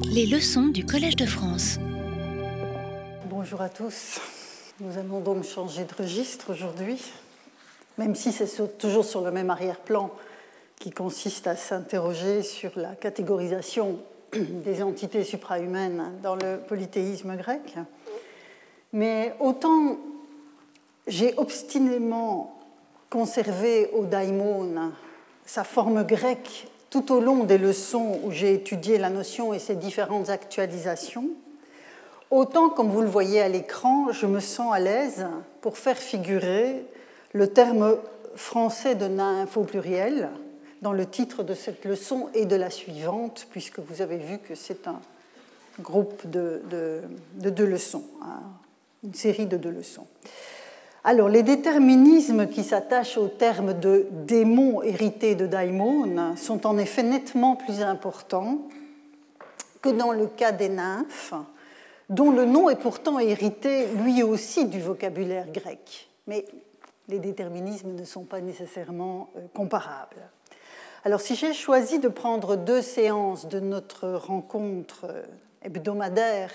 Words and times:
Les 0.00 0.26
leçons 0.26 0.68
du 0.68 0.86
Collège 0.86 1.16
de 1.16 1.26
France. 1.26 1.78
Bonjour 3.28 3.60
à 3.60 3.68
tous. 3.68 4.20
Nous 4.80 4.98
allons 4.98 5.20
donc 5.20 5.44
changer 5.44 5.84
de 5.84 5.94
registre 5.94 6.52
aujourd'hui, 6.52 6.98
même 7.98 8.14
si 8.14 8.32
c'est 8.32 8.78
toujours 8.78 9.04
sur 9.04 9.20
le 9.20 9.30
même 9.30 9.50
arrière-plan 9.50 10.10
qui 10.78 10.90
consiste 10.90 11.46
à 11.46 11.56
s'interroger 11.56 12.42
sur 12.42 12.70
la 12.76 12.94
catégorisation 12.94 13.98
des 14.32 14.82
entités 14.82 15.24
suprahumaines 15.24 16.12
dans 16.22 16.36
le 16.36 16.58
polythéisme 16.66 17.36
grec. 17.36 17.76
Mais 18.92 19.34
autant 19.40 19.98
j'ai 21.06 21.34
obstinément 21.36 22.58
conservé 23.10 23.90
au 23.92 24.06
daimon 24.06 24.92
sa 25.44 25.64
forme 25.64 26.04
grecque 26.04 26.68
tout 26.92 27.10
au 27.10 27.20
long 27.20 27.44
des 27.44 27.56
leçons 27.56 28.20
où 28.22 28.30
j'ai 28.30 28.52
étudié 28.52 28.98
la 28.98 29.08
notion 29.08 29.54
et 29.54 29.58
ses 29.58 29.76
différentes 29.76 30.28
actualisations, 30.28 31.30
autant, 32.30 32.68
comme 32.68 32.90
vous 32.90 33.00
le 33.00 33.08
voyez 33.08 33.40
à 33.40 33.48
l'écran, 33.48 34.12
je 34.12 34.26
me 34.26 34.40
sens 34.40 34.74
à 34.74 34.78
l'aise 34.78 35.26
pour 35.62 35.78
faire 35.78 35.96
figurer 35.96 36.84
le 37.32 37.46
terme 37.46 37.96
français 38.36 38.94
de 38.94 39.06
nymphe 39.06 39.56
au 39.56 39.62
pluriel 39.62 40.28
dans 40.82 40.92
le 40.92 41.06
titre 41.06 41.42
de 41.42 41.54
cette 41.54 41.86
leçon 41.86 42.28
et 42.34 42.44
de 42.44 42.56
la 42.56 42.68
suivante, 42.68 43.46
puisque 43.50 43.78
vous 43.78 44.02
avez 44.02 44.18
vu 44.18 44.36
que 44.36 44.54
c'est 44.54 44.86
un 44.86 45.00
groupe 45.80 46.28
de, 46.28 46.60
deux 47.38 47.64
leçons, 47.64 48.04
hein, 48.22 48.42
une 49.02 49.14
série 49.14 49.46
de 49.46 49.56
deux 49.56 49.70
leçons. 49.70 50.06
Alors, 51.04 51.28
les 51.28 51.42
déterminismes 51.42 52.46
qui 52.46 52.62
s'attachent 52.62 53.18
au 53.18 53.26
terme 53.26 53.74
de 53.78 54.06
démon 54.10 54.82
hérité 54.82 55.34
de 55.34 55.46
daimon 55.48 56.36
sont 56.36 56.64
en 56.64 56.78
effet 56.78 57.02
nettement 57.02 57.56
plus 57.56 57.82
importants 57.82 58.58
que 59.80 59.88
dans 59.88 60.12
le 60.12 60.28
cas 60.28 60.52
des 60.52 60.68
nymphes, 60.68 61.34
dont 62.08 62.30
le 62.30 62.44
nom 62.44 62.70
est 62.70 62.76
pourtant 62.76 63.18
hérité 63.18 63.86
lui 64.04 64.22
aussi 64.22 64.66
du 64.66 64.80
vocabulaire 64.80 65.50
grec. 65.50 66.08
Mais 66.28 66.44
les 67.08 67.18
déterminismes 67.18 67.94
ne 67.94 68.04
sont 68.04 68.22
pas 68.22 68.40
nécessairement 68.40 69.30
euh, 69.36 69.40
comparables. 69.52 70.22
Alors 71.04 71.20
si 71.20 71.34
j'ai 71.34 71.52
choisi 71.52 71.98
de 71.98 72.06
prendre 72.06 72.54
deux 72.54 72.80
séances 72.80 73.48
de 73.48 73.58
notre 73.58 74.08
rencontre 74.08 75.06
euh, 75.08 75.22
hebdomadaire 75.62 76.52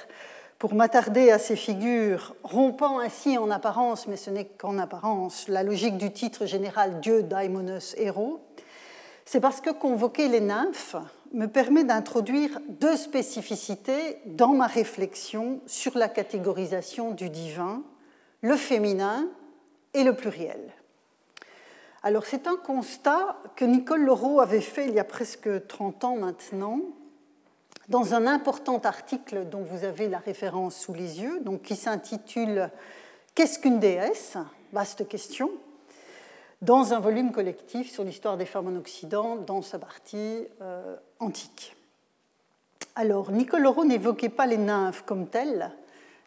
pour 0.59 0.73
m'attarder 0.73 1.29
à 1.31 1.37
ces 1.37 1.55
figures, 1.55 2.35
rompant 2.43 2.99
ainsi 2.99 3.37
en 3.37 3.51
apparence, 3.51 4.07
mais 4.07 4.17
ce 4.17 4.31
n'est 4.31 4.45
qu'en 4.45 4.79
apparence, 4.79 5.47
la 5.47 5.63
logique 5.63 5.97
du 5.97 6.11
titre 6.11 6.45
général 6.45 6.99
Dieu, 6.99 7.23
Daimonos, 7.23 7.95
héros, 7.97 8.39
c'est 9.25 9.39
parce 9.39 9.61
que 9.61 9.69
convoquer 9.69 10.29
les 10.29 10.39
nymphes 10.39 10.95
me 11.33 11.47
permet 11.47 11.83
d'introduire 11.83 12.59
deux 12.69 12.95
spécificités 12.95 14.19
dans 14.25 14.53
ma 14.53 14.67
réflexion 14.67 15.59
sur 15.67 15.97
la 15.97 16.07
catégorisation 16.07 17.11
du 17.11 17.29
divin, 17.29 17.83
le 18.41 18.55
féminin 18.55 19.27
et 19.93 20.03
le 20.03 20.15
pluriel. 20.15 20.73
Alors 22.03 22.25
c'est 22.25 22.47
un 22.47 22.55
constat 22.55 23.37
que 23.55 23.65
Nicole 23.65 24.05
Leroux 24.05 24.39
avait 24.39 24.61
fait 24.61 24.87
il 24.87 24.93
y 24.93 24.99
a 24.99 25.03
presque 25.03 25.67
30 25.67 26.03
ans 26.05 26.15
maintenant, 26.15 26.79
dans 27.87 28.13
un 28.13 28.27
important 28.27 28.79
article 28.79 29.45
dont 29.49 29.61
vous 29.61 29.83
avez 29.83 30.09
la 30.09 30.19
référence 30.19 30.75
sous 30.75 30.93
les 30.93 31.21
yeux, 31.21 31.41
qui 31.63 31.75
s'intitule 31.75 32.69
Qu'est-ce 33.35 33.59
qu'une 33.59 33.79
déesse? 33.79 34.37
Vaste 34.73 35.07
question, 35.07 35.51
dans 36.61 36.93
un 36.93 36.99
volume 36.99 37.31
collectif 37.31 37.91
sur 37.91 38.03
l'histoire 38.03 38.35
des 38.35 38.45
femmes 38.45 38.67
en 38.67 38.77
Occident, 38.77 39.35
dans 39.35 39.61
sa 39.61 39.79
partie 39.79 40.47
euh, 40.61 40.95
antique. 41.19 41.75
Alors, 42.95 43.31
Nicole 43.31 43.61
Leroux 43.61 43.85
n'évoquait 43.85 44.29
pas 44.29 44.47
les 44.47 44.57
nymphes 44.57 45.03
comme 45.05 45.27
telles 45.27 45.71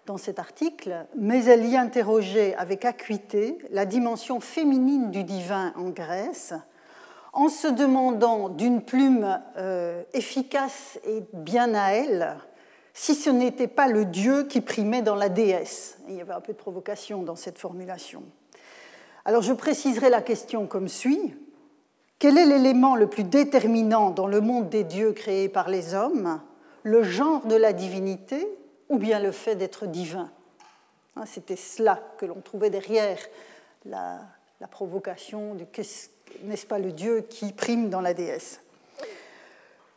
dans 0.06 0.19
cet 0.19 0.39
article, 0.39 1.05
mais 1.17 1.45
elle 1.45 1.67
y 1.67 1.77
interrogeait 1.77 2.55
avec 2.55 2.84
acuité 2.84 3.58
la 3.70 3.86
dimension 3.86 4.41
féminine 4.41 5.11
du 5.11 5.24
divin 5.24 5.73
en 5.77 5.90
Grèce, 5.90 6.55
en 7.33 7.48
se 7.48 7.68
demandant 7.68 8.48
d'une 8.48 8.83
plume 8.83 9.41
euh, 9.57 10.02
efficace 10.13 10.98
et 11.07 11.23
bien 11.33 11.74
à 11.74 11.92
elle 11.92 12.39
si 12.92 13.14
ce 13.14 13.30
n'était 13.30 13.68
pas 13.68 13.89
le 13.89 14.05
dieu 14.05 14.45
qui 14.45 14.61
primait 14.61 15.02
dans 15.02 15.14
la 15.14 15.29
déesse. 15.29 15.98
il 16.08 16.17
y 16.17 16.20
avait 16.20 16.33
un 16.33 16.40
peu 16.40 16.52
de 16.52 16.58
provocation 16.58 17.23
dans 17.23 17.36
cette 17.36 17.58
formulation. 17.58 18.23
Alors 19.24 19.42
je 19.42 19.52
préciserai 19.52 20.11
la 20.11 20.23
question 20.23 20.67
comme 20.67 20.89
suit. 20.89 21.35
Quel 22.19 22.36
est 22.36 22.46
l'élément 22.46 22.96
le 22.96 23.07
plus 23.07 23.24
déterminant 23.24 24.11
dans 24.11 24.27
le 24.27 24.40
monde 24.40 24.69
des 24.69 24.85
dieux 24.85 25.13
créés 25.13 25.48
par 25.48 25.69
les 25.69 25.95
hommes 25.95 26.40
Le 26.83 27.02
genre 27.02 27.46
de 27.46 27.55
la 27.55 27.73
divinité 27.73 28.46
ou 28.89 28.98
bien 28.98 29.20
le 29.20 29.33
fait 29.33 29.55
d'être 29.55 29.86
divin? 29.86 30.30
Hein, 31.17 31.24
C'était 31.27 31.57
cela 31.57 32.01
que 32.19 32.27
l'on 32.27 32.40
trouvait 32.40 32.70
derrière 32.70 33.19
la, 33.85 34.20
provocation 34.70 35.55
du 35.55 35.64
qu'est-ce 35.67 36.08
n'est-ce 36.45 36.67
pas, 36.67 36.79
le 36.79 36.92
dieu 36.92 37.27
qui 37.29 37.52
prime 37.52 37.91
dans 37.91 38.01
la 38.01 38.14
déesse. 38.14 38.61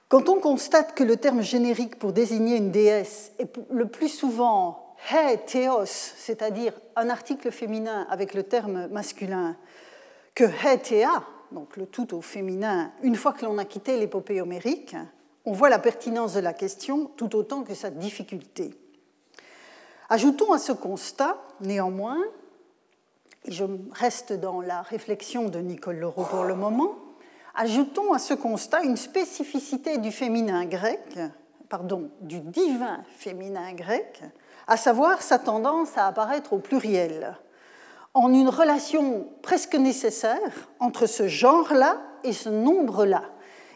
Quand 0.09 0.29
on 0.29 0.39
constate 0.39 0.93
que 0.93 1.03
le 1.03 1.17
terme 1.17 1.41
générique 1.41 1.97
pour 1.97 2.13
désigner 2.13 2.57
une 2.57 2.71
déesse 2.71 3.31
est 3.39 3.51
le 3.71 3.87
plus 3.87 4.09
souvent 4.09 4.95
he 5.11 5.37
théos, 5.45 5.85
c'est-à-dire 5.85 6.73
un 6.95 7.09
article 7.09 7.51
féminin 7.51 8.05
avec 8.09 8.33
le 8.33 8.43
terme 8.43 8.87
masculin, 8.87 9.57
que 10.35 10.43
he 10.43 10.77
théa, 10.77 11.23
donc 11.51 11.77
le 11.77 11.85
tout 11.85 12.13
au 12.15 12.21
féminin, 12.21 12.91
une 13.01 13.15
fois 13.15 13.33
que 13.33 13.45
l'on 13.45 13.57
a 13.57 13.65
quitté 13.65 13.97
l'épopée 13.97 14.41
homérique, 14.41 14.95
on 15.45 15.51
voit 15.51 15.69
la 15.69 15.79
pertinence 15.79 16.33
de 16.33 16.39
la 16.39 16.53
question 16.53 17.11
tout 17.17 17.35
autant 17.35 17.63
que 17.63 17.73
sa 17.73 17.89
difficulté. 17.89 18.73
Ajoutons 20.09 20.53
à 20.53 20.59
ce 20.59 20.71
constat, 20.71 21.37
néanmoins, 21.59 22.19
je 23.47 23.65
reste 23.91 24.33
dans 24.33 24.61
la 24.61 24.81
réflexion 24.81 25.49
de 25.49 25.59
Nicole 25.59 25.97
Leroux 25.97 26.25
pour 26.29 26.43
le 26.43 26.55
moment, 26.55 26.95
ajoutons 27.55 28.13
à 28.13 28.19
ce 28.19 28.33
constat 28.33 28.83
une 28.83 28.97
spécificité 28.97 29.97
du 29.97 30.11
féminin 30.11 30.65
grec, 30.65 31.19
pardon, 31.69 32.09
du 32.21 32.39
divin 32.39 33.03
féminin 33.17 33.73
grec, 33.73 34.21
à 34.67 34.77
savoir 34.77 35.21
sa 35.21 35.39
tendance 35.39 35.97
à 35.97 36.07
apparaître 36.07 36.53
au 36.53 36.59
pluriel, 36.59 37.37
en 38.13 38.31
une 38.31 38.49
relation 38.49 39.27
presque 39.41 39.75
nécessaire 39.75 40.69
entre 40.79 41.05
ce 41.05 41.27
genre-là 41.27 42.01
et 42.23 42.33
ce 42.33 42.49
nombre-là. 42.49 43.23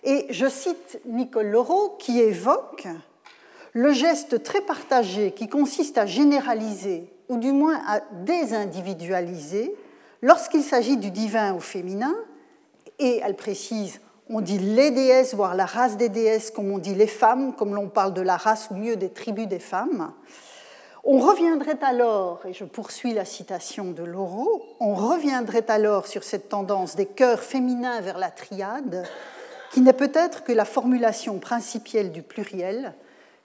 Et 0.04 0.28
je 0.30 0.48
cite 0.48 1.02
Nicole 1.06 1.48
Leroux 1.48 1.96
qui 1.98 2.20
évoque 2.20 2.88
le 3.78 3.92
geste 3.92 4.42
très 4.42 4.62
partagé 4.62 5.34
qui 5.34 5.48
consiste 5.48 6.00
à 6.00 6.08
généraliser 6.08 7.14
ou 7.30 7.38
du 7.38 7.52
moins 7.52 7.80
à 7.88 8.00
désindividualiser 8.24 9.76
lorsqu'il 10.24 10.64
s'agit 10.64 10.98
du 10.98 11.12
divin 11.12 11.54
au 11.54 11.60
féminin, 11.60 12.16
et 12.98 13.22
elle 13.24 13.36
précise, 13.36 14.02
on 14.32 14.42
dit 14.42 14.58
les 14.58 14.90
déesses, 14.90 15.36
voire 15.36 15.54
la 15.54 15.68
race 15.68 15.96
des 15.96 16.10
déesses, 16.10 16.50
comme 16.50 16.72
on 16.72 16.80
dit 16.80 16.96
les 16.96 17.06
femmes, 17.06 17.54
comme 17.54 17.76
l'on 17.76 17.88
parle 17.88 18.16
de 18.16 18.22
la 18.22 18.36
race 18.36 18.70
ou 18.72 18.74
mieux 18.74 18.96
des 18.96 19.10
tribus 19.10 19.48
des 19.48 19.60
femmes. 19.60 20.12
On 21.04 21.20
reviendrait 21.20 21.84
alors, 21.84 22.42
et 22.48 22.54
je 22.54 22.66
poursuis 22.66 23.14
la 23.14 23.26
citation 23.26 23.92
de 23.92 24.02
Laureau, 24.02 24.64
on 24.80 24.96
reviendrait 24.96 25.70
alors 25.70 26.08
sur 26.08 26.24
cette 26.24 26.50
tendance 26.50 26.96
des 26.96 27.06
cœurs 27.06 27.44
féminins 27.44 28.02
vers 28.02 28.18
la 28.18 28.32
triade, 28.32 29.08
qui 29.72 29.82
n'est 29.82 29.94
peut-être 29.94 30.44
que 30.44 30.52
la 30.52 30.66
formulation 30.66 31.38
principielle 31.38 32.12
du 32.12 32.24
pluriel, 32.24 32.96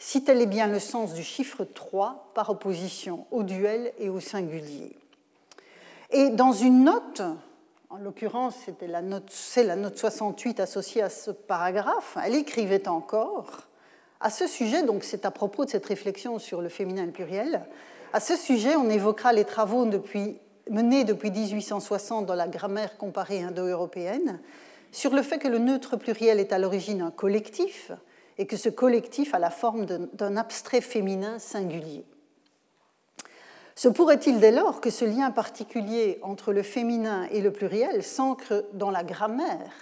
si 0.05 0.25
tel 0.25 0.43
est 0.43 0.47
bien 0.47 0.67
le 0.67 0.81
sens 0.81 1.15
du 1.15 1.23
chiffre 1.23 1.63
3 1.63 2.33
par 2.35 2.51
opposition 2.51 3.25
au 3.31 3.45
duel 3.45 3.93
et 4.01 4.09
au 4.09 4.19
singulier. 4.19 4.97
Et 6.11 6.31
dans 6.31 6.51
une 6.51 6.83
note, 6.83 7.23
en 7.89 7.99
l'occurrence 7.99 8.57
c'est 8.65 8.89
la, 8.89 9.01
note, 9.01 9.33
la 9.57 9.77
note 9.77 9.97
68 9.97 10.59
associée 10.59 11.03
à 11.03 11.09
ce 11.09 11.31
paragraphe, 11.31 12.19
elle 12.25 12.35
écrivait 12.35 12.89
encore 12.89 13.69
à 14.21 14.31
ce 14.31 14.49
sujet, 14.49 14.83
donc 14.83 15.05
c'est 15.05 15.25
à 15.25 15.31
propos 15.31 15.65
de 15.65 15.71
cette 15.71 15.87
réflexion 15.87 16.41
sur 16.41 16.63
le 16.63 16.69
féminin 16.69 17.07
pluriel, 17.07 17.63
à 18.13 18.19
ce 18.19 18.35
sujet 18.35 18.75
on 18.75 18.91
évoquera 18.91 19.33
les 19.33 19.45
travaux 19.45 19.87
depuis, 19.87 20.37
menés 20.69 21.05
depuis 21.05 21.31
1860 21.31 22.27
dans 22.27 22.35
la 22.35 22.49
grammaire 22.49 22.99
comparée 22.99 23.45
indo-européenne 23.45 24.41
sur 24.91 25.15
le 25.15 25.23
fait 25.23 25.39
que 25.39 25.49
le 25.49 25.59
neutre 25.59 25.97
pluriel 25.97 26.41
est 26.41 26.53
à 26.53 26.59
l'origine 26.59 27.03
un 27.03 27.13
collectif, 27.13 27.93
et 28.39 28.47
que 28.47 28.57
ce 28.57 28.69
collectif 28.69 29.35
a 29.35 29.39
la 29.39 29.51
forme 29.51 29.87
d'un 29.87 30.37
abstrait 30.37 30.81
féminin 30.81 31.39
singulier. 31.39 32.05
Se 33.75 33.89
pourrait-il 33.89 34.39
dès 34.39 34.53
lors 34.53 34.81
que 34.81 34.91
ce 34.91 35.05
lien 35.05 35.31
particulier 35.31 36.19
entre 36.23 36.53
le 36.53 36.63
féminin 36.63 37.27
et 37.31 37.41
le 37.41 37.53
pluriel 37.53 38.03
s'ancre 38.03 38.65
dans 38.75 38.91
la 38.91 39.03
grammaire, 39.03 39.73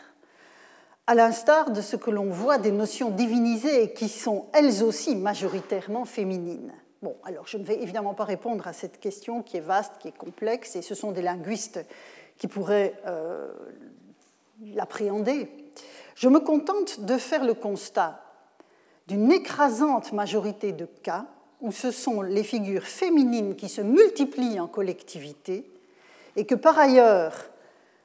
à 1.06 1.14
l'instar 1.14 1.73
de 1.73 1.81
ce 1.81 1.97
que 1.97 2.11
l'on 2.11 2.31
voit 2.31 2.58
des 2.58 2.70
notions 2.70 3.11
divinisées 3.11 3.93
qui 3.93 4.08
sont 4.08 4.47
elles 4.52 4.85
aussi 4.85 5.17
majoritairement 5.17 6.05
féminines 6.05 6.73
Bon, 7.02 7.17
alors 7.25 7.47
je 7.47 7.56
ne 7.56 7.64
vais 7.64 7.82
évidemment 7.82 8.12
pas 8.12 8.25
répondre 8.25 8.69
à 8.69 8.75
cette 8.75 9.00
question 9.00 9.43
qui 9.43 9.56
est 9.56 9.61
vaste, 9.61 9.94
qui 10.00 10.08
est 10.08 10.17
complexe, 10.17 10.76
et 10.76 10.82
ce 10.82 10.94
sont 10.94 11.12
des 11.12 11.23
linguistes 11.23 11.81
qui 12.37 12.47
pourraient 12.47 12.94
euh, 13.06 13.50
l'appréhender. 14.75 15.49
Je 16.14 16.29
me 16.29 16.41
contente 16.41 17.00
de 17.00 17.17
faire 17.17 17.44
le 17.44 17.55
constat 17.55 18.23
d'une 19.10 19.32
écrasante 19.32 20.12
majorité 20.12 20.70
de 20.70 20.86
cas 21.02 21.26
où 21.60 21.72
ce 21.72 21.90
sont 21.90 22.22
les 22.22 22.44
figures 22.44 22.84
féminines 22.84 23.56
qui 23.56 23.68
se 23.68 23.80
multiplient 23.80 24.60
en 24.60 24.68
collectivité 24.68 25.68
et 26.36 26.46
que 26.46 26.54
par 26.54 26.78
ailleurs, 26.78 27.34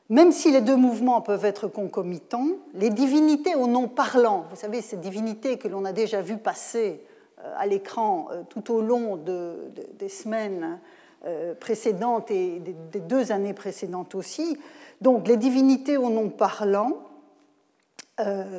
même 0.10 0.32
si 0.32 0.52
les 0.52 0.62
deux 0.62 0.76
mouvements 0.76 1.22
peuvent 1.22 1.46
être 1.46 1.68
concomitants, 1.68 2.48
les 2.74 2.90
divinités 2.90 3.54
au 3.54 3.68
nom 3.68 3.88
parlant, 3.88 4.46
vous 4.50 4.56
savez, 4.56 4.82
ces 4.82 4.98
divinités 4.98 5.60
que 5.60 5.68
l'on 5.68 5.86
a 5.86 5.92
déjà 5.92 6.22
vues 6.22 6.38
passer 6.38 7.04
euh, 7.44 7.54
à 7.56 7.68
l'écran 7.68 8.30
euh, 8.32 8.42
tout 8.50 8.74
au 8.74 8.82
long 8.82 9.16
des 9.16 10.10
semaines 10.10 10.80
euh, 11.28 11.54
précédentes 11.54 12.32
et 12.32 12.60
des 12.92 13.00
deux 13.00 13.32
années 13.32 13.54
précédentes 13.54 14.16
aussi, 14.16 14.58
donc 15.02 15.28
les 15.28 15.38
divinités 15.38 15.98
au 15.98 16.10
nom 16.10 16.30
parlant, 16.30 16.98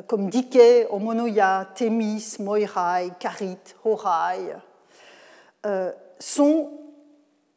comme 0.07 0.29
Dike, 0.29 0.87
Omonoya, 0.89 1.69
Thémis, 1.75 2.37
Moirai, 2.39 3.11
Karit, 3.19 3.57
Horai, 3.83 4.55
sont 6.19 6.71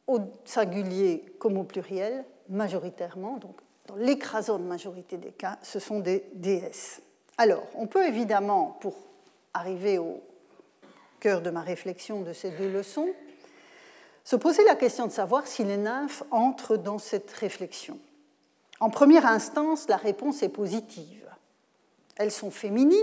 au 0.07 0.21
singulier 0.45 1.25
comme 1.39 1.57
au 1.59 1.65
pluriel, 1.65 2.25
majoritairement, 2.49 3.37
donc 3.37 3.61
dans 3.87 3.97
l'écrasante 3.97 4.63
majorité 4.63 5.17
des 5.17 5.31
cas, 5.31 5.59
ce 5.63 5.79
sont 5.79 6.01
des 6.01 6.25
déesses. 6.35 7.01
Alors, 7.39 7.65
on 7.75 7.87
peut 7.87 8.07
évidemment, 8.07 8.79
pour 8.81 8.95
arriver 9.55 9.99
au 9.99 10.21
cœur 11.21 11.43
de 11.43 11.51
ma 11.51 11.61
réflexion 11.61 12.23
de 12.23 12.33
ces 12.33 12.51
deux 12.51 12.71
leçons, 12.71 13.09
se 14.25 14.37
poser 14.37 14.65
la 14.65 14.75
question 14.75 15.07
de 15.07 15.13
savoir 15.13 15.47
si 15.47 15.65
les 15.65 15.77
nymphes 15.77 16.23
entrent 16.31 16.77
dans 16.77 16.99
cette 16.99 17.31
réflexion. 17.31 17.99
En 18.79 18.91
première 18.91 19.27
instance, 19.27 19.89
la 19.89 19.97
réponse 19.97 20.43
est 20.43 20.49
positive. 20.49 21.30
Elles 22.17 22.31
sont 22.31 22.51
féminines, 22.51 23.01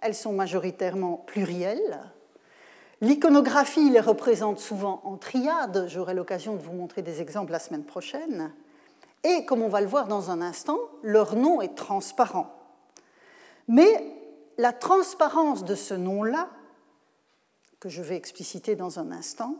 elles 0.00 0.14
sont 0.14 0.32
majoritairement 0.32 1.24
plurielles, 1.26 2.00
L'iconographie 3.00 3.90
les 3.90 4.00
représente 4.00 4.58
souvent 4.58 5.00
en 5.04 5.16
triade, 5.16 5.86
j'aurai 5.88 6.14
l'occasion 6.14 6.54
de 6.56 6.60
vous 6.60 6.72
montrer 6.72 7.00
des 7.00 7.20
exemples 7.20 7.52
la 7.52 7.60
semaine 7.60 7.84
prochaine, 7.84 8.52
et 9.22 9.44
comme 9.44 9.62
on 9.62 9.68
va 9.68 9.80
le 9.80 9.86
voir 9.86 10.08
dans 10.08 10.30
un 10.30 10.42
instant, 10.42 10.78
leur 11.02 11.36
nom 11.36 11.60
est 11.60 11.76
transparent. 11.76 12.52
Mais 13.68 14.16
la 14.56 14.72
transparence 14.72 15.64
de 15.64 15.76
ce 15.76 15.94
nom-là, 15.94 16.48
que 17.78 17.88
je 17.88 18.02
vais 18.02 18.16
expliciter 18.16 18.74
dans 18.74 18.98
un 18.98 19.12
instant, 19.12 19.54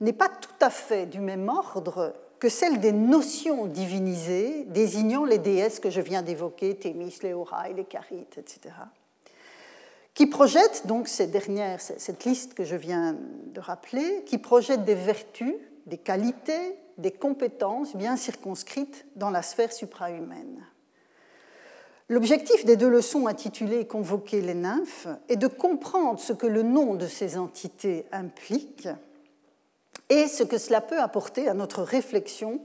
n'est 0.00 0.12
pas 0.12 0.28
tout 0.28 0.50
à 0.60 0.70
fait 0.70 1.06
du 1.06 1.20
même 1.20 1.48
ordre 1.48 2.14
que 2.38 2.48
celle 2.48 2.80
des 2.80 2.92
notions 2.92 3.66
divinisées 3.66 4.64
désignant 4.68 5.24
les 5.24 5.38
déesses 5.38 5.80
que 5.80 5.90
je 5.90 6.00
viens 6.00 6.22
d'évoquer, 6.22 6.74
Thémis, 6.74 7.18
les 7.22 7.32
Horai, 7.32 7.72
les 7.74 7.84
Carites, 7.84 8.38
etc 8.38 8.72
qui 10.16 10.26
projette 10.26 10.86
donc 10.86 11.08
ces 11.08 11.26
dernières, 11.26 11.80
cette 11.80 12.24
liste 12.24 12.54
que 12.54 12.64
je 12.64 12.74
viens 12.74 13.14
de 13.52 13.60
rappeler, 13.60 14.24
qui 14.24 14.38
projette 14.38 14.82
des 14.82 14.94
vertus, 14.94 15.54
des 15.84 15.98
qualités, 15.98 16.74
des 16.96 17.10
compétences 17.10 17.94
bien 17.94 18.16
circonscrites 18.16 19.04
dans 19.14 19.28
la 19.28 19.42
sphère 19.42 19.74
suprahumaine. 19.74 20.64
L'objectif 22.08 22.64
des 22.64 22.76
deux 22.76 22.88
leçons 22.88 23.26
intitulées 23.26 23.86
Convoquer 23.86 24.40
les 24.40 24.54
nymphes 24.54 25.06
est 25.28 25.36
de 25.36 25.48
comprendre 25.48 26.18
ce 26.18 26.32
que 26.32 26.46
le 26.46 26.62
nom 26.62 26.94
de 26.94 27.06
ces 27.06 27.36
entités 27.36 28.06
implique 28.10 28.88
et 30.08 30.28
ce 30.28 30.42
que 30.42 30.58
cela 30.58 30.80
peut 30.80 31.00
apporter 31.00 31.48
à 31.48 31.54
notre 31.54 31.82
réflexion 31.82 32.60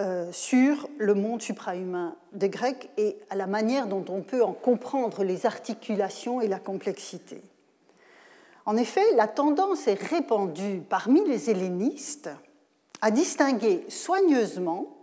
euh, 0.00 0.30
sur 0.32 0.88
le 0.98 1.14
monde 1.14 1.42
suprahumain 1.42 2.16
des 2.32 2.48
Grecs 2.48 2.90
et 2.96 3.18
à 3.30 3.36
la 3.36 3.46
manière 3.46 3.86
dont 3.86 4.04
on 4.08 4.22
peut 4.22 4.42
en 4.42 4.52
comprendre 4.52 5.22
les 5.22 5.46
articulations 5.46 6.40
et 6.40 6.48
la 6.48 6.58
complexité. 6.58 7.42
En 8.64 8.76
effet, 8.76 9.04
la 9.16 9.28
tendance 9.28 9.88
est 9.88 10.00
répandue 10.00 10.82
parmi 10.88 11.24
les 11.26 11.50
hellénistes 11.50 12.30
à 13.00 13.10
distinguer 13.10 13.84
soigneusement, 13.88 14.96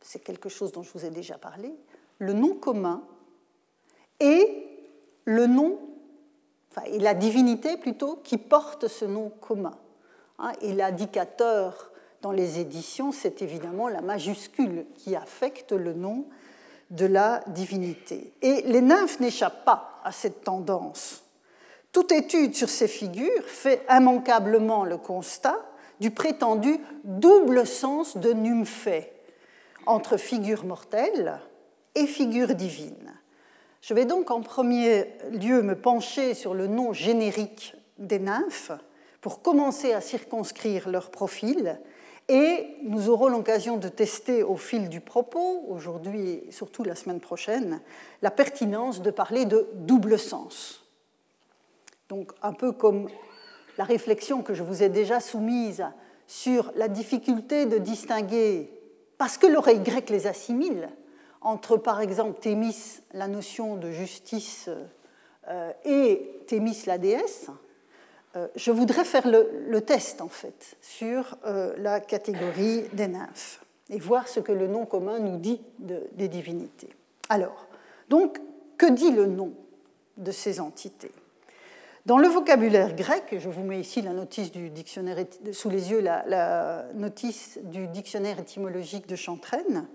c'est 0.00 0.22
quelque 0.22 0.48
chose 0.48 0.72
dont 0.72 0.82
je 0.82 0.92
vous 0.94 1.04
ai 1.04 1.10
déjà 1.10 1.36
parlé, 1.36 1.74
le 2.18 2.32
nom 2.32 2.54
commun 2.54 3.02
et 4.20 4.66
le 5.24 5.46
nom, 5.46 5.78
et 6.86 6.98
la 7.00 7.14
divinité 7.14 7.76
plutôt, 7.76 8.16
qui 8.22 8.38
porte 8.38 8.86
ce 8.86 9.04
nom 9.04 9.30
commun. 9.40 9.76
Hein, 10.38 10.52
et 10.60 10.72
l'indicateur 10.72 11.90
dans 12.22 12.32
les 12.32 12.58
éditions, 12.58 13.12
c'est 13.12 13.42
évidemment 13.42 13.88
la 13.88 14.00
majuscule 14.00 14.86
qui 14.96 15.16
affecte 15.16 15.72
le 15.72 15.92
nom 15.92 16.26
de 16.90 17.06
la 17.06 17.42
divinité. 17.48 18.32
Et 18.42 18.62
les 18.62 18.80
nymphes 18.80 19.20
n'échappent 19.20 19.64
pas 19.64 20.00
à 20.04 20.12
cette 20.12 20.44
tendance. 20.44 21.24
Toute 21.92 22.12
étude 22.12 22.54
sur 22.54 22.68
ces 22.68 22.88
figures 22.88 23.44
fait 23.44 23.84
immanquablement 23.90 24.84
le 24.84 24.98
constat 24.98 25.56
du 26.00 26.10
prétendu 26.10 26.78
double 27.04 27.66
sens 27.66 28.16
de 28.16 28.32
nymphée 28.32 29.12
entre 29.86 30.16
figure 30.16 30.64
mortelle 30.64 31.40
et 31.94 32.06
figure 32.06 32.54
divine. 32.54 33.14
Je 33.80 33.94
vais 33.94 34.04
donc 34.04 34.30
en 34.30 34.42
premier 34.42 35.06
lieu 35.30 35.62
me 35.62 35.76
pencher 35.76 36.34
sur 36.34 36.54
le 36.54 36.66
nom 36.66 36.92
générique 36.92 37.74
des 37.98 38.18
nymphes 38.18 38.72
pour 39.20 39.42
commencer 39.42 39.92
à 39.92 40.00
circonscrire 40.00 40.88
leur 40.88 41.10
profil 41.10 41.78
et 42.28 42.66
nous 42.82 43.08
aurons 43.08 43.28
l'occasion 43.28 43.76
de 43.76 43.88
tester 43.88 44.42
au 44.42 44.56
fil 44.56 44.88
du 44.88 45.00
propos, 45.00 45.64
aujourd'hui 45.68 46.42
et 46.48 46.50
surtout 46.50 46.82
la 46.82 46.96
semaine 46.96 47.20
prochaine, 47.20 47.80
la 48.20 48.32
pertinence 48.32 49.00
de 49.00 49.10
parler 49.10 49.44
de 49.44 49.68
double 49.74 50.18
sens. 50.18 50.84
Donc 52.08 52.32
un 52.42 52.52
peu 52.52 52.72
comme 52.72 53.08
la 53.78 53.84
réflexion 53.84 54.42
que 54.42 54.54
je 54.54 54.62
vous 54.62 54.82
ai 54.82 54.88
déjà 54.88 55.20
soumise 55.20 55.86
sur 56.26 56.72
la 56.74 56.88
difficulté 56.88 57.66
de 57.66 57.78
distinguer, 57.78 58.72
parce 59.18 59.38
que 59.38 59.46
l'oreille 59.46 59.80
grecque 59.80 60.10
les 60.10 60.26
assimile, 60.26 60.88
entre 61.40 61.76
par 61.76 62.00
exemple 62.00 62.40
Thémis, 62.40 63.00
la 63.12 63.28
notion 63.28 63.76
de 63.76 63.90
justice, 63.90 64.68
euh, 65.48 65.72
et 65.84 66.42
Thémis, 66.48 66.82
la 66.86 66.98
déesse, 66.98 67.50
je 68.54 68.70
voudrais 68.70 69.04
faire 69.04 69.26
le, 69.26 69.80
test 69.80 70.20
en 70.20 70.28
fait 70.28 70.76
sur 70.80 71.36
euh, 71.46 71.74
la 71.78 72.00
catégorie 72.00 72.84
des 72.92 73.08
nymphes 73.08 73.64
et 73.90 73.98
voir 73.98 74.28
ce 74.28 74.40
que 74.40 74.52
le 74.52 74.66
nom 74.66 74.84
commun 74.84 75.18
nous 75.18 75.38
dit 75.38 75.60
des 75.78 76.28
divinités. 76.28 76.90
Alors, 77.28 77.66
donc, 78.08 78.40
que 78.78 78.90
dit 78.90 79.12
le 79.12 79.26
nom 79.26 79.52
de 80.16 80.30
ces 80.32 80.60
entités? 80.60 81.12
Dans 82.04 82.18
le 82.18 82.28
vocabulaire 82.28 82.94
grec, 82.94 83.36
je 83.38 83.48
vous 83.48 83.62
mets 83.62 83.80
ici 83.80 84.02
la 84.02 84.12
notice 84.12 84.52
du 84.52 84.70
dictionnaire 84.70 85.24
sous 85.52 85.70
les 85.70 85.90
yeux 85.90 86.00
la, 86.00 86.24
la 86.26 86.86
notice 86.94 87.58
du 87.64 87.88
dictionnaire 87.88 88.38
étymologique 88.38 89.08
de 89.08 89.16
Chantraine. 89.16 89.86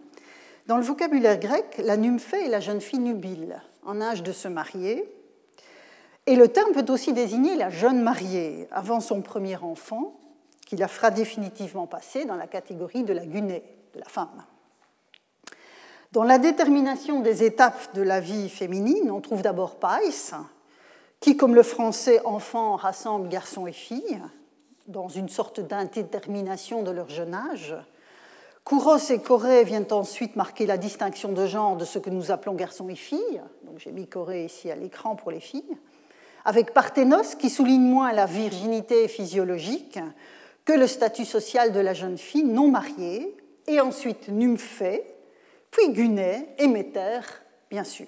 Dans 0.68 0.78
le 0.78 0.84
vocabulaire 0.84 1.40
grec, 1.40 1.82
la 1.84 1.98
nymphée 1.98 2.46
est 2.46 2.50
la 2.50 2.60
jeune 2.60 2.82
fille 2.82 3.00
nubile 3.00 3.62
en 3.84 4.02
âge 4.02 4.24
de 4.24 4.32
se 4.32 4.48
marier, 4.48 5.10
et 6.28 6.36
le 6.36 6.48
terme 6.48 6.72
peut 6.74 6.92
aussi 6.92 7.14
désigner 7.14 7.56
la 7.56 7.70
jeune 7.70 8.02
mariée 8.02 8.68
avant 8.72 9.00
son 9.00 9.22
premier 9.22 9.58
enfant, 9.58 10.14
qui 10.68 10.76
la 10.76 10.88
fera 10.88 11.12
définitivement 11.12 11.88
passer 11.88 12.26
dans 12.26 12.36
la 12.36 12.48
catégorie 12.48 13.04
de 13.04 13.14
la 13.14 13.26
gunée, 13.26 13.64
de 13.94 14.00
la 14.00 14.06
femme. 14.06 14.46
Dans 16.12 16.24
la 16.24 16.38
détermination 16.38 17.22
des 17.22 17.44
étapes 17.44 17.96
de 17.96 18.02
la 18.02 18.20
vie 18.20 18.50
féminine, 18.50 19.12
on 19.12 19.22
trouve 19.22 19.42
d'abord 19.42 19.78
Pais, 19.78 20.36
qui, 21.20 21.38
comme 21.38 21.56
le 21.56 21.64
français 21.64 22.22
enfant, 22.26 22.76
rassemble 22.76 23.28
garçons 23.28 23.66
et 23.66 23.72
filles, 23.72 24.22
dans 24.88 25.08
une 25.08 25.30
sorte 25.30 25.60
d'indétermination 25.60 26.84
de 26.84 26.92
leur 26.92 27.10
jeune 27.10 27.34
âge. 27.34 27.76
Kouros 28.64 29.10
et 29.10 29.22
Corée 29.22 29.64
viennent 29.64 29.92
ensuite 29.92 30.36
marquer 30.36 30.66
la 30.66 30.78
distinction 30.78 31.32
de 31.32 31.48
genre 31.48 31.78
de 31.78 31.86
ce 31.86 31.98
que 31.98 32.10
nous 32.10 32.30
appelons 32.30 32.54
garçons 32.54 32.90
et 32.90 32.96
filles. 32.96 33.42
J'ai 33.78 33.92
mis 33.92 34.08
Corée 34.08 34.46
ici 34.46 34.70
à 34.70 34.76
l'écran 34.76 35.16
pour 35.16 35.32
les 35.32 35.40
filles 35.40 35.78
avec 36.46 36.74
Parthénos 36.74 37.36
qui 37.36 37.50
souligne 37.50 37.82
moins 37.82 38.14
la 38.14 38.26
virginité 38.26 39.08
physiologique 39.08 40.00
que 40.66 40.74
le 40.74 40.88
statut 40.88 41.26
social 41.26 41.72
de 41.72 41.80
la 41.80 41.94
jeune 41.94 42.18
fille 42.18 42.44
non 42.44 42.68
mariée, 42.68 43.36
et 43.68 43.80
ensuite 43.80 44.28
Nymphée, 44.28 45.04
puis 45.70 45.90
Gunée 45.92 46.48
et 46.58 46.68
Méter, 46.68 47.22
bien 47.70 47.84
sûr. 47.84 48.08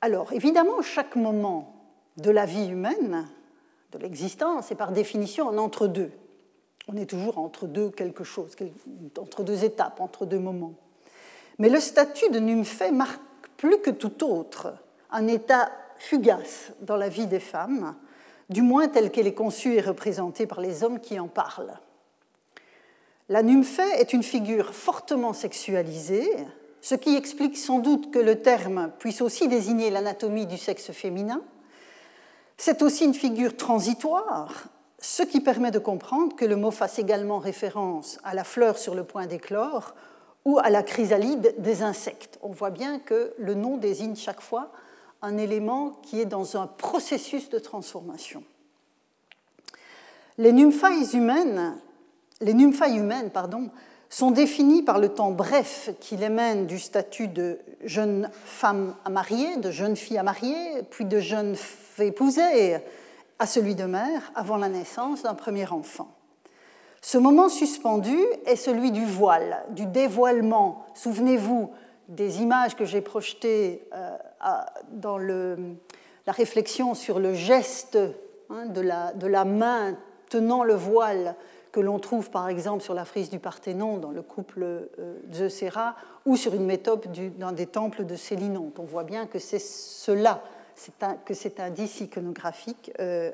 Alors, 0.00 0.32
évidemment, 0.32 0.82
chaque 0.82 1.16
moment 1.16 1.74
de 2.16 2.30
la 2.30 2.46
vie 2.46 2.68
humaine, 2.68 3.28
de 3.92 3.98
l'existence, 3.98 4.70
est 4.70 4.76
par 4.76 4.92
définition 4.92 5.48
un 5.48 5.58
entre-deux. 5.58 6.10
On 6.88 6.96
est 6.96 7.06
toujours 7.06 7.38
entre 7.38 7.66
deux 7.66 7.90
quelque 7.90 8.24
chose, 8.24 8.54
entre 9.18 9.42
deux 9.42 9.64
étapes, 9.64 10.00
entre 10.00 10.26
deux 10.26 10.38
moments. 10.38 10.74
Mais 11.58 11.68
le 11.68 11.80
statut 11.80 12.30
de 12.30 12.38
nymphée 12.38 12.90
marque 12.90 13.22
plus 13.56 13.78
que 13.78 13.90
tout 13.90 14.24
autre 14.24 14.74
un 15.10 15.26
état 15.28 15.70
fugace 15.98 16.72
dans 16.80 16.96
la 16.96 17.08
vie 17.08 17.26
des 17.26 17.40
femmes, 17.40 17.94
du 18.50 18.62
moins 18.62 18.88
telle 18.88 19.10
qu'elle 19.10 19.26
est 19.26 19.34
conçue 19.34 19.74
et 19.74 19.80
représentée 19.80 20.46
par 20.46 20.60
les 20.60 20.84
hommes 20.84 21.00
qui 21.00 21.18
en 21.18 21.28
parlent. 21.28 21.78
La 23.28 23.42
nymphée 23.42 23.82
est 23.98 24.12
une 24.12 24.22
figure 24.22 24.74
fortement 24.74 25.32
sexualisée, 25.32 26.28
ce 26.82 26.94
qui 26.94 27.16
explique 27.16 27.56
sans 27.56 27.78
doute 27.78 28.10
que 28.10 28.18
le 28.18 28.42
terme 28.42 28.92
puisse 28.98 29.22
aussi 29.22 29.48
désigner 29.48 29.88
l'anatomie 29.88 30.46
du 30.46 30.58
sexe 30.58 30.92
féminin, 30.92 31.40
C'est 32.56 32.82
aussi 32.82 33.04
une 33.04 33.14
figure 33.14 33.56
transitoire, 33.56 34.64
ce 34.98 35.22
qui 35.22 35.40
permet 35.40 35.70
de 35.70 35.78
comprendre 35.78 36.36
que 36.36 36.44
le 36.44 36.56
mot 36.56 36.70
fasse 36.70 36.98
également 36.98 37.38
référence 37.38 38.18
à 38.22 38.34
la 38.34 38.44
fleur 38.44 38.78
sur 38.78 38.94
le 38.94 39.04
point 39.04 39.26
d'éclore 39.26 39.94
ou 40.44 40.58
à 40.58 40.70
la 40.70 40.82
chrysalide 40.82 41.54
des 41.58 41.82
insectes. 41.82 42.38
On 42.42 42.50
voit 42.50 42.70
bien 42.70 42.98
que 42.98 43.34
le 43.38 43.54
nom 43.54 43.76
désigne 43.76 44.14
chaque 44.14 44.40
fois 44.40 44.70
un 45.24 45.38
élément 45.38 45.92
qui 46.02 46.20
est 46.20 46.26
dans 46.26 46.56
un 46.56 46.66
processus 46.66 47.48
de 47.48 47.58
transformation. 47.58 48.44
Les 50.36 50.52
nymphailles 50.52 51.16
humaines, 51.16 51.80
sont 54.10 54.30
définies 54.30 54.82
par 54.82 54.98
le 54.98 55.08
temps 55.08 55.30
bref 55.30 55.90
qui 55.98 56.16
les 56.16 56.28
mène 56.28 56.66
du 56.66 56.78
statut 56.78 57.26
de 57.26 57.58
jeune 57.84 58.30
femme 58.44 58.94
à 59.04 59.10
marier, 59.10 59.56
de 59.56 59.70
jeune 59.70 59.96
fille 59.96 60.18
à 60.18 60.22
marier, 60.22 60.82
puis 60.90 61.04
de 61.04 61.18
jeune 61.18 61.56
épousée 61.98 62.76
à 63.38 63.46
celui 63.46 63.74
de 63.74 63.84
mère 63.84 64.30
avant 64.34 64.56
la 64.56 64.68
naissance 64.68 65.22
d'un 65.22 65.34
premier 65.34 65.66
enfant. 65.68 66.14
Ce 67.00 67.18
moment 67.18 67.48
suspendu 67.48 68.16
est 68.46 68.56
celui 68.56 68.92
du 68.92 69.04
voile, 69.04 69.64
du 69.70 69.86
dévoilement. 69.86 70.86
Souvenez-vous 70.94 71.70
des 72.08 72.42
images 72.42 72.76
que 72.76 72.84
j'ai 72.84 73.00
projetées 73.00 73.86
euh, 73.94 74.16
dans 74.92 75.18
la 75.18 76.32
réflexion 76.32 76.94
sur 76.94 77.18
le 77.18 77.34
geste 77.34 77.98
hein, 78.50 78.66
de, 78.66 78.80
la, 78.80 79.44
main 79.44 79.96
tenant 80.28 80.64
le 80.64 80.74
voile 80.74 81.34
que 81.72 81.80
l'on 81.80 81.98
trouve 81.98 82.30
par 82.30 82.48
exemple 82.48 82.82
sur 82.82 82.94
la 82.94 83.04
frise 83.04 83.30
du 83.30 83.38
Parthénon 83.38 83.98
dans 83.98 84.10
le 84.10 84.22
couple 84.22 84.62
euh, 84.62 85.88
ou 86.24 86.36
sur 86.36 86.54
une 86.54 86.66
méthode 86.66 87.06
dans 87.38 87.52
des 87.52 87.66
temples 87.66 88.04
de 88.04 88.16
Célinonte. 88.16 88.78
On 88.78 88.84
voit 88.84 89.04
bien 89.04 89.26
que 89.26 89.38
c'est 89.38 89.58
cela, 89.58 90.42
que 91.24 91.34
cet 91.34 91.60
indice 91.60 92.00
iconographique 92.00 92.92
euh, 93.00 93.32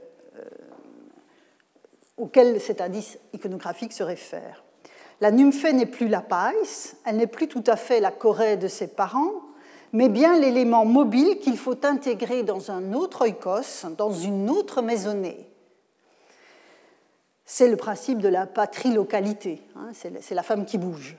auquel 2.17 2.61
cet 2.61 2.81
indice 2.81 3.19
iconographique 3.33 3.93
se 3.93 4.03
réfère. 4.03 4.63
La 5.21 5.31
nymphée 5.31 5.75
n'est 5.75 5.87
plus 5.87 6.09
la 6.09 6.23
païs, 6.23 6.97
elle 7.05 7.17
n'est 7.17 7.27
plus 7.27 7.47
tout 7.47 7.65
à 7.67 7.77
fait 7.77 8.01
la 8.01 8.11
Corée 8.11 8.57
de 8.57 8.69
ses 8.69 8.87
parents, 8.87 9.33
mais 9.93 10.09
bien 10.09 10.39
l'élément 10.39 10.87
mobile 10.87 11.39
qu'il 11.41 11.59
faut 11.59 11.85
intégrer 11.85 12.43
dans 12.43 12.71
un 12.71 12.95
autre 12.95 13.27
oikos, 13.27 13.87
dans 13.99 14.13
une 14.13 14.49
autre 14.49 14.81
maisonnée. 14.81 15.47
C'est 17.45 17.69
le 17.69 17.77
principe 17.77 18.21
de 18.21 18.29
la 18.29 18.47
patrie-localité, 18.47 19.61
hein, 19.77 19.91
c'est 19.93 20.35
la 20.35 20.43
femme 20.43 20.65
qui 20.65 20.79
bouge. 20.79 21.17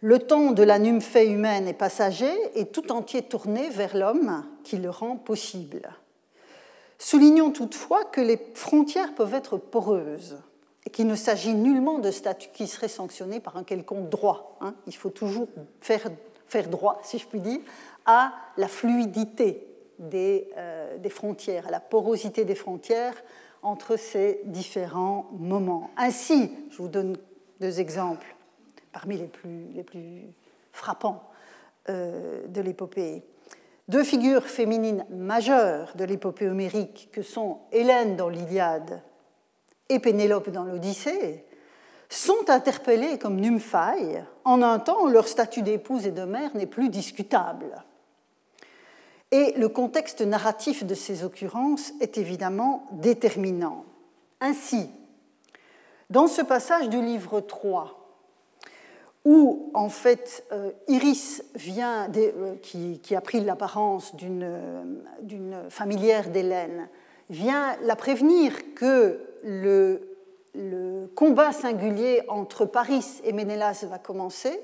Le 0.00 0.18
temps 0.18 0.50
de 0.50 0.62
la 0.62 0.78
nymphée 0.78 1.30
humaine 1.30 1.66
est 1.66 1.72
passager 1.72 2.34
et 2.56 2.66
tout 2.66 2.92
entier 2.92 3.22
tourné 3.22 3.70
vers 3.70 3.96
l'homme 3.96 4.44
qui 4.64 4.76
le 4.76 4.90
rend 4.90 5.16
possible. 5.16 5.88
Soulignons 6.98 7.52
toutefois 7.52 8.04
que 8.04 8.20
les 8.20 8.38
frontières 8.54 9.14
peuvent 9.14 9.32
être 9.32 9.56
poreuses 9.56 10.36
qu'il 10.92 11.06
ne 11.06 11.14
s'agit 11.14 11.54
nullement 11.54 11.98
de 11.98 12.10
statut 12.10 12.50
qui 12.52 12.66
serait 12.66 12.88
sanctionné 12.88 13.40
par 13.40 13.56
un 13.56 13.64
quelconque 13.64 14.08
droit. 14.08 14.56
Hein. 14.60 14.74
Il 14.86 14.94
faut 14.94 15.10
toujours 15.10 15.48
faire, 15.80 16.10
droit, 16.68 17.00
si 17.02 17.18
je 17.18 17.26
puis 17.26 17.40
dire, 17.40 17.60
à 18.06 18.32
la 18.56 18.68
fluidité 18.68 19.66
des, 19.98 20.48
euh, 20.56 20.98
des, 20.98 21.08
frontières, 21.08 21.68
à 21.68 21.70
la 21.70 21.80
porosité 21.80 22.44
des 22.44 22.54
frontières 22.54 23.14
entre 23.62 23.96
ces 23.96 24.40
différents 24.44 25.26
moments. 25.32 25.90
Ainsi, 25.96 26.52
je 26.70 26.76
vous 26.76 26.88
donne 26.88 27.16
deux 27.60 27.80
exemples 27.80 28.36
parmi 28.92 29.16
les 29.16 29.26
plus, 29.26 29.68
les 29.74 29.82
plus 29.82 30.22
frappants 30.72 31.22
euh, 31.88 32.46
de 32.46 32.60
l'épopée. 32.60 33.22
Deux 33.88 34.04
figures 34.04 34.44
féminines 34.44 35.04
majeures 35.10 35.92
de 35.96 36.04
l'épopée 36.04 36.48
homérique 36.48 37.08
que 37.12 37.22
sont 37.22 37.58
Hélène 37.72 38.16
dans 38.16 38.28
l'Iliade 38.28 39.02
et 39.88 39.98
Pénélope 39.98 40.50
dans 40.50 40.64
l'Odyssée 40.64 41.44
sont 42.08 42.48
interpellées 42.48 43.18
comme 43.18 43.40
nymphailles 43.40 44.24
en 44.44 44.62
un 44.62 44.78
temps 44.78 45.04
où 45.04 45.08
leur 45.08 45.28
statut 45.28 45.62
d'épouse 45.62 46.06
et 46.06 46.12
de 46.12 46.24
mère 46.24 46.54
n'est 46.54 46.66
plus 46.66 46.88
discutable. 46.88 47.84
Et 49.30 49.52
le 49.56 49.68
contexte 49.68 50.20
narratif 50.20 50.84
de 50.84 50.94
ces 50.94 51.24
occurrences 51.24 51.92
est 52.00 52.18
évidemment 52.18 52.86
déterminant. 52.92 53.84
Ainsi, 54.40 54.88
dans 56.10 56.28
ce 56.28 56.42
passage 56.42 56.88
du 56.88 57.02
livre 57.02 57.40
3, 57.40 58.00
où 59.24 59.70
en 59.74 59.88
fait 59.88 60.44
euh, 60.52 60.70
Iris 60.86 61.42
vient, 61.54 62.08
euh, 62.14 62.54
qui, 62.62 63.16
a 63.16 63.20
pris 63.20 63.40
l'apparence 63.40 64.14
d'une 64.14 64.46
familière 65.70 66.28
d'Hélène, 66.28 66.88
vient 67.30 67.76
la 67.82 67.96
prévenir 67.96 68.52
que 68.74 69.33
le, 69.44 70.10
combat 71.14 71.52
singulier 71.52 72.22
entre 72.28 72.64
Paris 72.64 73.20
et 73.24 73.32
Ménélas 73.32 73.84
va 73.88 73.98
commencer, 73.98 74.60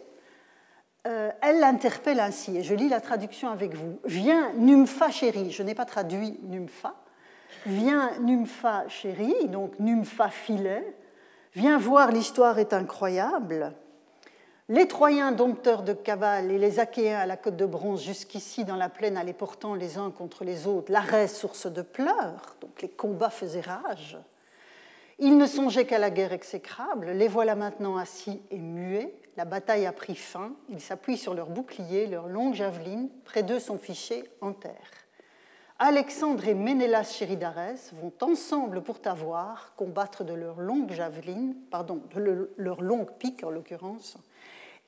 euh, 1.07 1.31
elle 1.43 1.61
l'interpelle 1.61 2.21
ainsi, 2.21 2.57
et 2.57 2.63
je 2.63 2.75
lis 2.75 2.89
la 2.89 3.01
traduction 3.01 3.51
avec 3.51 3.75
vous. 3.75 3.99
Viens, 4.05 4.53
Nympha 4.55 5.11
chérie, 5.11 5.51
je 5.51 5.63
n'ai 5.63 5.75
pas 5.75 5.85
traduit 5.85 6.39
Nympha, 6.45 6.95
viens, 7.67 8.11
Nympha 8.21 8.89
chérie, 8.89 9.49
donc 9.49 9.79
Nympha 9.79 10.29
filet, 10.29 10.95
viens 11.55 11.79
voir, 11.79 12.11
l'histoire 12.11 12.59
est 12.59 12.73
incroyable. 12.73 13.73
Les 14.69 14.87
Troyens 14.87 15.33
dompteurs 15.33 15.83
de 15.83 15.93
cavales 15.93 16.53
et 16.53 16.59
les 16.59 16.79
Achéens 16.79 17.19
à 17.19 17.27
la 17.27 17.37
côte 17.37 17.57
de 17.57 17.67
bronze 17.67 18.05
jusqu'ici 18.05 18.65
dans 18.65 18.77
la 18.77 18.89
plaine 18.89 19.17
allaient 19.17 19.33
portant 19.33 19.75
les 19.75 19.99
uns 19.99 20.13
contre 20.13 20.45
les 20.45 20.69
autres 20.69 20.93
l'arrêt 20.93 21.27
source 21.27 21.67
de 21.67 21.83
pleurs, 21.83 22.57
donc 22.61 22.81
les 22.81 22.89
combats 22.89 23.31
faisaient 23.31 23.63
rage. 23.63 24.17
Ils 25.23 25.37
ne 25.37 25.47
songeaient 25.47 25.85
qu'à 25.85 25.99
la 25.99 26.11
guerre 26.11 26.33
exécrable, 26.33 27.11
les 27.11 27.29
voilà 27.29 27.55
maintenant 27.55 27.99
assis 27.99 28.41
et 28.51 28.59
muets, 28.59 29.15
la 29.37 29.45
bataille 29.45 29.85
a 29.85 29.93
pris 29.93 30.15
fin, 30.15 30.55
ils 30.71 30.81
s'appuient 30.81 31.19
sur 31.19 31.35
leurs 31.35 31.51
boucliers, 31.51 32.07
leurs 32.07 32.27
longues 32.27 32.55
javelines, 32.55 33.11
près 33.25 33.43
d'eux 33.43 33.61
sont 33.61 33.77
fichés 33.77 34.25
en 34.41 34.55
terre. 34.55 34.91
Alexandre 35.79 36.49
et 36.49 36.55
Ménélas 36.55 37.05
Chéridarès 37.05 37.93
vont 37.95 38.13
ensemble 38.23 38.83
pour 38.83 39.01
t'avoir 39.01 39.75
combattre 39.77 40.25
de 40.25 40.33
leurs 40.33 40.61
longues 40.61 40.93
javelines, 40.93 41.55
pardon, 41.71 42.03
de 42.15 42.51
leurs 42.57 42.81
longues 42.81 43.13
piques 43.19 43.45
en 43.45 43.51
l'occurrence, 43.51 44.17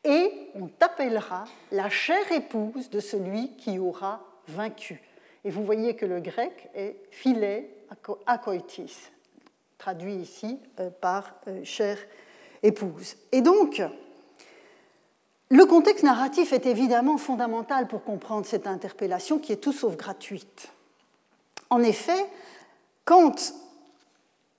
et 0.02 0.50
on 0.54 0.66
t'appellera 0.66 1.44
la 1.72 1.90
chère 1.90 2.32
épouse 2.32 2.88
de 2.88 3.00
celui 3.00 3.54
qui 3.56 3.78
aura 3.78 4.24
vaincu. 4.48 5.02
Et 5.44 5.50
vous 5.50 5.62
voyez 5.64 5.94
que 5.94 6.06
le 6.06 6.20
grec 6.20 6.70
est 6.74 6.96
philet 7.10 7.70
akoitis, 8.26 9.10
traduit 9.82 10.14
ici 10.14 10.60
euh, 10.78 10.90
par 11.00 11.34
euh, 11.48 11.64
chère 11.64 11.98
épouse. 12.62 13.16
Et 13.32 13.40
donc, 13.40 13.82
le 15.50 15.66
contexte 15.66 16.04
narratif 16.04 16.52
est 16.52 16.66
évidemment 16.66 17.18
fondamental 17.18 17.88
pour 17.88 18.04
comprendre 18.04 18.46
cette 18.46 18.68
interpellation 18.68 19.40
qui 19.40 19.52
est 19.52 19.56
tout 19.56 19.72
sauf 19.72 19.96
gratuite. 19.96 20.68
En 21.68 21.82
effet, 21.82 22.26
quand 23.04 23.54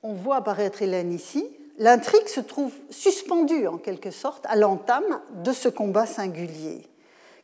on 0.02 0.12
voit 0.14 0.36
apparaître 0.36 0.82
Hélène 0.82 1.14
ici, 1.14 1.48
l'intrigue 1.78 2.28
se 2.28 2.42
trouve 2.42 2.74
suspendue 2.90 3.66
en 3.68 3.78
quelque 3.78 4.12
sorte 4.12 4.46
à 4.48 4.58
l'entame 4.58 5.22
de 5.36 5.54
ce 5.54 5.70
combat 5.70 6.06
singulier, 6.06 6.86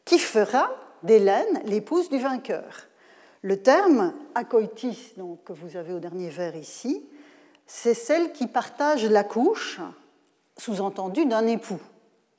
qui 0.04 0.20
fera 0.20 0.70
d'Hélène 1.04 1.62
l'épouse 1.64 2.10
du 2.10 2.20
vainqueur. 2.20 2.88
Le 3.42 3.62
terme 3.62 4.14
akoitis, 4.36 5.14
donc, 5.16 5.46
que 5.46 5.54
vous 5.54 5.78
avez 5.78 5.94
au 5.94 6.00
dernier 6.00 6.30
vers 6.30 6.58
ici, 6.58 7.06
c'est 7.72 7.94
celle 7.94 8.32
qui 8.32 8.48
partage 8.48 9.06
la 9.06 9.24
couche, 9.24 9.80
sous-entendu, 10.58 11.28
d'un 11.28 11.46
époux. 11.46 11.80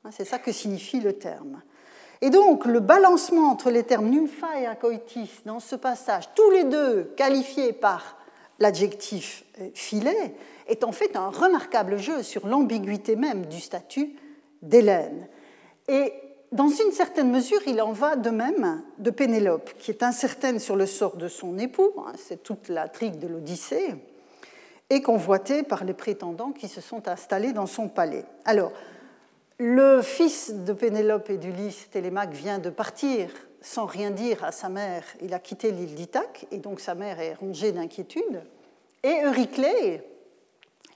Hein, 0.04 0.10
c'est 0.10 0.24
ça 0.24 0.40
que 0.40 0.50
signifie 0.50 0.98
le 0.98 1.12
terme. 1.12 1.62
Et 2.20 2.30
donc, 2.30 2.66
le 2.66 2.80
balancement 2.80 3.48
entre 3.48 3.70
les 3.70 3.84
termes 3.84 4.10
nympha 4.10 4.60
et 4.60 4.66
akoitis 4.66 5.30
dans 5.46 5.60
ce 5.60 5.76
passage, 5.76 6.24
tous 6.34 6.50
les 6.50 6.64
deux 6.64 7.12
qualifiés 7.16 7.72
par 7.72 8.18
l'adjectif 8.58 9.44
euh, 9.60 9.68
filet, 9.72 10.34
est 10.66 10.82
en 10.82 10.90
fait 10.90 11.14
un 11.14 11.30
remarquable 11.30 11.96
jeu 11.96 12.24
sur 12.24 12.48
l'ambiguïté 12.48 13.14
même 13.14 13.46
du 13.46 13.60
statut 13.60 14.16
d'Hélène. 14.62 15.28
Et 15.86 16.12
dans 16.50 16.68
une 16.68 16.90
certaine 16.90 17.30
mesure, 17.30 17.60
il 17.68 17.80
en 17.80 17.92
va 17.92 18.16
de 18.16 18.30
même 18.30 18.82
de 18.98 19.10
Pénélope, 19.10 19.78
qui 19.78 19.92
est 19.92 20.02
incertaine 20.02 20.58
sur 20.58 20.74
le 20.74 20.86
sort 20.86 21.16
de 21.16 21.28
son 21.28 21.56
époux, 21.56 21.92
hein, 21.98 22.12
c'est 22.16 22.42
toute 22.42 22.68
la 22.68 22.88
trique 22.88 23.20
de 23.20 23.28
l'Odyssée, 23.28 23.94
et 24.90 25.02
convoitée 25.02 25.62
par 25.62 25.84
les 25.84 25.94
prétendants 25.94 26.52
qui 26.52 26.68
se 26.68 26.80
sont 26.80 27.08
installés 27.08 27.52
dans 27.52 27.66
son 27.66 27.88
palais. 27.88 28.24
Alors, 28.44 28.72
le 29.58 30.02
fils 30.02 30.52
de 30.52 30.72
Pénélope 30.72 31.30
et 31.30 31.38
d'Ulysse, 31.38 31.88
Télémaque, 31.90 32.32
vient 32.32 32.58
de 32.58 32.70
partir 32.70 33.30
sans 33.60 33.86
rien 33.86 34.10
dire 34.10 34.42
à 34.44 34.52
sa 34.52 34.68
mère. 34.68 35.04
Il 35.20 35.34
a 35.34 35.38
quitté 35.38 35.70
l'île 35.70 35.94
d'Ithaque, 35.94 36.46
et 36.50 36.58
donc 36.58 36.80
sa 36.80 36.94
mère 36.94 37.20
est 37.20 37.34
rongée 37.34 37.72
d'inquiétude. 37.72 38.42
Et 39.02 39.22
Euryclée, 39.24 40.02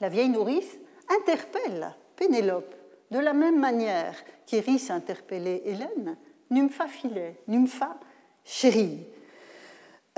la 0.00 0.08
vieille 0.08 0.30
nourrice 0.30 0.78
interpelle 1.20 1.94
Pénélope 2.16 2.74
de 3.10 3.18
la 3.18 3.32
même 3.32 3.60
manière 3.60 4.14
qu'Iris 4.46 4.90
interpellait 4.90 5.62
Hélène, 5.64 6.16
Nympha 6.50 6.86
filet, 6.88 7.36
Nympha 7.48 7.96
chérie. 8.44 9.06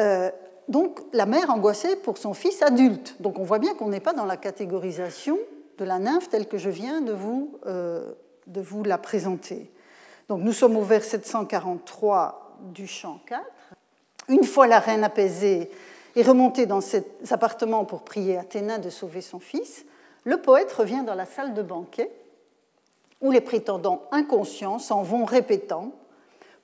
Euh, 0.00 0.30
donc 0.68 1.00
la 1.12 1.26
mère 1.26 1.50
angoissée 1.50 1.96
pour 1.96 2.18
son 2.18 2.34
fils 2.34 2.62
adulte. 2.62 3.16
Donc 3.20 3.38
on 3.38 3.44
voit 3.44 3.58
bien 3.58 3.74
qu'on 3.74 3.88
n'est 3.88 4.00
pas 4.00 4.12
dans 4.12 4.24
la 4.24 4.36
catégorisation 4.36 5.38
de 5.78 5.84
la 5.84 5.98
nymphe 5.98 6.28
telle 6.28 6.48
que 6.48 6.58
je 6.58 6.70
viens 6.70 7.00
de 7.00 7.12
vous, 7.12 7.58
euh, 7.66 8.12
de 8.46 8.60
vous 8.60 8.82
la 8.82 8.98
présenter. 8.98 9.70
Donc 10.28 10.40
nous 10.40 10.52
sommes 10.52 10.76
au 10.76 10.82
vers 10.82 11.04
743 11.04 12.56
du 12.72 12.86
chant 12.86 13.20
4. 13.26 13.42
Une 14.28 14.44
fois 14.44 14.66
la 14.66 14.80
reine 14.80 15.04
apaisée 15.04 15.70
et 16.16 16.22
remontée 16.22 16.66
dans 16.66 16.80
ses 16.80 17.04
appartements 17.30 17.84
pour 17.84 18.02
prier 18.02 18.36
Athéna 18.36 18.78
de 18.78 18.90
sauver 18.90 19.20
son 19.20 19.38
fils, 19.38 19.84
le 20.24 20.38
poète 20.38 20.72
revient 20.72 21.04
dans 21.06 21.14
la 21.14 21.26
salle 21.26 21.54
de 21.54 21.62
banquet 21.62 22.10
où 23.20 23.30
les 23.30 23.40
prétendants 23.40 24.02
inconscients 24.10 24.78
s'en 24.78 25.02
vont 25.02 25.24
répétant 25.24 25.92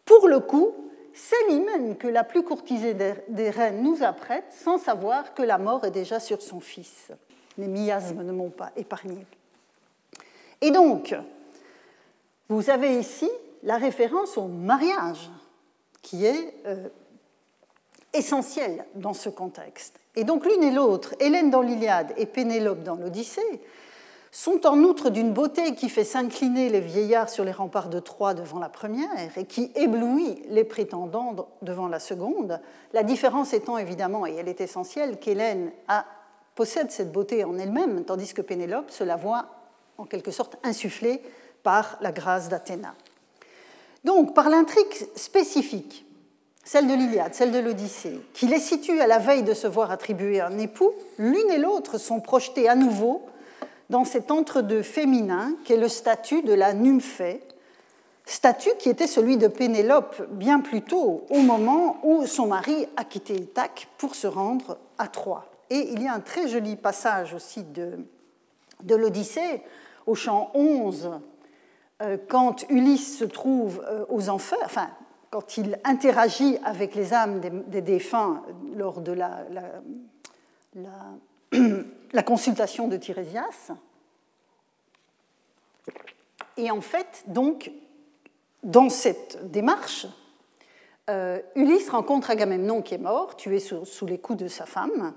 Pour 0.05 0.27
le 0.27 0.41
coup, 0.41 0.75
c'est 1.15 1.49
l'hymen 1.49 1.97
que 1.97 2.09
la 2.09 2.25
plus 2.25 2.43
courtisée 2.43 2.95
des 3.29 3.51
reines 3.51 3.83
nous 3.83 4.03
apprête 4.03 4.45
sans 4.51 4.79
savoir 4.79 5.35
que 5.35 5.43
la 5.43 5.59
mort 5.59 5.85
est 5.85 5.91
déjà 5.91 6.21
sur 6.21 6.41
son 6.43 6.61
fils. 6.61 7.11
Les 7.59 7.69
miasmes 7.69 8.23
ne 8.23 8.33
m'ont 8.33 8.51
pas 8.51 8.73
épargné. 8.77 9.27
Et 10.61 10.71
donc, 10.71 11.15
vous 12.49 12.71
avez 12.71 12.99
ici 12.99 13.29
la 13.63 13.77
référence 13.77 14.39
au 14.39 14.47
mariage 14.47 15.31
qui 16.03 16.25
est 16.25 16.55
euh, 16.67 16.89
essentielle 18.13 18.85
dans 18.95 19.15
ce 19.15 19.29
contexte. 19.29 19.99
Et 20.17 20.25
donc 20.25 20.45
l'une 20.45 20.63
et 20.63 20.71
l'autre, 20.71 21.15
Hélène 21.21 21.51
dans 21.51 21.63
l'Iliade 21.63 22.13
et 22.17 22.27
Pénélope 22.27 22.83
dans 22.83 22.97
l'Odyssée, 22.97 23.61
sont 24.33 24.67
en 24.67 24.79
outre 24.79 25.11
d'une 25.11 25.35
beauté 25.35 25.75
qui 25.75 25.91
fait 25.91 26.05
s'incliner 26.05 26.71
les 26.71 26.81
vieillards 26.81 27.29
sur 27.29 27.45
les 27.45 27.53
remparts 27.53 27.91
de 27.91 28.01
Troie 28.01 28.33
devant 28.33 28.59
la 28.59 28.71
première 28.71 29.37
et 29.37 29.45
qui 29.45 29.71
éblouit 29.75 30.43
les 30.49 30.65
prétendants 30.65 31.37
devant 31.61 31.87
la 31.87 32.01
seconde, 32.01 32.59
la 32.95 33.03
différence 33.03 33.53
étant 33.53 33.77
évidemment, 33.77 34.27
et 34.27 34.35
elle 34.35 34.49
est 34.49 34.63
essentielle, 34.63 35.19
qu'Hélène 35.19 35.71
possède 36.55 36.91
cette 36.91 37.13
beauté 37.13 37.45
en 37.45 37.59
elle-même, 37.59 38.05
tandis 38.05 38.33
que 38.33 38.41
Pénélope 38.41 38.91
se 38.91 39.05
la 39.05 39.17
voit 39.17 39.47
en 39.99 40.07
quelque 40.07 40.31
sorte 40.31 40.57
insufflée 40.65 41.23
par 41.63 41.99
la 42.01 42.11
grâce 42.11 42.49
d'Athéna. 42.49 42.95
Donc, 44.05 44.35
par 44.35 44.49
l'intrigue 44.49 44.95
spécifique, 45.15 46.07
celle 46.65 46.87
de 46.87 46.95
l'Iliade, 46.95 47.35
celle 47.35 47.53
de 47.53 47.59
l'Odyssée, 47.59 48.19
qui 48.33 48.47
les 48.47 48.61
situe 48.61 49.01
à 49.01 49.07
la 49.07 49.19
veille 49.19 49.43
de 49.43 49.53
se 49.53 49.67
voir 49.67 49.91
attribuer 49.91 50.41
un 50.41 50.59
époux, 50.59 50.93
l'une 51.19 51.51
et 51.51 51.59
l'autre 51.59 51.99
sont 51.99 52.21
projetées 52.21 52.69
à 52.69 52.75
nouveau 52.75 53.27
dans 53.91 54.05
cet 54.05 54.31
entre-deux 54.31 54.83
féminin 54.83 55.53
qu'est 55.65 55.77
le 55.77 55.89
statut 55.89 56.43
de 56.43 56.53
la 56.53 56.73
nymphée, 56.73 57.41
statut 58.25 58.71
qui 58.79 58.89
était 58.89 59.07
celui 59.07 59.37
de 59.37 59.49
Pénélope 59.49 60.27
bien 60.31 60.61
plus 60.61 60.83
tôt, 60.83 61.25
au 61.31 61.41
moment 61.41 61.99
où 62.03 62.27
son 62.27 62.47
mari 62.47 62.87
a 62.97 63.05
quitté 63.05 63.35
Ithaque 63.35 63.89
pour 63.99 64.15
se 64.15 64.27
rendre 64.27 64.79
à 64.99 65.09
Troie. 65.09 65.47
Et 65.71 65.91
il 65.93 66.03
y 66.03 66.07
a 66.07 66.15
un 66.15 66.21
très 66.21 66.49
joli 66.49 66.77
passage 66.77 67.35
aussi 67.35 67.65
de, 67.65 67.99
l'Odyssée, 68.89 69.63
au 70.07 70.15
chant 70.15 70.51
11, 70.55 71.11
euh, 72.03 72.17
quand 72.29 72.69
Ulysse 72.69 73.19
se 73.19 73.25
trouve 73.25 73.85
euh, 73.89 74.05
aux 74.09 74.29
enfers, 74.29 74.59
enfin, 74.65 74.91
quand 75.31 75.57
il 75.57 75.79
interagit 75.85 76.59
avec 76.63 76.95
les 76.95 77.15
âmes 77.15 77.41
des, 77.69 77.81
défunts 77.81 78.43
lors 78.77 79.01
de 79.01 79.13
la, 79.13 79.47
consultation 82.23 82.89
de 82.89 82.97
Tirésias. 82.97 83.73
Et 86.57 86.71
en 86.71 86.81
fait, 86.81 87.25
donc, 87.27 87.71
dans 88.63 88.89
cette 88.89 89.51
démarche, 89.51 90.07
euh, 91.11 91.41
Ulysse 91.55 91.91
rencontre 91.91 92.31
Agamemnon 92.31 92.83
qui 92.83 92.95
est 92.95 92.99
mort, 92.99 93.37
tué 93.37 93.59
sous, 93.59 94.07
les 94.07 94.19
coups 94.19 94.39
de 94.43 94.49
sa 94.49 94.67
femme. 94.67 95.15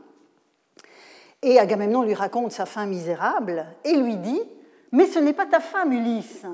Et 1.41 1.59
Agamemnon 1.59 2.03
lui 2.03 2.13
raconte 2.13 2.51
sa 2.51 2.65
fin 2.65 2.85
misérable 2.85 3.67
et 3.83 3.93
lui 3.93 4.17
dit 4.17 4.41
Mais 4.91 5.05
ce 5.05 5.19
n'est 5.19 5.33
pas 5.33 5.45
ta 5.45 5.59
femme, 5.59 5.91
Ulysse. 5.91 6.45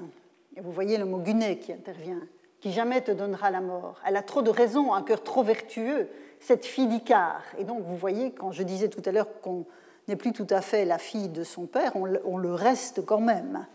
Et 0.57 0.61
vous 0.61 0.71
voyez 0.71 0.97
le 0.97 1.05
mot 1.05 1.19
guné 1.19 1.59
qui 1.59 1.71
intervient 1.71 2.21
qui 2.61 2.71
jamais 2.71 3.01
te 3.01 3.11
donnera 3.11 3.49
la 3.49 3.59
mort. 3.59 3.99
Elle 4.05 4.15
a 4.15 4.21
trop 4.21 4.43
de 4.43 4.51
raisons, 4.51 4.93
un 4.93 5.01
cœur 5.01 5.23
trop 5.23 5.43
vertueux, 5.43 6.07
cette 6.39 6.65
fille 6.65 6.87
d'Icare. 6.87 7.43
Et 7.57 7.63
donc, 7.63 7.83
vous 7.83 7.97
voyez, 7.97 8.31
quand 8.31 8.51
je 8.51 8.63
disais 8.63 8.87
tout 8.87 9.01
à 9.05 9.11
l'heure 9.11 9.41
qu'on 9.41 9.65
n'est 10.07 10.15
plus 10.15 10.33
tout 10.33 10.47
à 10.49 10.61
fait 10.61 10.85
la 10.85 10.97
fille 10.97 11.29
de 11.29 11.43
son 11.43 11.65
père, 11.65 11.93
on, 11.95 12.37
le 12.37 12.53
reste 12.53 13.05
quand 13.05 13.19
même. 13.19 13.65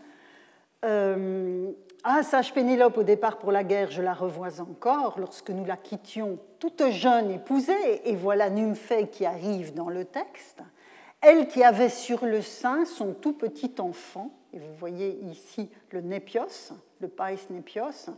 Euh, 0.85 1.71
ah, 2.03 2.23
sage 2.23 2.53
Pénélope, 2.53 2.97
au 2.97 3.03
départ 3.03 3.37
pour 3.37 3.51
la 3.51 3.63
guerre, 3.63 3.91
je 3.91 4.01
la 4.01 4.13
revois 4.13 4.61
encore, 4.61 5.19
lorsque 5.19 5.49
nous 5.49 5.65
la 5.65 5.77
quittions 5.77 6.37
toute 6.59 6.89
jeune 6.89 7.31
épousée, 7.31 8.01
et 8.05 8.15
voilà 8.15 8.49
Nymphée 8.49 9.07
qui 9.07 9.25
arrive 9.25 9.73
dans 9.73 9.89
le 9.89 10.05
texte, 10.05 10.61
elle 11.21 11.47
qui 11.47 11.63
avait 11.63 11.89
sur 11.89 12.25
le 12.25 12.41
sein 12.41 12.85
son 12.85 13.13
tout 13.13 13.33
petit 13.33 13.73
enfant, 13.79 14.31
et 14.53 14.59
vous 14.59 14.73
voyez 14.79 15.19
ici 15.23 15.69
le 15.91 16.01
népios, 16.01 16.73
le 16.99 17.07
pais 17.07 17.37
népios, 17.49 18.11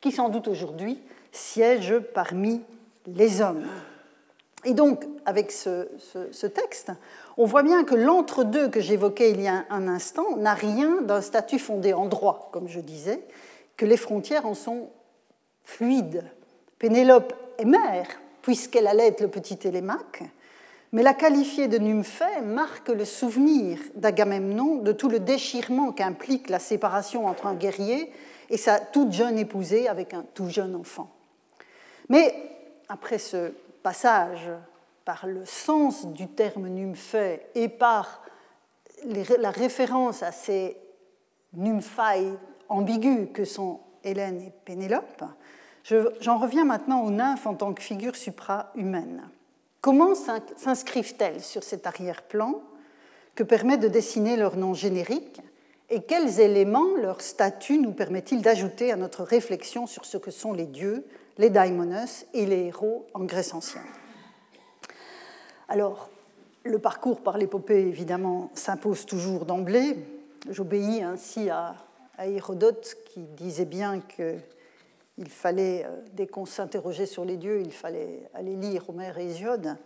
qui 0.00 0.10
sans 0.10 0.28
doute 0.28 0.48
aujourd'hui 0.48 1.00
siège 1.30 1.98
parmi 2.14 2.62
les 3.06 3.40
hommes. 3.40 3.66
Et 4.64 4.74
donc, 4.74 5.04
avec 5.24 5.52
ce, 5.52 5.86
texte, 6.46 6.90
on 7.36 7.44
voit 7.44 7.62
bien 7.62 7.84
que 7.84 7.94
l'entre-deux 7.94 8.68
que 8.68 8.80
j'évoquais 8.80 9.30
il 9.30 9.40
y 9.40 9.48
a 9.48 9.64
un 9.70 9.86
instant 9.86 10.36
n'a 10.36 10.54
rien 10.54 11.02
d'un 11.02 11.20
statut 11.20 11.58
fondé 11.58 11.92
en 11.92 12.06
droit, 12.06 12.48
comme 12.52 12.68
je 12.68 12.80
disais, 12.80 13.20
que 13.76 13.86
les 13.86 13.96
frontières 13.96 14.46
en 14.46 14.54
sont 14.54 14.90
fluides. 15.62 16.24
Pénélope 16.78 17.34
est 17.58 17.64
mère, 17.64 18.08
puisqu'elle 18.42 18.86
allait 18.86 19.08
être 19.08 19.20
le 19.20 19.28
petit 19.28 19.56
Télémaque, 19.56 20.24
mais 20.92 21.02
la 21.02 21.14
qualifiée 21.14 21.68
de 21.68 21.78
nymphée 21.78 22.40
marque 22.44 22.88
le 22.88 23.04
souvenir 23.04 23.78
d'Agamemnon 23.96 24.76
de 24.76 24.92
tout 24.92 25.08
le 25.08 25.20
déchirement 25.20 25.92
qu'implique 25.92 26.48
la 26.48 26.58
séparation 26.58 27.26
entre 27.26 27.46
un 27.46 27.54
guerrier 27.54 28.10
et 28.50 28.56
sa 28.56 28.78
toute 28.78 29.12
jeune 29.12 29.38
épousée 29.38 29.88
avec 29.88 30.14
un 30.14 30.24
tout 30.34 30.48
jeune 30.48 30.74
enfant. 30.74 31.10
Mais 32.08 32.34
après 32.88 33.18
ce 33.18 33.52
passage 33.86 34.50
par 35.04 35.28
le 35.28 35.44
sens 35.44 36.06
du 36.06 36.26
terme 36.26 36.66
nymphée 36.66 37.42
et 37.54 37.68
par 37.68 38.20
la 39.04 39.52
référence 39.52 40.24
à 40.24 40.32
ces 40.32 40.76
nymphailles 41.54 42.36
ambiguës 42.68 43.28
que 43.32 43.44
sont 43.44 43.78
Hélène 44.02 44.40
et 44.40 44.52
Pénélope, 44.64 45.22
j'en 46.20 46.38
reviens 46.38 46.64
maintenant 46.64 47.04
aux 47.04 47.12
nymphes 47.12 47.46
en 47.46 47.54
tant 47.54 47.72
que 47.74 47.80
figure 47.80 48.16
supra-humaine. 48.16 49.28
Comment 49.80 50.16
s'inscrivent-elles 50.16 51.40
sur 51.40 51.62
cet 51.62 51.86
arrière-plan 51.86 52.60
que 53.36 53.44
permet 53.44 53.76
de 53.76 53.86
dessiner 53.86 54.36
leur 54.36 54.56
nom 54.56 54.74
générique 54.74 55.40
et 55.90 56.02
quels 56.02 56.40
éléments 56.40 56.96
leur 57.00 57.20
statut 57.20 57.78
nous 57.78 57.92
permet-il 57.92 58.42
d'ajouter 58.42 58.90
à 58.90 58.96
notre 58.96 59.22
réflexion 59.22 59.86
sur 59.86 60.04
ce 60.04 60.16
que 60.16 60.32
sont 60.32 60.52
les 60.52 60.66
dieux, 60.66 61.06
les 61.38 61.50
daimonos 61.50 62.26
et 62.32 62.46
les 62.46 62.66
héros 62.66 63.06
en 63.14 63.24
Grèce 63.24 63.54
ancienne 63.54 63.82
Alors, 65.68 66.10
le 66.64 66.78
parcours 66.78 67.20
par 67.22 67.38
l'épopée, 67.38 67.80
évidemment, 67.80 68.50
s'impose 68.54 69.06
toujours 69.06 69.44
d'emblée. 69.44 69.96
J'obéis 70.50 71.02
ainsi 71.02 71.50
à, 71.50 71.74
Hérodote 72.18 72.96
qui 73.04 73.20
disait 73.20 73.66
bien 73.66 74.00
qu'il 74.00 75.28
fallait, 75.28 75.84
euh, 75.84 76.00
dès 76.14 76.26
qu'on 76.26 76.46
s'interrogeait 76.46 77.04
sur 77.04 77.26
les 77.26 77.36
dieux, 77.36 77.60
il 77.60 77.72
fallait 77.72 78.22
aller 78.32 78.56
lire 78.56 78.88
Homère 78.88 79.18
et 79.18 79.26
Hésiode. 79.26 79.76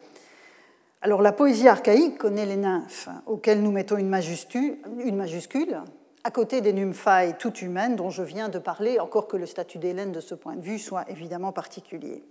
Alors 1.02 1.22
la 1.22 1.32
poésie 1.32 1.66
archaïque 1.66 2.18
connaît 2.18 2.46
les 2.46 2.56
nymphes, 2.56 3.08
auxquelles 3.26 3.60
nous 3.60 3.72
mettons 3.72 3.96
une 3.96 4.08
majuscule, 4.08 4.78
une 5.04 5.16
majuscule 5.16 5.80
à 6.24 6.30
côté 6.30 6.60
des 6.60 6.72
nymphailles 6.72 7.36
toutes 7.38 7.62
humaines 7.62 7.96
dont 7.96 8.10
je 8.10 8.22
viens 8.22 8.48
de 8.48 8.58
parler, 8.58 8.98
encore 9.00 9.28
que 9.28 9.36
le 9.36 9.46
statut 9.46 9.78
d'Hélène 9.78 10.12
de 10.12 10.20
ce 10.20 10.34
point 10.34 10.56
de 10.56 10.62
vue 10.62 10.78
soit 10.78 11.08
évidemment 11.08 11.52
particulier. 11.52 12.24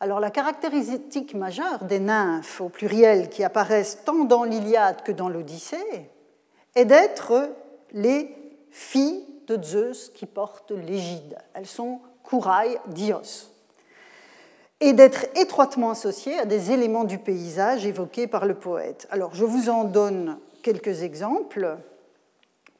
Alors 0.00 0.20
la 0.20 0.30
caractéristique 0.30 1.34
majeure 1.34 1.84
des 1.84 2.00
nymphes 2.00 2.60
au 2.60 2.68
pluriel 2.68 3.28
qui 3.28 3.44
apparaissent 3.44 4.04
tant 4.04 4.24
dans 4.24 4.44
l'Iliade 4.44 5.02
que 5.02 5.12
dans 5.12 5.28
l'Odyssée 5.28 6.10
est 6.74 6.84
d'être 6.84 7.50
les 7.92 8.34
filles 8.70 9.24
de 9.46 9.62
Zeus 9.62 10.10
qui 10.14 10.26
portent 10.26 10.72
l'égide. 10.72 11.36
Elles 11.54 11.66
sont 11.66 12.00
Kouraï, 12.22 12.78
Dios 12.88 13.54
et 14.80 14.92
d'être 14.92 15.26
étroitement 15.34 15.90
associées 15.90 16.38
à 16.38 16.44
des 16.44 16.70
éléments 16.70 17.04
du 17.04 17.18
paysage 17.18 17.86
évoqués 17.86 18.26
par 18.26 18.44
le 18.44 18.54
poète. 18.54 19.06
Alors, 19.10 19.34
je 19.34 19.44
vous 19.44 19.70
en 19.70 19.84
donne 19.84 20.38
quelques 20.62 21.02
exemples. 21.02 21.78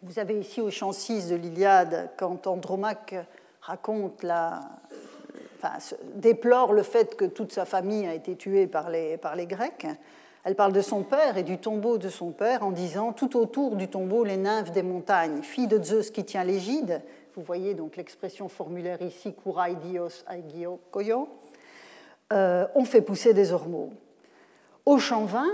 Vous 0.07 0.19
avez 0.19 0.39
ici 0.39 0.61
au 0.61 0.71
chant 0.71 0.93
6 0.93 1.31
de 1.31 1.35
l'Iliade, 1.35 2.11
quand 2.19 2.47
Andromaque 2.47 3.15
raconte 3.63 4.27
déplore 6.17 6.75
le 6.75 6.83
fait 6.83 7.17
que 7.17 7.25
toute 7.25 7.53
sa 7.53 7.65
famille 7.65 8.07
a 8.07 8.13
été 8.13 8.37
tuée 8.37 8.67
par 8.67 8.91
les, 8.91 9.19
Grecs, 9.47 9.87
elle 10.45 10.57
parle 10.57 10.75
de 10.75 10.83
son 10.83 11.05
père 11.05 11.39
et 11.39 11.43
du 11.43 11.57
tombeau 11.57 11.97
de 11.97 12.11
son 12.11 12.33
père 12.33 12.65
en 12.65 12.71
disant 12.71 13.15
Tout 13.15 13.35
autour 13.39 13.77
du 13.77 13.89
tombeau, 13.89 14.25
les 14.25 14.37
nymphes 14.37 14.73
des 14.73 14.83
montagnes, 14.83 15.41
filles 15.41 15.69
de 15.69 15.83
Zeus 15.83 16.11
qui 16.11 16.27
tient 16.27 16.45
l'égide. 16.45 17.01
Vous 17.35 17.43
voyez 17.43 17.73
donc 17.73 17.97
l'expression 17.97 18.51
formulaire 18.51 19.01
ici, 19.01 19.33
Kurai 19.33 19.75
dios 19.77 20.23
aigio 20.31 20.81
euh, 22.31 22.67
ont 22.75 22.85
fait 22.85 23.01
pousser 23.01 23.33
des 23.33 23.53
ormeaux. 23.53 23.91
Au 24.87 24.99
champ 24.99 25.25
20, 25.25 25.47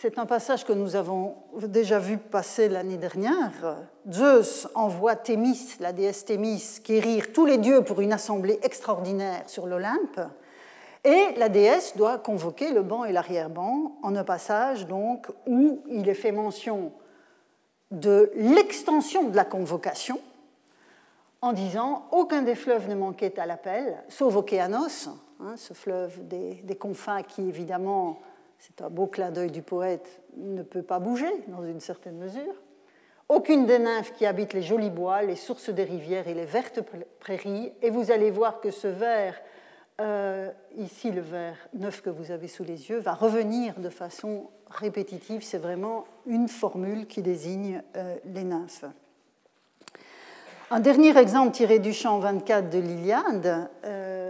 c'est 0.00 0.16
un 0.16 0.26
passage 0.26 0.64
que 0.64 0.72
nous 0.72 0.94
avons 0.94 1.34
déjà 1.56 1.98
vu 1.98 2.18
passer 2.18 2.68
l'année 2.68 2.98
dernière. 2.98 3.78
Zeus 4.08 4.68
envoie 4.76 5.16
Thémis, 5.16 5.74
la 5.80 5.92
déesse 5.92 6.24
Thémis, 6.24 6.78
quérir 6.84 7.32
tous 7.32 7.46
les 7.46 7.58
dieux 7.58 7.82
pour 7.82 8.00
une 8.00 8.12
assemblée 8.12 8.60
extraordinaire 8.62 9.42
sur 9.48 9.66
l'Olympe. 9.66 10.20
Et 11.02 11.34
la 11.36 11.48
déesse 11.48 11.96
doit 11.96 12.18
convoquer 12.18 12.70
le 12.70 12.82
banc 12.82 13.04
et 13.04 13.10
l'arrière-banc 13.10 13.98
en 14.04 14.14
un 14.14 14.22
passage 14.22 14.86
donc 14.86 15.26
où 15.48 15.82
il 15.88 16.08
est 16.08 16.14
fait 16.14 16.30
mention 16.30 16.92
de 17.90 18.30
l'extension 18.36 19.30
de 19.30 19.34
la 19.34 19.44
convocation 19.44 20.20
en 21.42 21.52
disant 21.52 22.06
aucun 22.12 22.42
des 22.42 22.54
fleuves 22.54 22.88
ne 22.88 22.94
manquait 22.94 23.36
à 23.40 23.46
l'appel, 23.46 23.96
sauf 24.08 24.36
Océanos, 24.36 25.08
hein, 25.40 25.54
ce 25.56 25.74
fleuve 25.74 26.28
des, 26.28 26.54
des 26.62 26.76
confins 26.76 27.24
qui 27.24 27.48
évidemment 27.48 28.20
c'est 28.58 28.82
un 28.82 28.90
beau 28.90 29.06
clin 29.06 29.30
d'œil 29.30 29.50
du 29.50 29.62
poète, 29.62 30.22
ne 30.36 30.62
peut 30.62 30.82
pas 30.82 30.98
bouger 30.98 31.30
dans 31.48 31.64
une 31.64 31.80
certaine 31.80 32.16
mesure. 32.16 32.54
Aucune 33.28 33.66
des 33.66 33.80
nymphes 33.80 34.12
qui 34.12 34.24
habitent 34.24 34.52
les 34.52 34.62
jolis 34.62 34.90
bois, 34.90 35.22
les 35.22 35.34
sources 35.34 35.70
des 35.70 35.82
rivières 35.82 36.28
et 36.28 36.34
les 36.34 36.44
vertes 36.44 36.80
prairies. 37.18 37.72
Et 37.82 37.90
vous 37.90 38.12
allez 38.12 38.30
voir 38.30 38.60
que 38.60 38.70
ce 38.70 38.86
vers, 38.86 39.34
euh, 40.00 40.50
ici 40.76 41.10
le 41.10 41.22
vers 41.22 41.56
neuf 41.74 42.02
que 42.02 42.10
vous 42.10 42.30
avez 42.30 42.46
sous 42.46 42.62
les 42.62 42.88
yeux, 42.88 42.98
va 42.98 43.14
revenir 43.14 43.80
de 43.80 43.88
façon 43.88 44.48
répétitive. 44.70 45.42
C'est 45.42 45.58
vraiment 45.58 46.04
une 46.26 46.48
formule 46.48 47.06
qui 47.08 47.20
désigne 47.20 47.82
euh, 47.96 48.16
les 48.26 48.44
nymphes. 48.44 48.84
Un 50.70 50.80
dernier 50.80 51.16
exemple 51.16 51.52
tiré 51.52 51.78
du 51.78 51.92
chant 51.92 52.18
24 52.18 52.70
de 52.70 52.78
l'Iliade. 52.78 53.70
Euh, 53.84 54.25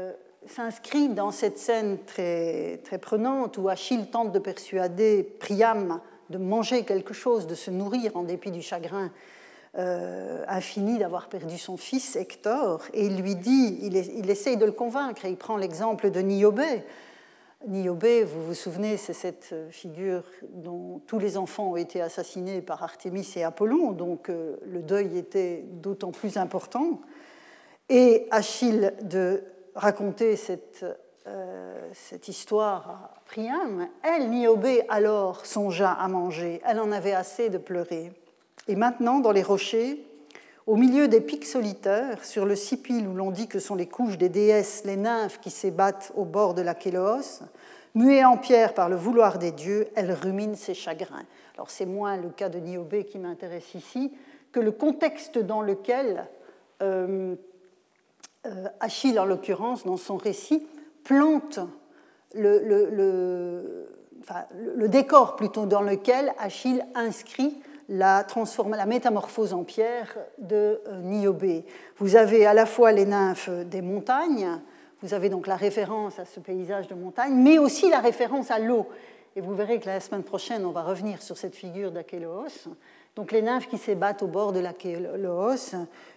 s'inscrit 0.48 1.08
dans 1.08 1.30
cette 1.30 1.58
scène 1.58 1.98
très, 2.06 2.80
très 2.84 2.98
prenante 2.98 3.58
où 3.58 3.68
Achille 3.68 4.06
tente 4.06 4.32
de 4.32 4.38
persuader 4.38 5.22
Priam 5.38 6.00
de 6.30 6.38
manger 6.38 6.84
quelque 6.84 7.14
chose, 7.14 7.46
de 7.46 7.54
se 7.54 7.70
nourrir 7.70 8.16
en 8.16 8.22
dépit 8.22 8.50
du 8.50 8.62
chagrin 8.62 9.10
euh, 9.78 10.44
infini 10.48 10.98
d'avoir 10.98 11.28
perdu 11.28 11.58
son 11.58 11.76
fils 11.76 12.16
Hector. 12.16 12.82
Et 12.94 13.06
il 13.06 13.20
lui 13.20 13.36
dit, 13.36 13.78
il, 13.82 14.30
essaye 14.30 14.56
de 14.56 14.64
le 14.64 14.72
convaincre, 14.72 15.24
et 15.24 15.30
il 15.30 15.36
prend 15.36 15.56
l'exemple 15.56 16.10
de 16.10 16.20
Niobé. 16.20 16.82
Niobé, 17.66 18.24
vous 18.24 18.42
vous 18.42 18.54
souvenez, 18.54 18.96
c'est 18.96 19.12
cette 19.12 19.54
figure 19.70 20.24
dont 20.52 21.00
tous 21.06 21.18
les 21.18 21.36
enfants 21.36 21.72
ont 21.72 21.76
été 21.76 22.00
assassinés 22.00 22.60
par 22.60 22.82
Artémis 22.82 23.28
et 23.36 23.44
Apollon, 23.44 23.92
donc 23.92 24.28
euh, 24.28 24.56
le 24.66 24.82
deuil 24.82 25.16
était 25.18 25.64
d'autant 25.72 26.10
plus 26.10 26.36
important. 26.36 27.00
Et 27.88 28.26
Achille 28.30 28.92
de 29.02 29.42
raconter 29.76 30.36
cette, 30.36 30.84
euh, 31.26 31.88
cette 31.92 32.28
histoire 32.28 32.90
à 32.90 33.20
Priam, 33.26 33.88
elle, 34.02 34.30
Niobé, 34.30 34.82
alors 34.88 35.46
songea 35.46 35.92
à 35.92 36.08
manger. 36.08 36.60
Elle 36.66 36.80
en 36.80 36.90
avait 36.92 37.12
assez 37.12 37.50
de 37.50 37.58
pleurer. 37.58 38.12
Et 38.68 38.74
maintenant, 38.74 39.20
dans 39.20 39.32
les 39.32 39.42
rochers, 39.42 40.04
au 40.66 40.76
milieu 40.76 41.06
des 41.06 41.20
pics 41.20 41.44
solitaires, 41.44 42.24
sur 42.24 42.46
le 42.46 42.56
sipil 42.56 43.06
où 43.06 43.14
l'on 43.14 43.30
dit 43.30 43.46
que 43.46 43.58
sont 43.58 43.74
les 43.76 43.86
couches 43.86 44.18
des 44.18 44.28
déesses, 44.28 44.82
les 44.84 44.96
nymphes 44.96 45.38
qui 45.40 45.50
s'ébattent 45.50 46.12
au 46.16 46.24
bord 46.24 46.54
de 46.54 46.62
la 46.62 46.74
Kélos, 46.74 47.42
muée 47.94 48.24
en 48.24 48.36
pierre 48.36 48.74
par 48.74 48.88
le 48.88 48.96
vouloir 48.96 49.38
des 49.38 49.52
dieux, 49.52 49.88
elle 49.94 50.12
rumine 50.12 50.56
ses 50.56 50.74
chagrins. 50.74 51.24
Alors 51.54 51.70
c'est 51.70 51.86
moins 51.86 52.16
le 52.16 52.30
cas 52.30 52.48
de 52.48 52.58
Niobé 52.58 53.04
qui 53.04 53.18
m'intéresse 53.18 53.74
ici 53.74 54.12
que 54.52 54.60
le 54.60 54.72
contexte 54.72 55.38
dans 55.38 55.62
lequel 55.62 56.26
euh, 56.82 57.36
Achille, 58.80 59.18
en 59.18 59.24
l'occurrence, 59.24 59.84
dans 59.84 59.96
son 59.96 60.16
récit, 60.16 60.66
plante 61.04 61.60
le, 62.34 63.86
décor 64.88 65.36
plutôt 65.36 65.66
dans 65.66 65.82
lequel 65.82 66.32
Achille 66.38 66.84
inscrit 66.94 67.56
la, 67.88 68.26
la 68.70 68.86
métamorphose 68.86 69.52
en 69.52 69.64
pierre 69.64 70.16
de 70.38 70.80
euh, 70.88 71.00
Niobé. 71.02 71.64
Vous 71.98 72.16
avez 72.16 72.46
à 72.46 72.54
la 72.54 72.66
fois 72.66 72.92
les 72.92 73.04
nymphes 73.04 73.50
des 73.50 73.82
montagnes, 73.82 74.48
vous 75.02 75.14
avez 75.14 75.28
donc 75.28 75.46
la 75.46 75.56
référence 75.56 76.18
à 76.18 76.24
ce 76.24 76.40
paysage 76.40 76.88
de 76.88 76.94
montagne, 76.94 77.34
mais 77.34 77.58
aussi 77.58 77.88
la 77.88 78.00
référence 78.00 78.50
à 78.50 78.58
l'eau. 78.58 78.88
Et 79.36 79.40
vous 79.40 79.54
verrez 79.54 79.78
que 79.78 79.86
la 79.86 80.00
semaine 80.00 80.22
prochaine, 80.22 80.64
on 80.64 80.70
va 80.70 80.82
revenir 80.82 81.22
sur 81.22 81.36
cette 81.36 81.54
figure 81.54 81.92
d'Achéloos. 81.92 82.68
Donc 83.16 83.32
les 83.32 83.42
nymphes 83.42 83.68
qui 83.68 83.78
s'ébattent 83.78 84.22
au 84.22 84.26
bord 84.26 84.52
de 84.52 84.60
l'Achéloos, 84.60 85.74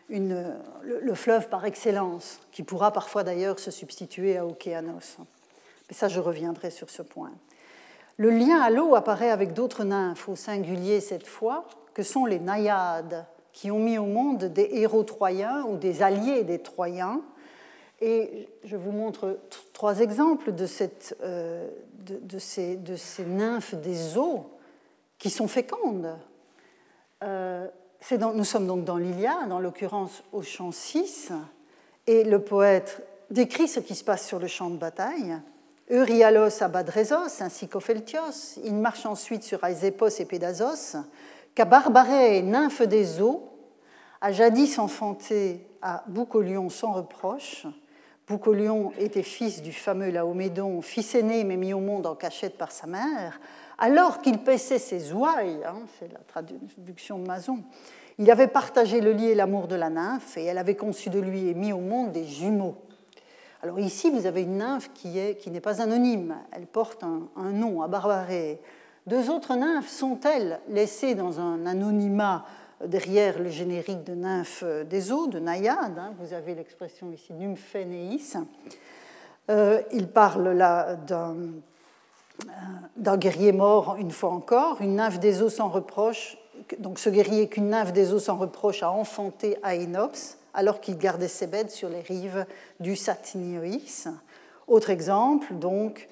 le, 0.10 0.44
le, 0.84 1.14
fleuve 1.14 1.50
par 1.50 1.66
excellence, 1.66 2.42
qui 2.52 2.64
pourra 2.64 2.92
parfois 2.92 3.24
d'ailleurs 3.24 3.58
se 3.58 3.72
substituer 3.72 4.38
à 4.38 4.46
Océanos. 4.46 5.18
Mais 5.90 5.96
ça, 5.96 6.08
je 6.08 6.20
reviendrai 6.20 6.72
sur 6.72 6.90
ce 6.90 7.02
point. 7.02 7.32
Le 8.18 8.30
lien 8.30 8.60
à 8.60 8.70
l'eau 8.70 8.96
apparaît 8.96 9.32
avec 9.32 9.54
d'autres 9.54 9.86
nymphes, 9.86 10.28
au 10.28 10.36
singulier 10.36 11.00
cette 11.00 11.26
fois, 11.26 11.66
que 11.94 12.04
sont 12.04 12.26
les 12.26 12.40
naïades, 12.40 13.26
qui 13.54 13.72
ont 13.72 13.80
mis 13.80 13.98
au 13.98 14.06
monde 14.06 14.46
des 14.46 14.70
héros 14.74 15.04
troyens 15.04 15.64
ou 15.64 15.78
des 15.78 16.02
alliés 16.02 16.44
des 16.44 16.60
Troyens. 16.60 17.22
Et 18.02 18.48
je 18.64 18.78
vous 18.78 18.92
montre 18.92 19.40
trois 19.74 20.00
exemples 20.00 20.52
euh, 21.22 21.70
de, 22.06 22.40
ces, 22.40 22.78
de, 22.78 22.96
ces, 22.96 23.26
nymphes 23.26 23.76
des 23.76 24.18
eaux 24.18 24.50
qui 25.18 25.30
sont 25.30 25.48
fécondes. 25.48 26.16
Euh, 27.23 27.67
nous 28.12 28.43
sommes 28.45 28.67
donc 28.67 28.86
dans 28.86 28.97
l'Iliade, 28.97 29.51
en 29.51 29.60
l'occurrence 29.60 30.23
au 30.32 30.41
chant 30.41 30.71
6, 30.71 31.32
et 32.08 32.23
le 32.23 32.39
poète 32.39 33.05
décrit 33.29 33.67
ce 33.67 33.79
qui 33.79 33.95
se 33.95 34.03
passe 34.03 34.25
sur 34.25 34.39
le 34.39 34.47
champ 34.47 34.69
de 34.69 34.77
bataille. 34.77 35.38
Euryallos 35.91 36.62
à 36.62 36.67
Badrezos 36.67 37.41
ainsi 37.41 37.67
qu'Opheltios. 37.67 38.60
Il 38.63 38.75
marche 38.75 39.05
ensuite 39.05 39.43
sur 39.43 39.63
Aizépos 39.63 40.19
et 40.19 40.25
Pédasos, 40.25 40.97
qu'à 41.55 41.65
Barbarée, 41.65 42.41
nymphe 42.41 42.84
des 42.84 43.21
eaux, 43.21 43.49
a 44.21 44.32
jadis 44.32 44.79
enfanté 44.79 45.67
à 45.82 46.03
Boucolion 46.08 46.69
sans 46.69 46.93
reproche. 46.93 47.65
Boucolion 48.27 48.93
était 48.99 49.23
fils 49.23 49.62
du 49.62 49.73
fameux 49.73 50.12
Laomédon, 50.12 50.82
fils 50.82 51.15
aîné 51.15 51.43
mais 51.43 51.58
mis 51.58 51.73
au 51.73 51.79
monde 51.79 52.05
en 52.05 52.15
cachette 52.15 52.58
par 52.58 52.71
sa 52.71 52.86
mère 52.86 53.39
alors 53.80 54.22
qu'il 54.22 54.39
paissait 54.39 54.78
ses 54.78 55.13
ouailles, 55.13 55.63
hein, 55.65 55.80
c'est 55.98 56.12
la 56.12 56.20
traduction 56.20 57.18
de 57.18 57.26
Mason, 57.26 57.60
il 58.18 58.30
avait 58.30 58.48
partagé 58.48 59.00
le 59.00 59.13
lit 59.13 59.30
et 59.30 59.36
l'amour 59.36 59.70
de 59.70 59.76
la 59.76 59.89
nymphe 59.89 60.38
et 60.38 60.44
elle 60.44 60.58
avait 60.58 60.76
conçu 60.76 61.10
de 61.10 61.20
lui 61.20 61.48
et 61.48 61.54
mis 61.54 61.72
au 61.72 61.80
monde 61.80 62.12
des 62.12 62.26
jumeaux. 62.26 62.76
Alors 63.63 63.80
ici, 63.80 64.12
vous 64.12 64.26
avez 64.26 64.42
une 64.42 64.58
nymphe 64.58 64.92
qui 64.94 65.10
n'est 65.10 65.36
qui 65.36 65.50
pas 65.62 65.82
anonyme, 65.82 66.36
elle 66.52 66.68
porte 66.68 67.04
un, 67.04 67.52
nom, 67.52 67.82
à 67.82 67.88
Barbaré. 67.88 68.60
Deux 69.08 69.30
autres 69.30 69.56
nymphes 69.56 69.89
sont-elles 69.89 70.60
laissées 70.68 71.15
dans 71.15 71.39
un 71.39 71.65
anonymat 71.65 72.46
derrière 72.86 73.39
le 73.39 73.50
générique 73.50 74.04
de 74.04 74.13
nymphes 74.13 74.65
des 74.89 75.12
eaux, 75.13 75.28
de 75.28 75.39
naïades 75.39 75.98
hein, 75.98 76.13
Vous 76.20 76.34
avez 76.34 76.56
l'expression 76.56 77.12
ici 77.12 77.34
nymphénéis. 77.34 78.36
Euh, 79.50 79.82
il 79.94 80.10
parle 80.10 80.50
là 80.50 80.96
d'un 80.96 81.38
d'un 82.95 83.17
guerrier 83.17 83.52
mort 83.52 83.95
une 83.97 84.12
fois 84.12 84.32
encore, 84.32 84.82
une 84.82 84.95
nymphe 84.95 85.19
des 85.19 85.41
eaux 85.41 85.49
sans 85.49 85.69
reproche. 85.69 86.38
Donc 86.80 86.99
ce 86.99 87.10
guerrier 87.10 87.47
qu'une 87.47 87.69
nymphe 87.69 87.93
des 87.93 88.13
eaux 88.13 88.19
sans 88.19 88.38
reproche 88.38 88.84
a 88.84 88.91
enfanté 88.91 89.58
à 89.63 89.75
Enops 89.75 90.38
alors 90.54 90.82
qu'il 90.82 90.97
gardait 90.97 91.28
ses 91.28 91.47
bêtes 91.47 91.71
sur 91.71 91.89
les 91.89 92.02
rives 92.02 92.45
du 92.80 92.95
Satnioïs. 92.95 94.08
Autre 94.67 94.89
exemple, 94.89 95.54
donc, 95.54 96.10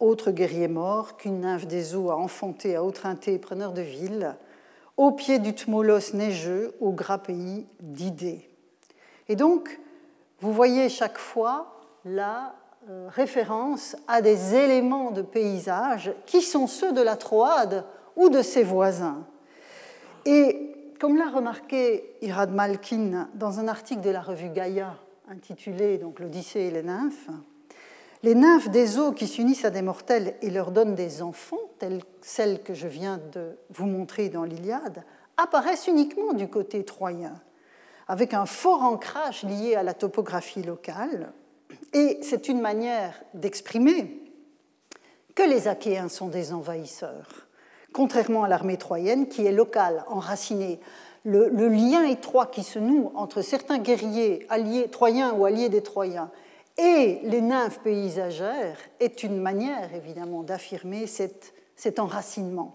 autre 0.00 0.30
guerrier 0.30 0.68
mort 0.68 1.16
qu'une 1.16 1.40
nymphe 1.40 1.66
des 1.66 1.94
eaux 1.94 2.10
a 2.10 2.16
enfanté 2.16 2.76
à 2.76 2.84
Autrinté, 2.84 3.38
preneur 3.38 3.72
de 3.72 3.82
ville, 3.82 4.36
au 4.96 5.12
pied 5.12 5.38
du 5.38 5.54
Tmolos 5.54 6.14
neigeux, 6.14 6.74
au 6.80 6.92
gras 6.92 7.18
pays 7.18 7.66
d'Idée. 7.80 8.48
Et 9.28 9.36
donc, 9.36 9.80
vous 10.40 10.52
voyez 10.52 10.88
chaque 10.88 11.18
fois 11.18 11.80
là 12.04 12.54
euh, 12.54 12.67
référence 13.08 13.96
à 14.06 14.22
des 14.22 14.54
éléments 14.54 15.10
de 15.10 15.22
paysage 15.22 16.12
qui 16.26 16.42
sont 16.42 16.66
ceux 16.66 16.92
de 16.92 17.02
la 17.02 17.16
Troade 17.16 17.84
ou 18.16 18.28
de 18.28 18.42
ses 18.42 18.62
voisins. 18.62 19.26
Et 20.24 20.74
comme 21.00 21.16
l'a 21.16 21.28
remarqué 21.28 22.16
Irad 22.22 22.52
Malkin 22.52 23.28
dans 23.34 23.60
un 23.60 23.68
article 23.68 24.00
de 24.00 24.10
la 24.10 24.20
revue 24.20 24.50
Gaïa 24.50 24.96
intitulé 25.30 25.98
donc 25.98 26.20
l'Odyssée 26.20 26.60
et 26.60 26.70
les 26.70 26.82
nymphes, 26.82 27.30
les 28.22 28.34
nymphes 28.34 28.70
des 28.70 28.98
eaux 28.98 29.12
qui 29.12 29.26
s'unissent 29.26 29.64
à 29.64 29.70
des 29.70 29.82
mortels 29.82 30.34
et 30.42 30.50
leur 30.50 30.70
donnent 30.70 30.94
des 30.94 31.22
enfants, 31.22 31.56
telles 31.78 32.02
celles 32.20 32.62
que 32.62 32.74
je 32.74 32.88
viens 32.88 33.20
de 33.32 33.56
vous 33.70 33.86
montrer 33.86 34.28
dans 34.28 34.44
l'Iliade, 34.44 35.04
apparaissent 35.36 35.86
uniquement 35.86 36.32
du 36.32 36.48
côté 36.48 36.84
troyen, 36.84 37.34
avec 38.08 38.34
un 38.34 38.46
fort 38.46 38.82
ancrage 38.82 39.44
lié 39.44 39.76
à 39.76 39.82
la 39.82 39.94
topographie 39.94 40.62
locale, 40.62 41.32
et 41.92 42.18
c'est 42.22 42.48
une 42.48 42.60
manière 42.60 43.22
d'exprimer 43.34 44.22
que 45.34 45.42
les 45.42 45.68
Achéens 45.68 46.08
sont 46.08 46.28
des 46.28 46.52
envahisseurs, 46.52 47.46
contrairement 47.92 48.44
à 48.44 48.48
l'armée 48.48 48.76
troyenne 48.76 49.28
qui 49.28 49.46
est 49.46 49.52
locale, 49.52 50.04
enracinée. 50.08 50.80
Le, 51.24 51.68
lien 51.68 52.04
étroit 52.04 52.46
qui 52.46 52.62
se 52.62 52.78
noue 52.78 53.12
entre 53.14 53.42
certains 53.42 53.78
guerriers 53.78 54.46
alliés 54.48 54.88
troyens 54.88 55.32
ou 55.34 55.44
alliés 55.44 55.68
des 55.68 55.82
Troyens 55.82 56.30
et 56.78 57.20
les 57.24 57.40
nymphes 57.40 57.80
paysagères 57.80 58.78
est 59.00 59.22
une 59.24 59.40
manière 59.40 59.94
évidemment 59.94 60.42
d'affirmer 60.42 61.06
cette 61.06 61.52
cet 61.78 62.00
enracinement. 62.00 62.74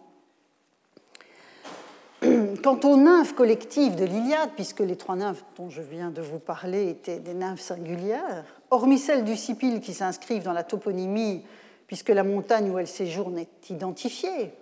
Quant 2.64 2.80
aux 2.86 2.96
nymphes 2.96 3.36
collectives 3.36 3.98
de 3.98 4.06
l'Iliade, 4.06 4.52
puisque 4.56 4.80
les 4.80 4.96
trois 4.96 5.18
nymphes 5.18 5.44
dont 5.58 5.70
je 5.70 5.82
viens 5.82 6.10
de 6.10 6.22
vous 6.22 6.40
parler 6.40 6.90
étaient 6.90 7.20
des 7.20 7.34
nymphes 7.34 7.60
singulières, 7.60 8.46
hormis 8.74 9.00
celles 9.00 9.24
du 9.24 9.38
Sipil 9.38 9.80
qui 9.80 9.94
s'inscrivent 9.94 10.44
dans 10.44 10.54
la 10.54 10.64
toponymie, 10.64 11.46
puisque 11.88 12.10
la 12.10 12.24
montagne 12.24 12.70
où 12.72 12.80
elles 12.80 12.88
séjournent 12.88 13.38
est 13.38 13.70
identifiée, 13.70 14.54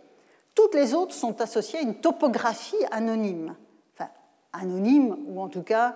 toutes 0.54 0.76
les 0.76 0.93
autres 0.93 1.13
sont 1.13 1.41
associées 1.41 1.80
à 1.80 1.82
une 1.82 1.95
topographie 1.95 2.76
anonyme, 2.91 3.56
enfin 3.95 4.10
anonyme 4.54 5.15
ou 5.28 5.41
en 5.41 5.47
tout 5.47 5.63
cas 5.63 5.95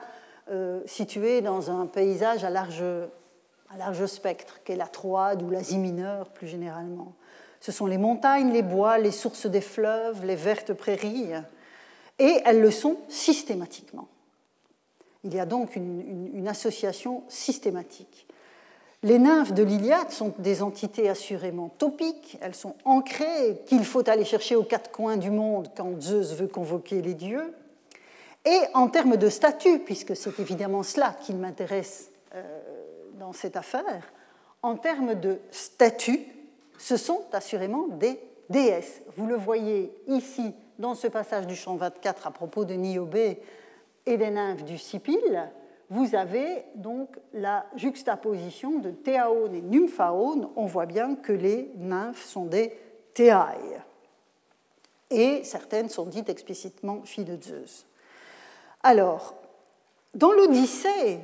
euh, 0.49 0.81
située 0.85 1.41
dans 1.41 1.71
un 1.71 1.87
paysage 1.87 2.43
à 2.43 2.49
large, 2.49 2.83
à 3.69 3.77
large 3.77 4.05
spectre, 4.05 4.61
qu'est 4.63 4.77
la 4.77 4.87
Troade 4.87 5.41
ou 5.41 5.49
l'Asie 5.49 5.77
mineure 5.77 6.29
plus 6.29 6.47
généralement. 6.47 7.13
Ce 7.59 7.71
sont 7.71 7.85
les 7.85 7.97
montagnes, 7.97 8.51
les 8.51 8.61
bois, 8.61 8.97
les 8.97 9.11
sources 9.11 9.47
des 9.47 9.61
fleuves, 9.61 10.25
les 10.25 10.35
vertes 10.35 10.73
prairies, 10.73 11.31
et 12.19 12.41
elles 12.45 12.61
le 12.61 12.71
sont 12.71 12.97
systématiquement. 13.09 14.07
Il 15.25 15.33
y 15.33 15.39
a 15.39 15.45
donc 15.47 15.75
une, 15.75 16.47
association 16.47 17.23
systématique. 17.27 18.27
Les 19.01 19.17
nymphes 19.17 19.53
de 19.53 19.63
l'Iliade 19.63 20.11
sont 20.11 20.33
des 20.37 20.61
entités 20.61 21.09
assurément 21.09 21.69
topiques, 21.69 22.37
elles 22.41 22.53
sont 22.53 22.75
ancrées, 22.85 23.59
qu'il 23.65 23.83
faut 23.83 24.07
aller 24.07 24.23
chercher 24.23 24.55
aux 24.55 24.63
quatre 24.63 24.91
coins 24.91 25.17
du 25.17 25.31
monde 25.31 25.69
quand 25.75 25.99
Zeus 25.99 26.33
veut 26.35 26.47
convoquer 26.47 27.01
les 27.01 27.15
dieux. 27.15 27.53
Et 28.45 28.59
en 28.75 28.87
termes 28.87 29.17
de 29.17 29.27
statut, 29.29 29.79
puisque 29.79 30.15
c'est 30.15 30.39
évidemment 30.39 30.83
cela 30.83 31.15
qui 31.19 31.33
m'intéresse 31.33 32.11
euh, 32.35 32.43
dans 33.19 33.33
cette 33.33 33.57
affaire, 33.57 34.13
en 34.61 34.75
termes 34.75 35.15
de 35.15 35.39
statut, 35.49 36.19
ce 36.77 36.97
sont 36.97 37.23
assurément 37.33 37.87
des 37.87 38.19
déesses. 38.51 39.01
Vous 39.17 39.25
le 39.25 39.35
voyez 39.35 39.91
ici 40.07 40.53
dans 40.77 40.93
ce 40.93 41.07
passage 41.07 41.47
du 41.47 41.55
chant 41.55 41.75
24 41.75 42.27
à 42.27 42.31
propos 42.31 42.65
de 42.65 42.75
Niobé 42.75 43.39
et 44.05 44.17
des 44.17 44.29
nymphes 44.29 44.63
du 44.63 44.77
Sipil, 44.77 45.49
vous 45.89 46.15
avez 46.15 46.65
donc 46.75 47.09
la 47.33 47.65
juxtaposition 47.75 48.79
de 48.79 48.91
Théaone 48.91 49.53
et 49.53 49.61
Nymphaone. 49.61 50.49
On 50.55 50.65
voit 50.65 50.87
bien 50.87 51.15
que 51.15 51.31
les 51.31 51.71
nymphes 51.77 52.25
sont 52.25 52.45
des 52.45 52.75
Théaï. 53.13 53.59
Et 55.11 55.43
certaines 55.43 55.89
sont 55.89 56.05
dites 56.05 56.29
explicitement 56.29 57.01
filles 57.03 57.25
de 57.25 57.41
Zeus. 57.41 57.85
Alors, 58.81 59.35
dans 60.15 60.31
l'Odyssée, 60.31 61.19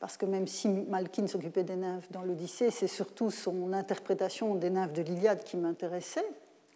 parce 0.00 0.16
que 0.16 0.26
même 0.26 0.46
si 0.46 0.68
Malkin 0.68 1.26
s'occupait 1.26 1.64
des 1.64 1.76
nymphes 1.76 2.10
dans 2.10 2.22
l'Odyssée, 2.22 2.70
c'est 2.70 2.88
surtout 2.88 3.30
son 3.30 3.72
interprétation 3.72 4.54
des 4.54 4.68
nymphes 4.68 4.92
de 4.92 5.02
l'Iliade 5.02 5.44
qui 5.44 5.56
m'intéressait, 5.56 6.26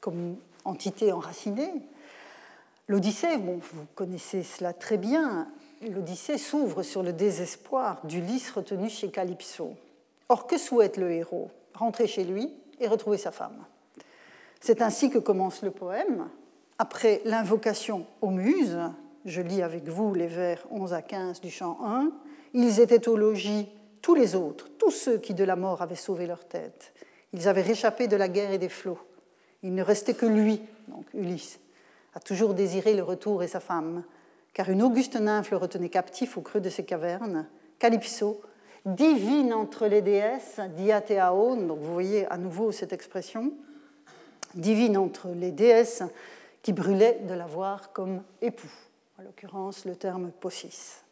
comme 0.01 0.37
entité 0.65 1.13
enracinée. 1.13 1.73
L'Odyssée, 2.89 3.37
bon, 3.39 3.59
vous 3.73 3.85
connaissez 3.97 4.45
cela 4.45 4.73
très 4.73 4.97
bien, 4.97 5.49
l'Odyssée 5.83 6.39
s'ouvre 6.39 6.85
sur 6.85 7.03
le 7.03 7.13
désespoir 7.13 8.01
d'Ulysse 8.05 8.53
retenu 8.53 8.89
chez 8.89 9.11
Calypso. 9.11 9.75
Or, 10.29 10.47
que 10.47 10.57
souhaite 10.57 10.97
le 10.97 11.11
héros? 11.11 11.51
Rentrer 11.75 12.07
chez 12.07 12.23
lui 12.23 12.55
et 12.79 12.87
retrouver 12.87 13.19
sa 13.19 13.33
femme. 13.33 13.65
C'est 14.61 14.83
ainsi 14.83 15.11
que 15.11 15.19
commence 15.19 15.63
le 15.63 15.73
poème. 15.73 16.29
Après 16.79 17.23
l'invocation 17.25 18.07
aux 18.21 18.31
muses, 18.31 18.79
je 19.25 19.41
lis 19.41 19.63
avec 19.63 19.89
vous 19.89 20.15
les 20.15 20.29
vers 20.29 20.65
11 20.71 20.95
à 20.95 21.03
15 21.03 21.41
du 21.41 21.51
chant 21.51 21.79
1, 21.83 22.13
ils 22.55 22.81
étaient 22.81 23.09
au 23.09 23.17
logis, 23.17 23.69
tous 24.01 24.15
les 24.15 24.37
autres, 24.37 24.69
tous 24.79 24.93
ceux 24.93 25.19
qui 25.19 25.35
de 25.35 25.43
la 25.43 25.57
mort 25.57 25.83
avaient 25.83 25.97
sauvé 25.97 26.27
leur 26.27 26.45
tête. 26.45 26.95
Ils 27.33 27.49
avaient 27.49 27.63
réchappé 27.63 28.07
de 28.07 28.17
la 28.17 28.29
guerre 28.29 28.53
et 28.53 28.59
des 28.59 28.69
flots. 28.69 29.01
Il 29.65 29.75
ne 29.75 29.83
restait 29.83 30.15
que 30.15 30.27
lui, 30.27 30.63
donc 30.87 31.05
Ulysse, 31.13 31.59
a 32.17 32.21
toujours 32.21 32.55
désiré 32.55 32.95
le 32.95 33.03
retour 33.03 33.43
et 33.43 33.47
sa 33.47 33.61
femme, 33.61 34.03
car 34.55 34.71
une 34.71 34.83
auguste 34.83 35.17
nymphe 35.17 35.51
le 35.51 35.59
retenait 35.59 35.91
captif 35.91 36.39
au 36.39 36.41
creux 36.41 36.63
de 36.63 36.71
ses 36.71 36.83
cavernes. 36.83 37.47
Calypso, 37.79 38.41
divine 38.87 39.53
entre 39.53 39.87
les 39.87 40.01
déesses, 40.01 40.59
diathéaone, 40.79 41.67
donc 41.67 41.79
vous 41.79 41.93
voyez 41.93 42.27
à 42.33 42.39
nouveau 42.39 42.73
cette 42.73 42.95
expression, 42.95 43.53
divine 44.55 44.97
entre 44.97 45.29
les 45.29 45.51
déesses 45.51 46.03
qui 46.63 46.73
brûlaient 46.73 47.21
de 47.29 47.35
l'avoir 47.35 47.93
comme 47.93 48.23
époux, 48.41 48.73
en 49.19 49.23
l'occurrence 49.23 49.85
le 49.85 49.95
terme 49.95 50.31
possis. 50.41 51.03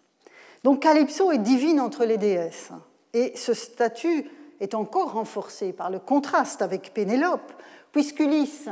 Donc 0.63 0.81
Calypso 0.81 1.33
est 1.33 1.39
divine 1.39 1.81
entre 1.81 2.07
les 2.07 2.17
déesses, 2.17 2.71
et 3.13 3.37
ce 3.37 3.53
statut 3.53 4.31
est 4.59 4.75
encore 4.75 5.13
renforcé 5.13 5.75
par 5.75 5.91
le 5.91 5.99
contraste 5.99 6.63
avec 6.63 6.95
Pénélope, 6.95 7.53
puisqu'Ulysse, 7.93 8.71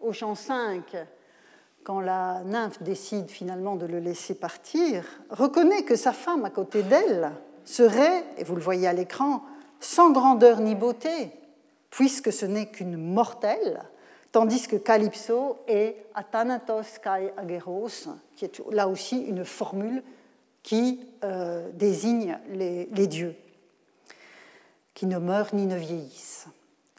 au 0.00 0.12
chant 0.12 0.34
5, 0.34 0.96
quand 1.88 2.00
la 2.00 2.42
nymphe 2.44 2.82
décide 2.82 3.30
finalement 3.30 3.74
de 3.74 3.86
le 3.86 3.98
laisser 3.98 4.34
partir, 4.34 5.06
reconnaît 5.30 5.84
que 5.84 5.96
sa 5.96 6.12
femme 6.12 6.44
à 6.44 6.50
côté 6.50 6.82
d'elle 6.82 7.32
serait, 7.64 8.24
et 8.36 8.44
vous 8.44 8.56
le 8.56 8.60
voyez 8.60 8.86
à 8.86 8.92
l'écran, 8.92 9.42
sans 9.80 10.10
grandeur 10.10 10.60
ni 10.60 10.74
beauté, 10.74 11.30
puisque 11.88 12.30
ce 12.30 12.44
n'est 12.44 12.66
qu'une 12.66 12.98
mortelle, 12.98 13.82
tandis 14.32 14.68
que 14.68 14.76
Calypso 14.76 15.56
est 15.66 15.96
Athanatos 16.14 16.98
kai 17.02 17.32
ageros, 17.38 18.10
qui 18.36 18.44
est 18.44 18.60
là 18.70 18.86
aussi 18.86 19.20
une 19.20 19.46
formule 19.46 20.02
qui 20.62 21.00
euh, 21.24 21.70
désigne 21.72 22.38
les, 22.50 22.86
les 22.92 23.06
dieux, 23.06 23.34
qui 24.92 25.06
ne 25.06 25.16
meurent 25.16 25.54
ni 25.54 25.64
ne 25.64 25.76
vieillissent. 25.76 26.48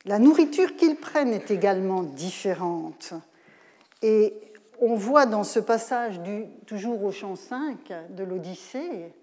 La 0.06 0.18
nourriture 0.18 0.76
qu'ils 0.76 0.96
prennent 0.96 1.34
est 1.34 1.52
également 1.52 2.02
différente. 2.02 3.14
Et 4.02 4.34
on 4.82 4.96
voit 4.96 5.26
dans 5.26 5.44
ce 5.44 5.60
passage, 5.60 6.20
du, 6.22 6.46
toujours 6.66 7.04
au 7.04 7.12
chant 7.12 7.36
5 7.36 7.92
de 8.10 8.24
l'Odyssée, 8.24 9.14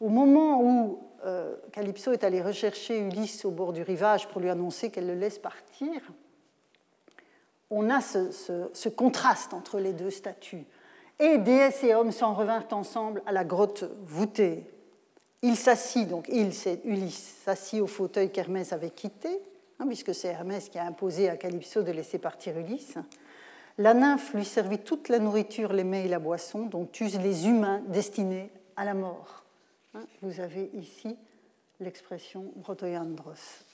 au 0.00 0.08
moment 0.08 0.62
où 0.62 1.00
euh, 1.24 1.54
Calypso 1.72 2.12
est 2.12 2.24
allé 2.24 2.40
rechercher 2.40 2.98
Ulysse 2.98 3.44
au 3.44 3.50
bord 3.50 3.72
du 3.72 3.82
rivage 3.82 4.28
pour 4.28 4.40
lui 4.40 4.48
annoncer 4.48 4.90
qu'elle 4.90 5.06
le 5.06 5.14
laisse 5.14 5.38
partir, 5.38 6.00
on 7.70 7.88
a 7.90 8.00
ce, 8.00 8.88
contraste 8.88 9.54
entre 9.54 9.78
les 9.78 9.92
deux 9.92 10.10
statues. 10.10 10.64
Et 11.18 11.38
déesse 11.38 11.84
et 11.84 11.94
homme 11.94 12.12
s'en 12.12 12.34
revinrent 12.34 12.66
ensemble 12.72 13.22
à 13.26 13.32
la 13.32 13.44
grotte 13.44 13.84
voûtée. 14.04 14.64
Il 15.42 15.56
s'assit, 15.56 16.08
donc 16.08 16.26
il, 16.28 16.52
c'est 16.52 16.80
Ulysse, 16.84 17.36
s'assit 17.44 17.80
au 17.80 17.86
fauteuil 17.86 18.30
qu'Hermès 18.30 18.72
avait 18.72 18.90
quitté, 18.90 19.40
hein, 19.78 19.86
puisque 19.86 20.14
c'est 20.14 20.28
Hermès 20.28 20.68
qui 20.68 20.78
a 20.78 20.84
imposé 20.84 21.28
à 21.28 21.36
Calypso 21.36 21.82
de 21.82 21.92
laisser 21.92 22.18
partir 22.18 22.58
Ulysse. 22.58 22.96
La 23.78 23.94
nymphe 23.94 24.34
lui 24.34 24.44
servit 24.44 24.78
toute 24.78 25.08
la 25.08 25.18
nourriture, 25.18 25.72
les 25.72 25.84
mets 25.84 26.04
et 26.04 26.08
la 26.08 26.18
boisson 26.18 26.66
dont 26.66 26.88
usent 27.00 27.20
les 27.20 27.46
humains 27.46 27.82
destinés 27.88 28.50
à 28.76 28.84
la 28.84 28.94
mort. 28.94 29.44
Hein, 29.94 30.04
vous 30.22 30.40
avez 30.40 30.70
ici 30.74 31.16
l'expression 31.80 32.52
brotoyandros. 32.56 33.64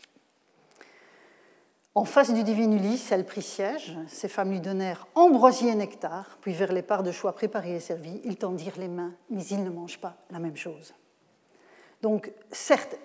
En 1.95 2.05
face 2.05 2.33
du 2.33 2.45
divin 2.45 2.71
Ulysse, 2.73 3.11
elle 3.11 3.25
prit 3.25 3.41
siège. 3.41 3.97
Ces 4.07 4.29
femmes 4.29 4.51
lui 4.51 4.61
donnèrent 4.61 5.07
ambroisie 5.15 5.69
et 5.69 5.75
nectar, 5.75 6.37
puis 6.43 6.53
vers 6.53 6.73
les 6.73 6.83
parts 6.83 7.03
de 7.03 7.11
choix 7.11 7.33
préparées 7.33 7.77
et 7.77 7.81
servies, 7.81 8.21
ils 8.25 8.37
tendirent 8.37 8.79
les 8.79 8.89
mains, 8.89 9.15
mais 9.31 9.45
ils 9.47 9.65
ne 9.65 9.71
mangent 9.71 10.01
pas 10.01 10.17
la 10.31 10.39
même 10.39 10.57
chose. 10.57 10.95
Donc, 12.03 12.31
certes, 12.53 12.99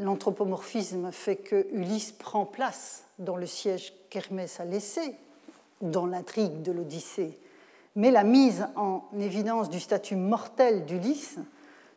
l'anthropomorphisme 0.00 1.12
fait 1.12 1.36
que 1.36 1.68
Ulysse 1.72 2.10
prend 2.10 2.44
place 2.44 3.04
dans 3.20 3.36
le 3.36 3.46
siège 3.46 3.92
qu'Hermès 4.10 4.58
a 4.58 4.64
laissé, 4.64 5.14
dans 5.80 6.06
l'intrigue 6.06 6.62
de 6.62 6.72
l'Odyssée, 6.72 7.38
mais 7.94 8.10
la 8.10 8.24
mise 8.24 8.66
en 8.76 9.02
évidence 9.18 9.70
du 9.70 9.80
statut 9.80 10.16
mortel 10.16 10.84
d'Ulysse 10.84 11.38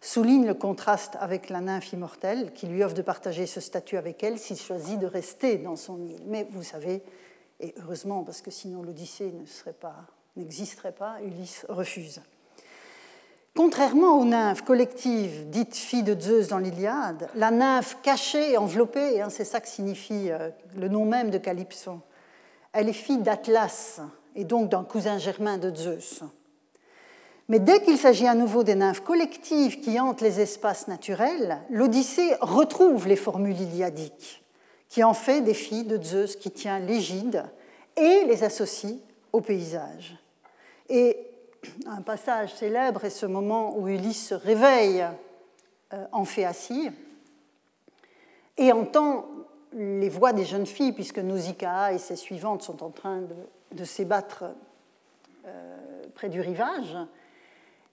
souligne 0.01 0.47
le 0.47 0.53
contraste 0.53 1.17
avec 1.19 1.49
la 1.49 1.59
nymphe 1.59 1.91
immortelle 1.91 2.53
qui 2.53 2.67
lui 2.67 2.83
offre 2.83 2.95
de 2.95 3.01
partager 3.01 3.45
ce 3.45 3.59
statut 3.59 3.97
avec 3.97 4.23
elle 4.23 4.39
s'il 4.39 4.57
choisit 4.57 4.97
de 4.99 5.05
rester 5.05 5.57
dans 5.57 5.75
son 5.75 6.01
île. 6.05 6.21
Mais 6.27 6.47
vous 6.51 6.63
savez, 6.63 7.03
et 7.59 7.75
heureusement 7.83 8.23
parce 8.23 8.41
que 8.41 8.51
sinon 8.51 8.81
l'Odyssée 8.81 9.33
n'existerait 10.37 10.93
pas, 10.93 11.17
Ulysse 11.21 11.65
refuse. 11.67 12.21
Contrairement 13.55 14.17
aux 14.19 14.25
nymphes 14.25 14.61
collectives 14.61 15.49
dites 15.49 15.75
filles 15.75 16.03
de 16.03 16.17
Zeus 16.17 16.47
dans 16.47 16.59
l'Iliade, 16.59 17.29
la 17.35 17.51
nymphe 17.51 17.97
cachée, 18.01 18.55
enveloppée, 18.55 19.21
hein, 19.21 19.29
c'est 19.29 19.43
ça 19.43 19.59
que 19.59 19.67
signifie 19.67 20.31
euh, 20.31 20.49
le 20.77 20.87
nom 20.87 21.03
même 21.03 21.29
de 21.29 21.37
Calypso, 21.37 21.99
elle 22.73 22.89
est 22.89 22.93
fille 22.93 23.19
d'Atlas 23.19 24.01
et 24.35 24.43
donc 24.45 24.69
d'un 24.69 24.83
cousin 24.83 25.17
germain 25.17 25.57
de 25.57 25.75
Zeus. 25.75 26.23
Mais 27.47 27.59
dès 27.59 27.81
qu'il 27.81 27.97
s'agit 27.97 28.27
à 28.27 28.35
nouveau 28.35 28.63
des 28.63 28.75
nymphes 28.75 29.03
collectives 29.03 29.79
qui 29.79 29.99
hantent 29.99 30.21
les 30.21 30.39
espaces 30.39 30.87
naturels, 30.87 31.59
l'Odyssée 31.71 32.35
retrouve 32.41 33.07
les 33.07 33.15
formules 33.15 33.59
iliadiques, 33.59 34.43
qui 34.87 35.03
en 35.03 35.15
fait 35.15 35.41
des 35.41 35.55
filles 35.55 35.85
de 35.85 36.01
Zeus 36.01 36.35
qui 36.35 36.51
tient 36.51 36.79
l'égide 36.79 37.43
et 37.97 38.25
les 38.25 38.43
associe 38.43 38.97
au 39.33 39.41
paysage. 39.41 40.15
Et 40.89 41.17
un 41.87 42.01
passage 42.01 42.53
célèbre 42.53 43.05
est 43.05 43.09
ce 43.09 43.25
moment 43.25 43.77
où 43.77 43.87
Ulysse 43.87 44.27
se 44.27 44.35
réveille 44.35 45.05
euh, 45.93 46.05
en 46.11 46.25
Phéacie 46.25 46.89
et 48.57 48.71
entend 48.71 49.25
les 49.73 50.09
voix 50.09 50.33
des 50.33 50.45
jeunes 50.45 50.65
filles, 50.65 50.91
puisque 50.91 51.19
Nausicaa 51.19 51.93
et 51.93 51.97
ses 51.97 52.15
suivantes 52.15 52.63
sont 52.63 52.83
en 52.83 52.89
train 52.89 53.21
de, 53.71 53.83
s'ébattre 53.83 54.45
euh, 55.45 55.77
près 56.15 56.29
du 56.29 56.41
rivage. 56.41 56.97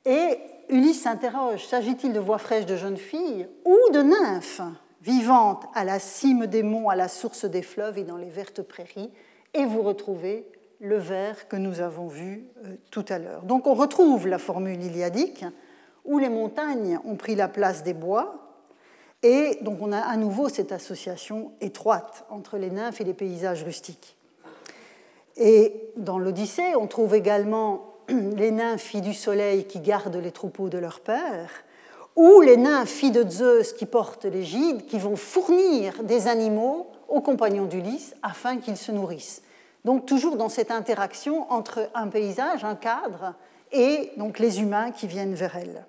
Et 0.04 0.38
Ulysse 0.68 1.02
s'interroge, 1.02 1.66
s'agit-il 1.66 2.12
de 2.12 2.20
voix 2.20 2.38
fraîches 2.38 2.66
de 2.66 2.76
jeunes 2.76 2.96
filles 2.96 3.48
ou 3.64 3.76
de 3.92 4.02
nymphes 4.02 4.62
vivantes 5.02 5.64
à 5.74 5.84
la 5.84 5.98
cime 5.98 6.46
des 6.46 6.62
monts, 6.62 6.88
à 6.88 6.96
la 6.96 7.08
source 7.08 7.44
des 7.44 7.62
fleuves 7.62 7.98
et 7.98 8.04
dans 8.04 8.16
les 8.16 8.30
vertes 8.30 8.62
prairies? 8.62 9.10
Et 9.54 9.64
vous 9.64 9.82
retrouvez 9.82 10.48
le 10.80 10.96
vers 10.96 11.48
que 11.48 11.56
nous 11.56 11.80
avons 11.80 12.08
vu 12.08 12.44
euh, 12.64 12.74
tout 12.90 13.04
à 13.08 13.18
l'heure. 13.18 13.42
Donc 13.42 13.66
on 13.66 13.74
retrouve 13.74 14.28
la 14.28 14.38
formule 14.38 14.82
iliadique 14.82 15.44
où 16.04 16.18
les 16.18 16.28
montagnes 16.28 17.00
ont 17.04 17.16
pris 17.16 17.34
la 17.34 17.48
place 17.48 17.82
des 17.82 17.94
bois, 17.94 18.45
et 19.26 19.58
donc 19.60 19.78
on 19.80 19.90
a 19.90 19.98
à 19.98 20.16
nouveau 20.16 20.48
cette 20.48 20.70
association 20.70 21.50
étroite 21.60 22.24
entre 22.30 22.58
les 22.58 22.70
nymphes 22.70 23.00
et 23.00 23.04
les 23.04 23.12
paysages 23.12 23.64
rustiques. 23.64 24.16
Et 25.36 25.90
dans 25.96 26.20
l'Odyssée, 26.20 26.76
on 26.76 26.86
trouve 26.86 27.12
également 27.12 27.94
les 28.08 28.52
nymphes 28.52 28.82
filles 28.82 29.00
du 29.00 29.14
soleil 29.14 29.64
qui 29.64 29.80
gardent 29.80 30.14
les 30.14 30.30
troupeaux 30.30 30.68
de 30.68 30.78
leur 30.78 31.00
père, 31.00 31.50
ou 32.14 32.40
les 32.40 32.56
nymphes 32.56 32.88
filles 32.88 33.10
de 33.10 33.28
Zeus 33.28 33.72
qui 33.72 33.84
portent 33.84 34.32
gîtes, 34.32 34.86
qui 34.86 34.98
vont 35.00 35.16
fournir 35.16 36.04
des 36.04 36.28
animaux 36.28 36.86
aux 37.08 37.20
compagnons 37.20 37.66
d'Ulysse 37.66 38.14
afin 38.22 38.58
qu'ils 38.58 38.76
se 38.76 38.92
nourrissent. 38.92 39.42
Donc 39.84 40.06
toujours 40.06 40.36
dans 40.36 40.48
cette 40.48 40.70
interaction 40.70 41.50
entre 41.50 41.90
un 41.96 42.06
paysage, 42.06 42.62
un 42.62 42.76
cadre, 42.76 43.34
et 43.72 44.12
donc 44.18 44.38
les 44.38 44.60
humains 44.60 44.92
qui 44.92 45.08
viennent 45.08 45.34
vers 45.34 45.56
elles. 45.56 45.84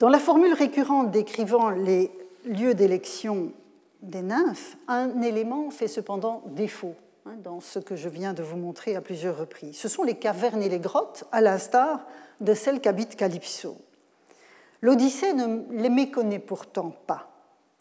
Dans 0.00 0.08
la 0.08 0.18
formule 0.18 0.52
récurrente 0.52 1.12
décrivant 1.12 1.70
les 1.70 2.10
lieux 2.44 2.74
d'élection 2.74 3.52
des 4.02 4.22
nymphes, 4.22 4.76
un 4.88 5.22
élément 5.22 5.70
fait 5.70 5.86
cependant 5.86 6.42
défaut 6.46 6.96
hein, 7.26 7.34
dans 7.44 7.60
ce 7.60 7.78
que 7.78 7.94
je 7.94 8.08
viens 8.08 8.34
de 8.34 8.42
vous 8.42 8.56
montrer 8.56 8.96
à 8.96 9.00
plusieurs 9.00 9.38
reprises. 9.38 9.76
Ce 9.76 9.88
sont 9.88 10.02
les 10.02 10.16
cavernes 10.16 10.62
et 10.62 10.68
les 10.68 10.80
grottes, 10.80 11.24
à 11.30 11.40
l'instar 11.40 12.00
de 12.40 12.54
celles 12.54 12.80
qu'habite 12.80 13.14
Calypso. 13.14 13.76
L'Odyssée 14.82 15.32
ne 15.32 15.62
les 15.70 15.90
méconnaît 15.90 16.40
pourtant 16.40 16.92
pas. 17.06 17.30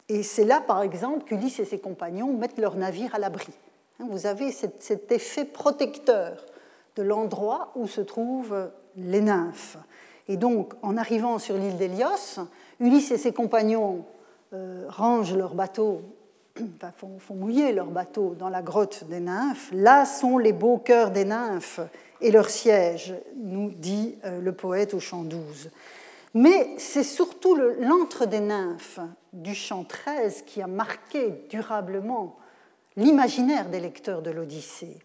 Et 0.08 0.22
c'est 0.22 0.46
là, 0.46 0.62
par 0.62 0.84
exemple, 0.84 1.24
qu'Ulysse 1.24 1.60
et 1.60 1.66
ses 1.66 1.80
compagnons 1.80 2.32
mettent 2.32 2.60
leur 2.60 2.76
navire 2.76 3.16
à 3.16 3.20
l'abri. 3.20 3.52
Hein, 4.00 4.06
vous 4.10 4.28
avez 4.28 4.52
cet 4.52 5.12
effet 5.12 5.46
protecteur 5.46 6.46
de 6.96 7.02
l'endroit 7.02 7.72
où 7.76 7.88
se 7.88 8.02
trouvent 8.02 8.70
les 8.96 9.22
nymphes. 9.22 9.78
Et 10.28 10.38
donc, 10.38 10.74
en 10.82 10.98
arrivant 10.98 11.40
sur 11.40 11.58
l'île 11.58 11.78
d'Hélios, 11.78 12.40
Ulysse 12.80 13.12
et 13.12 13.18
ses 13.18 13.34
compagnons 13.34 14.06
euh, 14.54 14.86
rangent 14.88 15.36
leur 15.36 15.56
bateau, 15.56 16.02
font, 16.96 17.36
mouiller 17.36 17.74
leur 17.74 17.88
bateau 17.88 18.36
dans 18.38 18.50
la 18.50 18.62
grotte 18.62 19.06
des 19.10 19.20
nymphes. 19.20 19.70
Là 19.74 20.06
sont 20.06 20.38
les 20.38 20.54
beaux 20.54 20.78
cœurs 20.78 21.12
des 21.12 21.26
nymphes 21.26 21.82
et 22.22 22.32
leur 22.32 22.50
siège, 22.50 23.14
nous 23.36 23.72
dit 23.72 24.16
euh, 24.24 24.40
le 24.40 24.54
poète 24.54 24.94
au 24.94 25.00
chant 25.00 25.24
12. 25.24 25.70
Mais 26.36 26.74
c'est 26.78 27.04
surtout 27.04 27.56
l'antre 27.56 28.26
des 28.26 28.40
nymphes 28.40 29.00
du 29.34 29.54
chant 29.54 29.84
13 29.84 30.44
qui 30.44 30.62
a 30.62 30.68
marqué 30.68 31.46
durablement 31.50 32.38
l'imaginaire 32.96 33.70
des 33.70 33.80
lecteurs 33.80 34.22
de 34.22 34.32
l'Odyssée, 34.32 34.98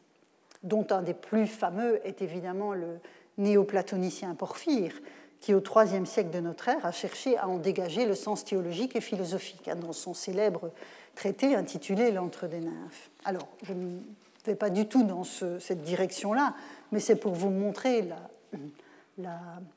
dont 0.62 0.86
un 0.90 1.02
des 1.02 1.14
plus 1.14 1.46
fameux 1.46 2.00
est 2.06 2.22
évidemment 2.22 2.72
le, 2.72 2.98
néoplatonicien 3.38 4.34
Porphyre, 4.34 4.92
qui 5.40 5.54
au 5.54 5.62
IIIe 5.62 6.06
siècle 6.06 6.30
de 6.30 6.40
notre 6.40 6.68
ère 6.68 6.84
a 6.84 6.92
cherché 6.92 7.38
à 7.38 7.48
en 7.48 7.58
dégager 7.58 8.06
le 8.06 8.14
sens 8.14 8.44
théologique 8.44 8.96
et 8.96 9.00
philosophique 9.00 9.70
dans 9.80 9.92
son 9.92 10.14
célèbre 10.14 10.72
traité 11.14 11.54
intitulé 11.54 12.10
L'antre 12.10 12.46
des 12.46 12.60
nymphes. 12.60 13.10
Alors, 13.24 13.48
je 13.62 13.72
ne 13.72 13.98
vais 14.44 14.54
pas 14.54 14.70
du 14.70 14.86
tout 14.86 15.04
dans 15.04 15.24
cette 15.24 15.82
direction-là, 15.82 16.54
mais 16.92 17.00
c'est 17.00 17.16
pour 17.16 17.34
vous 17.34 17.50
montrer 17.50 18.08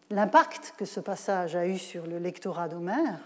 l'impact 0.10 0.74
que 0.78 0.86
ce 0.86 1.00
passage 1.00 1.56
a 1.56 1.68
eu 1.68 1.78
sur 1.78 2.06
le 2.08 2.18
lectorat 2.18 2.68
d'Homère. 2.68 3.20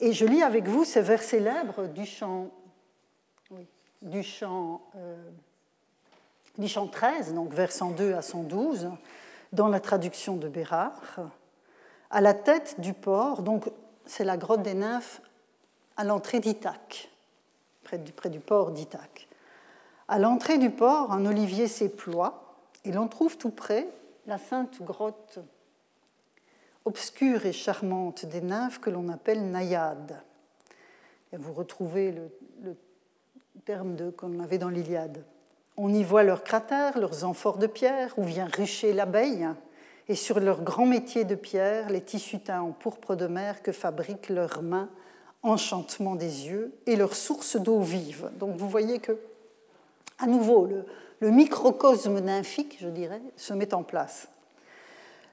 Et 0.00 0.12
je 0.12 0.26
lis 0.26 0.42
avec 0.42 0.68
vous 0.68 0.84
ces 0.84 1.00
vers 1.00 1.22
célèbres 1.22 1.86
du 1.86 2.04
chant, 2.04 2.50
du 4.02 4.22
chant, 4.22 4.82
euh, 4.96 5.16
du 6.58 6.68
chant 6.68 6.86
13, 6.86 7.32
donc 7.32 7.54
vers 7.54 7.72
102 7.72 8.12
à 8.12 8.20
112 8.20 8.90
dans 9.52 9.68
la 9.68 9.80
traduction 9.80 10.36
de 10.36 10.48
Bérard, 10.48 11.00
à 12.10 12.20
la 12.20 12.34
tête 12.34 12.80
du 12.80 12.92
port, 12.92 13.42
donc 13.42 13.70
c'est 14.06 14.24
la 14.24 14.36
grotte 14.36 14.62
des 14.62 14.74
nymphes 14.74 15.20
à 15.96 16.04
l'entrée 16.04 16.40
d'Ithaque, 16.40 17.10
près 17.82 17.98
du, 17.98 18.40
port 18.40 18.70
d'Ithaque. 18.70 19.28
À 20.08 20.18
l'entrée 20.18 20.58
du 20.58 20.70
port, 20.70 21.12
un 21.12 21.26
olivier 21.26 21.68
s'éploie 21.68 22.56
et 22.84 22.92
l'on 22.92 23.08
trouve 23.08 23.36
tout 23.38 23.50
près 23.50 23.88
la 24.26 24.38
sainte 24.38 24.82
grotte 24.82 25.38
obscure 26.84 27.46
et 27.46 27.52
charmante 27.52 28.26
des 28.26 28.40
nymphes 28.40 28.78
que 28.78 28.90
l'on 28.90 29.08
appelle 29.08 29.50
naïades. 29.50 30.22
Et 31.32 31.36
vous 31.36 31.52
retrouvez 31.52 32.12
le 32.12 32.76
terme 33.64 34.12
qu'on 34.12 34.38
avait 34.38 34.58
dans 34.58 34.68
l'Iliade. 34.68 35.24
On 35.76 35.92
y 35.92 36.02
voit 36.02 36.22
leurs 36.22 36.42
cratères, 36.42 36.98
leurs 36.98 37.24
amphores 37.24 37.58
de 37.58 37.66
pierre, 37.66 38.14
où 38.16 38.24
vient 38.24 38.48
rucher 38.56 38.92
l'abeille, 38.92 39.46
et 40.08 40.14
sur 40.14 40.40
leurs 40.40 40.62
grands 40.62 40.86
métiers 40.86 41.24
de 41.24 41.34
pierre, 41.34 41.90
les 41.90 42.00
tissus 42.00 42.40
teints 42.40 42.62
en 42.62 42.72
pourpre 42.72 43.14
de 43.14 43.26
mer 43.26 43.62
que 43.62 43.72
fabriquent 43.72 44.30
leurs 44.30 44.62
mains, 44.62 44.88
enchantement 45.42 46.14
des 46.14 46.46
yeux, 46.46 46.72
et 46.86 46.96
leurs 46.96 47.14
sources 47.14 47.56
d'eau 47.56 47.80
vive. 47.80 48.30
Donc 48.38 48.56
vous 48.56 48.68
voyez 48.68 49.00
que, 49.00 49.18
à 50.18 50.26
nouveau, 50.26 50.66
le, 50.66 50.86
le 51.20 51.30
microcosme 51.30 52.20
nymphique, 52.20 52.78
je 52.80 52.88
dirais, 52.88 53.22
se 53.36 53.52
met 53.52 53.74
en 53.74 53.82
place. 53.82 54.28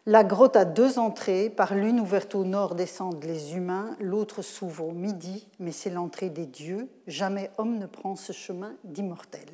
La 0.05 0.25
grotte 0.25 0.57
a 0.57 0.65
deux 0.65 0.99
entrées, 0.99 1.49
par 1.49 1.73
l'une 1.73 2.01
ouverte 2.01 2.35
au 2.35 2.43
nord 2.43 2.75
descendent 2.75 3.23
les 3.23 3.55
humains, 3.55 3.95
l'autre 4.01 4.41
s'ouvre 4.41 4.89
au 4.89 4.91
midi, 4.91 5.47
mais 5.59 5.71
c'est 5.71 5.89
l'entrée 5.89 6.29
des 6.29 6.45
dieux. 6.45 6.89
Jamais 7.07 7.49
homme 7.57 7.77
ne 7.77 7.85
prend 7.85 8.17
ce 8.17 8.33
chemin 8.33 8.73
d'immortel. 8.83 9.47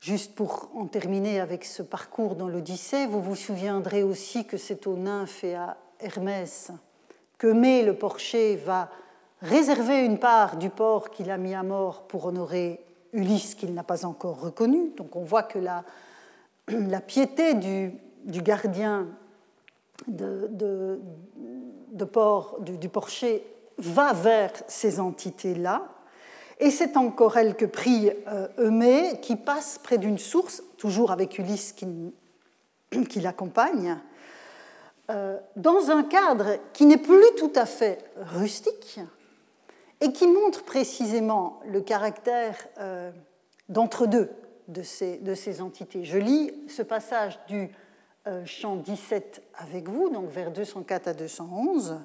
Juste 0.00 0.34
pour 0.34 0.70
en 0.76 0.86
terminer 0.86 1.40
avec 1.40 1.64
ce 1.64 1.82
parcours 1.82 2.36
dans 2.36 2.48
l'Odyssée, 2.48 3.06
vous 3.06 3.20
vous 3.20 3.34
souviendrez 3.34 4.02
aussi 4.04 4.44
que 4.44 4.56
c'est 4.56 4.86
aux 4.86 4.96
nymphes 4.96 5.42
et 5.42 5.56
à 5.56 5.76
Hermès 6.00 6.70
que 7.38 7.46
Mée 7.46 7.82
le 7.82 7.94
porcher 7.94 8.56
va 8.56 8.90
réserver 9.40 10.04
une 10.04 10.18
part 10.18 10.56
du 10.56 10.70
port 10.70 11.10
qu'il 11.10 11.30
a 11.30 11.38
mis 11.38 11.54
à 11.54 11.62
mort 11.62 12.02
pour 12.02 12.26
honorer 12.26 12.84
Ulysse 13.12 13.54
qu'il 13.54 13.72
n'a 13.72 13.84
pas 13.84 14.04
encore 14.04 14.40
reconnu. 14.40 14.90
Donc 14.96 15.16
on 15.16 15.22
voit 15.22 15.44
que 15.44 15.58
la, 15.58 15.84
piété 17.06 17.54
du, 17.54 17.92
gardien 18.42 19.06
du, 20.06 20.24
du 22.60 22.88
porcher 22.88 23.44
va 23.78 24.12
vers 24.12 24.52
ces 24.66 25.00
entités-là. 25.00 25.88
Et 26.60 26.70
c'est 26.70 26.96
encore 26.96 27.36
elle 27.36 27.54
que 27.54 27.64
prie 27.64 28.10
euh, 28.26 28.48
Eumée, 28.58 29.20
qui 29.22 29.36
passe 29.36 29.78
près 29.78 29.98
d'une 29.98 30.18
source, 30.18 30.62
toujours 30.76 31.12
avec 31.12 31.38
Ulysse 31.38 31.72
qui, 33.08 33.20
l'accompagne, 33.20 33.98
euh, 35.10 35.38
dans 35.56 35.90
un 35.90 36.02
cadre 36.02 36.58
qui 36.72 36.86
n'est 36.86 36.98
plus 36.98 37.34
tout 37.36 37.52
à 37.54 37.64
fait 37.64 37.98
rustique 38.16 39.00
et 40.00 40.12
qui 40.12 40.26
montre 40.26 40.64
précisément 40.64 41.60
le 41.66 41.80
caractère 41.80 42.56
euh, 42.78 43.10
d'entre-deux 43.68 44.30
de 44.66 44.82
ces, 44.82 45.62
entités. 45.62 46.04
Je 46.04 46.18
lis 46.18 46.52
ce 46.68 46.82
passage 46.82 47.38
du 47.48 47.70
chant 48.44 48.76
17 48.76 49.42
avec 49.56 49.88
vous, 49.88 50.10
donc 50.10 50.28
vers 50.28 50.50
204 50.50 51.08
à 51.08 51.14
211. 51.14 52.00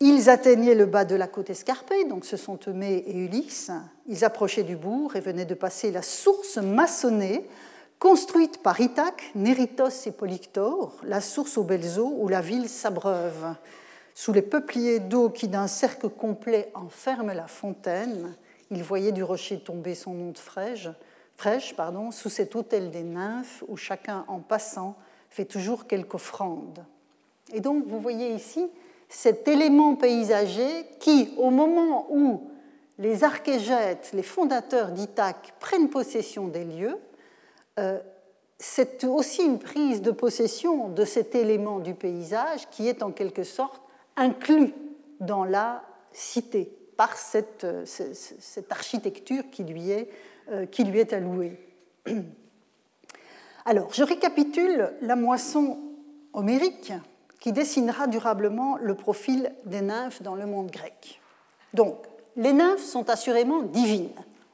Ils 0.00 0.28
atteignaient 0.28 0.74
le 0.74 0.86
bas 0.86 1.04
de 1.04 1.14
la 1.14 1.28
côte 1.28 1.50
escarpée, 1.50 2.04
donc 2.04 2.24
ce 2.24 2.36
sont 2.36 2.58
Eumée 2.66 3.04
et 3.06 3.16
Ulysse. 3.16 3.70
Ils 4.06 4.24
approchaient 4.24 4.64
du 4.64 4.76
bourg 4.76 5.14
et 5.14 5.20
venaient 5.20 5.44
de 5.44 5.54
passer 5.54 5.92
la 5.92 6.02
source 6.02 6.56
maçonnée, 6.56 7.46
construite 8.00 8.62
par 8.62 8.80
Ithaque, 8.80 9.30
Néritos 9.34 10.06
et 10.06 10.10
Polyctor, 10.10 10.94
la 11.04 11.20
source 11.20 11.56
aux 11.56 11.64
belles 11.64 11.98
eaux 11.98 12.16
où 12.18 12.28
la 12.28 12.40
ville 12.40 12.68
s'abreuve. 12.68 13.54
Sous 14.14 14.32
les 14.32 14.42
peupliers 14.42 14.98
d'eau 14.98 15.30
qui 15.30 15.48
d'un 15.48 15.68
cercle 15.68 16.08
complet 16.08 16.70
enferment 16.74 17.32
la 17.32 17.46
fontaine, 17.46 18.34
ils 18.70 18.82
voyaient 18.82 19.12
du 19.12 19.22
rocher 19.22 19.60
tomber 19.60 19.94
son 19.94 20.14
nom 20.14 20.34
fraîche, 20.34 20.88
fraîche 21.36 21.74
pardon, 21.76 22.10
sous 22.10 22.30
cet 22.30 22.56
hôtel 22.56 22.90
des 22.90 23.02
nymphes 23.02 23.62
où 23.68 23.76
chacun 23.76 24.24
en 24.28 24.40
passant 24.40 24.96
fait 25.30 25.44
toujours 25.44 25.86
quelque 25.86 26.16
offrande. 26.16 26.84
Et 27.52 27.60
donc 27.60 27.86
vous 27.86 28.00
voyez 28.00 28.34
ici 28.34 28.68
cet 29.14 29.46
élément 29.46 29.94
paysager 29.94 30.86
qui, 30.98 31.32
au 31.36 31.50
moment 31.50 32.08
où 32.10 32.50
les 32.98 33.22
archégètes, 33.22 34.10
les 34.12 34.24
fondateurs 34.24 34.90
d'Ithaque, 34.90 35.54
prennent 35.60 35.88
possession 35.88 36.48
des 36.48 36.64
lieux, 36.64 36.98
euh, 37.78 38.00
c'est 38.58 39.04
aussi 39.04 39.44
une 39.44 39.60
prise 39.60 40.02
de 40.02 40.10
possession 40.10 40.88
de 40.88 41.04
cet 41.04 41.36
élément 41.36 41.78
du 41.78 41.94
paysage 41.94 42.68
qui 42.70 42.88
est 42.88 43.04
en 43.04 43.12
quelque 43.12 43.44
sorte 43.44 43.82
inclus 44.16 44.74
dans 45.20 45.44
la 45.44 45.84
cité 46.12 46.76
par 46.96 47.16
cette, 47.16 47.66
architecture 48.68 49.44
qui 49.50 49.62
lui 49.62 49.90
est, 49.90 50.08
qui 50.70 50.84
lui 50.84 50.98
est 50.98 51.12
allouée. 51.12 51.58
Alors, 53.64 53.92
je 53.92 54.02
récapitule 54.02 54.92
la 55.02 55.16
moisson 55.16 55.78
homérique 56.32 56.92
qui 57.44 57.52
dessinera 57.52 58.06
durablement 58.06 58.78
le 58.80 58.94
profil 58.94 59.52
des 59.66 59.82
nymphes 59.82 60.22
dans 60.22 60.34
le 60.34 60.46
monde 60.46 60.70
grec. 60.70 61.20
Donc, 61.74 61.98
les 62.36 62.54
nymphes 62.54 62.82
sont 62.82 63.10
assurément 63.10 63.60
divines, 63.60 64.08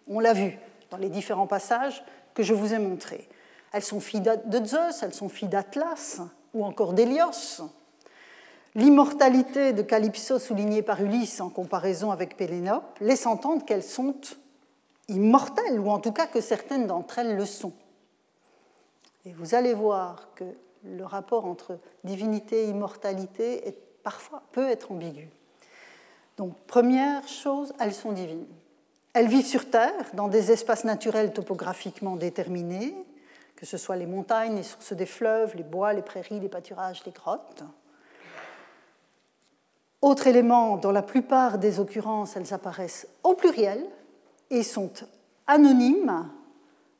on 0.09 0.19
l'a 0.19 0.33
vu 0.33 0.59
dans 0.91 0.97
les 0.97 1.09
différents 1.09 1.47
passages 1.47 2.03
que 2.35 2.43
je 2.43 2.53
vous 2.53 2.75
ai 2.75 2.81
montrés. 2.81 3.29
Elles 3.73 3.85
sont 3.85 4.01
filles 4.01 4.23
de 4.23 4.65
Zeus, 4.65 5.05
elles 5.05 5.15
sont 5.15 5.29
filles 5.29 5.47
d'Atlas 5.47 6.21
ou 6.53 6.65
encore 6.65 6.93
d'Hélios. 6.93 7.63
L'immortalité 8.75 9.73
de 9.73 9.83
Calypso 9.83 10.41
soulignée 10.41 10.83
par 10.83 11.01
Ulysse 11.01 11.41
en 11.41 11.49
comparaison 11.49 12.11
avec 12.11 12.37
Pélénope 12.37 12.99
laisse 13.01 13.25
entendre 13.25 13.65
qu'elles 13.65 13.85
sont 13.85 14.17
immortelles, 15.07 15.79
ou 15.79 15.91
en 15.91 16.01
tout 16.01 16.11
cas 16.11 16.27
que 16.27 16.41
certaines 16.41 16.89
d'entre 16.89 17.21
elles 17.21 17.37
le 17.37 17.47
sont. 17.47 17.73
Et 19.27 19.33
vous 19.33 19.55
allez 19.55 19.75
voir 19.75 20.31
que 20.35 20.45
le 20.85 21.05
rapport 21.05 21.45
entre 21.45 21.79
divinité 22.05 22.65
et 22.65 22.69
immortalité 22.69 23.69
est, 23.69 23.77
parfois 24.03 24.43
peut 24.53 24.69
être 24.69 24.93
ambigu. 24.93 25.29
Donc, 26.37 26.57
première 26.67 27.27
chose, 27.29 27.75
elles 27.79 27.95
sont 27.95 28.13
divines. 28.13 28.47
Elles 29.13 29.29
vivent 29.29 29.47
sur 29.47 29.69
Terre, 29.69 30.07
dans 30.15 30.29
des 30.29 30.53
espaces 30.53 30.85
naturels 30.85 31.33
topographiquement 31.33 32.17
déterminés, 32.17 32.95
que 33.57 33.67
ce 33.67 33.77
soit 33.77 33.97
les 33.97 34.07
montagnes, 34.07 34.57
les 34.57 34.63
sources 34.63 34.95
des 34.95 35.07
fleuves, 35.07 35.55
les 35.57 35.63
bois, 35.63 35.93
les 35.93 36.03
prairies, 36.03 36.41
les 36.41 36.49
pâturages, 36.49 37.05
les 37.05 37.13
grottes. 37.13 37.63
Autre 40.01 40.27
élément, 40.27 40.79
dans 40.79 40.93
la 40.93 41.03
plupart 41.03 41.59
des 41.59 41.79
occurrences, 41.79 42.37
elles 42.37 42.55
apparaissent 42.55 43.07
au 43.23 43.35
pluriel 43.35 43.85
et 44.49 44.63
sont 44.63 44.91
anonymes, 45.47 46.31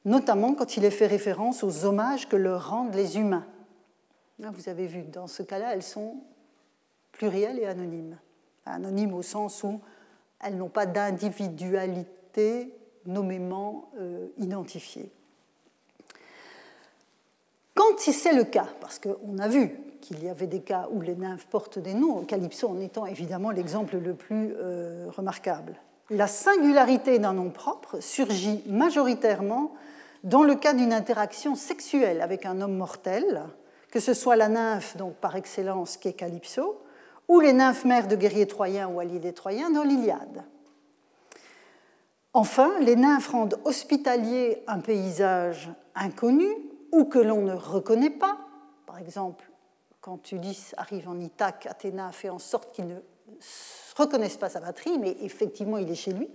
notamment 0.05 0.53
quand 0.53 0.77
il 0.77 0.85
est 0.85 0.91
fait 0.91 1.07
référence 1.07 1.65
aux 1.65 1.87
hommages 1.87 2.29
que 2.29 2.37
leur 2.37 2.69
rendent 2.71 2.95
les 2.95 3.17
humains. 3.17 3.47
Vous 4.49 4.69
avez 4.69 4.87
vu, 4.87 5.03
dans 5.03 5.27
ce 5.27 5.43
cas-là, 5.43 5.75
elles 5.75 5.83
sont 5.83 6.17
plurielles 7.13 7.59
et 7.59 7.67
anonymes. 7.67 8.17
Anonymes 8.65 9.15
au 9.15 9.23
sens 9.23 9.63
où 9.63 9.81
elles 10.43 10.57
n'ont 10.57 10.69
pas 10.69 10.87
d'individualité 10.87 12.75
nommément 13.07 13.91
euh, 13.99 14.29
identifiée. 14.39 15.11
Quand 17.75 17.99
c'est 17.99 18.35
le 18.35 18.45
cas, 18.45 18.69
parce 18.81 18.99
qu'on 18.99 19.39
a 19.39 19.49
vu 19.49 19.77
qu'il 20.01 20.23
y 20.25 20.29
avait 20.29 20.47
des 20.47 20.61
cas 20.61 20.89
où 20.91 21.01
les 21.01 21.15
nymphes 21.15 21.47
portent 21.47 21.79
des 21.79 21.95
noms, 21.95 22.25
Calypso 22.25 22.69
en 22.69 22.81
étant 22.81 23.07
évidemment 23.07 23.51
l'exemple 23.51 23.99
le 23.99 24.15
plus 24.15 24.55
euh, 24.57 25.07
remarquable, 25.11 25.75
la 26.11 26.27
singularité 26.27 27.19
d'un 27.19 27.35
nom 27.35 27.51
propre 27.51 28.01
surgit 28.01 28.63
majoritairement 28.67 29.73
dans 30.25 30.43
le 30.43 30.55
cas 30.55 30.75
d'une 30.75 30.93
interaction 30.93 31.55
sexuelle 31.55 32.21
avec 32.21 32.45
un 32.47 32.61
homme 32.61 32.77
mortel, 32.77 33.43
que 33.91 34.01
ce 34.01 34.15
soit 34.15 34.37
la 34.37 34.49
nymphe, 34.49 34.97
donc 34.97 35.15
par 35.17 35.37
excellence, 35.37 35.97
qui 35.97 36.09
est 36.09 36.13
Calypso, 36.13 36.83
ou 37.29 37.41
les 37.41 37.53
nymphes 37.53 37.85
mères 37.85 38.09
de 38.09 38.17
guerriers 38.17 38.47
troyens 38.47 38.89
ou 38.89 39.01
alliés 39.01 39.19
des 39.19 39.33
Troyens 39.33 39.71
dans 39.71 39.83
l'Iliade. 39.83 40.45
Enfin, 42.33 42.73
les 42.81 42.97
nymphes 42.97 43.29
rendent 43.29 43.59
hospitalier 43.65 44.63
un 44.67 44.79
paysage 44.79 45.71
inconnu 45.95 46.49
ou 46.93 47.05
que 47.05 47.19
l'on 47.19 47.43
ne 47.43 47.55
reconnaît 47.55 48.11
pas. 48.11 48.39
Par 48.87 48.99
exemple, 48.99 49.51
quand 50.01 50.33
Ulysse 50.33 50.75
arrive 50.77 51.09
en 51.09 51.19
Ithaque, 51.19 51.67
Athéna 51.67 52.13
fait 52.13 52.31
en 52.31 52.39
sorte 52.39 52.73
qu'il 52.73 52.87
ne 52.87 52.97
reconnaisse 53.97 54.37
pas 54.37 54.49
sa 54.49 54.61
patrie, 54.61 54.99
mais 54.99 55.17
effectivement 55.23 55.79
il 55.79 55.91
est 55.91 55.97
chez 55.97 56.13
lui. 56.13 56.29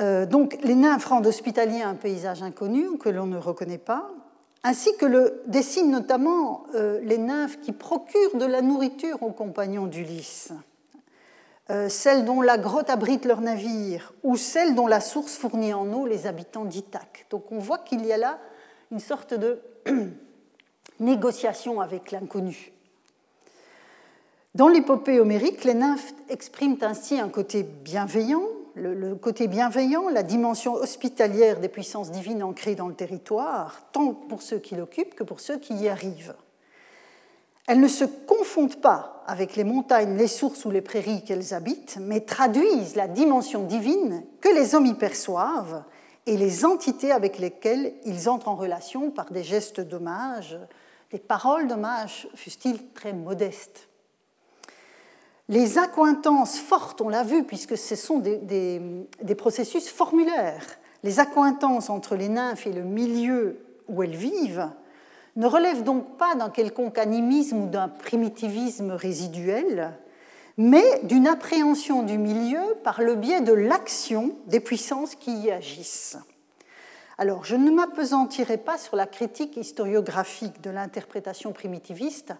Euh, 0.00 0.26
donc 0.26 0.58
les 0.62 0.74
nymphes 0.74 1.06
rendent 1.06 1.26
hospitalier 1.26 1.82
un 1.82 1.94
paysage 1.94 2.42
inconnu 2.42 2.98
que 2.98 3.08
l'on 3.08 3.26
ne 3.26 3.36
reconnaît 3.36 3.78
pas, 3.78 4.10
ainsi 4.62 4.96
que 4.96 5.06
le 5.06 5.42
dessinent 5.46 5.90
notamment 5.90 6.64
euh, 6.74 7.00
les 7.02 7.18
nymphes 7.18 7.60
qui 7.60 7.72
procurent 7.72 8.36
de 8.36 8.44
la 8.44 8.62
nourriture 8.62 9.22
aux 9.22 9.32
compagnons 9.32 9.86
d'Ulysse, 9.86 10.52
euh, 11.70 11.88
celles 11.88 12.24
dont 12.24 12.42
la 12.42 12.58
grotte 12.58 12.90
abrite 12.90 13.24
leur 13.24 13.40
navire 13.40 14.12
ou 14.22 14.36
celles 14.36 14.74
dont 14.74 14.86
la 14.86 15.00
source 15.00 15.36
fournit 15.36 15.72
en 15.72 15.92
eau 15.92 16.06
les 16.06 16.26
habitants 16.26 16.64
d'Ithaque. 16.64 17.26
Donc 17.30 17.50
on 17.52 17.58
voit 17.58 17.78
qu'il 17.78 18.04
y 18.04 18.12
a 18.12 18.18
là 18.18 18.38
une 18.90 19.00
sorte 19.00 19.34
de 19.34 19.60
négociation 21.00 21.80
avec 21.80 22.10
l'inconnu. 22.10 22.72
Dans 24.56 24.68
l'épopée 24.68 25.20
homérique, 25.20 25.62
les 25.62 25.74
nymphes 25.74 26.12
expriment 26.28 26.78
ainsi 26.82 27.20
un 27.20 27.28
côté 27.28 27.62
bienveillant, 27.62 28.42
le, 28.74 29.14
côté 29.14 29.48
bienveillant, 29.48 30.08
la 30.08 30.22
dimension 30.22 30.74
hospitalière 30.74 31.60
des 31.60 31.68
puissances 31.68 32.10
divines 32.10 32.42
ancrées 32.42 32.74
dans 32.74 32.88
le 32.88 32.94
territoire, 32.94 33.82
tant 33.92 34.14
pour 34.14 34.42
ceux 34.42 34.58
qui 34.58 34.74
l'occupent 34.74 35.14
que 35.14 35.24
pour 35.24 35.40
ceux 35.40 35.58
qui 35.58 35.74
y 35.74 35.88
arrivent. 35.88 36.34
Elles 37.66 37.80
ne 37.80 37.88
se 37.88 38.04
confondent 38.04 38.80
pas 38.80 39.22
avec 39.26 39.54
les 39.54 39.64
montagnes, 39.64 40.16
les 40.16 40.26
sources 40.26 40.64
ou 40.64 40.70
les 40.70 40.80
prairies 40.80 41.22
qu'elles 41.22 41.54
habitent, 41.54 41.98
mais 42.00 42.20
traduisent 42.20 42.96
la 42.96 43.06
dimension 43.06 43.64
divine 43.64 44.24
que 44.40 44.48
les 44.48 44.74
hommes 44.74 44.86
y 44.86 44.94
perçoivent 44.94 45.84
et 46.26 46.36
les 46.36 46.64
entités 46.64 47.12
avec 47.12 47.38
lesquelles 47.38 47.94
ils 48.04 48.28
entrent 48.28 48.48
en 48.48 48.56
relation 48.56 49.10
par 49.10 49.30
des 49.30 49.44
gestes 49.44 49.80
d'hommage, 49.80 50.58
des 51.10 51.18
paroles 51.18 51.68
d'hommage, 51.68 52.28
fussent-ils 52.34 52.92
très 52.92 53.12
modestes. 53.12 53.89
Les 55.50 55.78
accointances 55.78 56.60
fortes, 56.60 57.00
on 57.00 57.08
l'a 57.08 57.24
vu, 57.24 57.42
puisque 57.42 57.76
ce 57.76 57.96
sont 57.96 58.20
des, 58.20 59.34
processus 59.36 59.88
formulaires, 59.88 60.64
les 61.02 61.18
accointances 61.18 61.90
entre 61.90 62.14
les 62.14 62.28
nymphes 62.28 62.68
et 62.68 62.72
le 62.72 62.84
milieu 62.84 63.58
où 63.88 64.04
elles 64.04 64.14
vivent 64.14 64.70
ne 65.34 65.46
relèvent 65.48 65.82
donc 65.82 66.16
pas 66.18 66.36
d'un 66.36 66.50
quelconque 66.50 66.98
animisme 66.98 67.64
ou 67.64 67.66
d'un 67.66 67.88
primitivisme 67.88 68.92
résiduel, 68.92 69.98
mais 70.56 71.00
d'une 71.02 71.26
appréhension 71.26 72.04
du 72.04 72.16
milieu 72.16 72.76
par 72.84 73.02
le 73.02 73.16
biais 73.16 73.40
de 73.40 73.52
l'action 73.52 74.36
des 74.46 74.60
puissances 74.60 75.16
qui 75.16 75.32
y 75.32 75.50
agissent. 75.50 76.16
Alors, 77.18 77.44
je 77.44 77.56
ne 77.56 77.72
m'apesantirai 77.72 78.56
pas 78.56 78.78
sur 78.78 78.94
la 78.94 79.06
critique 79.06 79.56
historiographique 79.56 80.60
de 80.60 80.70
l'interprétation 80.70 81.52
primitiviste, 81.52 82.34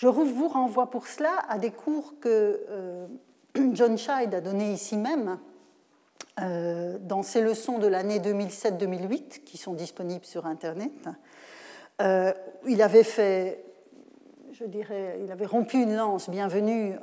je 0.00 0.06
vous 0.06 0.48
renvoie 0.48 0.88
pour 0.88 1.06
cela 1.06 1.44
à 1.50 1.58
des 1.58 1.70
cours 1.70 2.14
que 2.20 2.64
euh, 2.70 3.06
John 3.74 3.98
Scheid 3.98 4.34
a 4.34 4.40
donnés 4.40 4.72
ici 4.72 4.96
même 4.96 5.38
euh, 6.40 6.96
dans 7.02 7.22
ses 7.22 7.42
leçons 7.42 7.76
de 7.76 7.86
l'année 7.86 8.18
2007-2008 8.18 9.44
qui 9.44 9.58
sont 9.58 9.74
disponibles 9.74 10.24
sur 10.24 10.46
Internet. 10.46 11.10
Euh, 12.00 12.32
il 12.66 12.80
avait 12.80 13.04
fait, 13.04 13.62
je 14.52 14.64
dirais, 14.64 15.20
il 15.22 15.30
avait 15.32 15.44
rompu 15.44 15.82
une 15.82 15.94
lance 15.94 16.30
bienvenue 16.30 16.94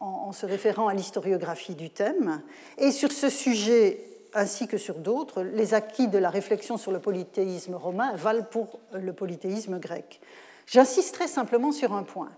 en, 0.00 0.06
en, 0.06 0.32
se 0.32 0.44
référant 0.44 0.88
à 0.88 0.92
l'historiographie 0.92 1.76
du 1.76 1.88
thème. 1.88 2.42
Et 2.76 2.90
sur 2.90 3.10
ce 3.10 3.30
sujet, 3.30 4.04
ainsi 4.34 4.68
que 4.68 4.76
sur 4.76 4.96
d'autres, 4.96 5.42
les 5.42 5.72
acquis 5.72 6.08
de 6.08 6.18
la 6.18 6.28
réflexion 6.28 6.76
sur 6.76 6.92
le 6.92 6.98
polythéisme 6.98 7.74
romain 7.74 8.14
valent 8.16 8.44
pour 8.50 8.80
le 8.92 9.14
polythéisme 9.14 9.78
grec. 9.78 10.20
J'insisterai 10.66 11.28
simplement 11.28 11.72
sur 11.72 11.92
un 11.92 12.02
point. 12.02 12.30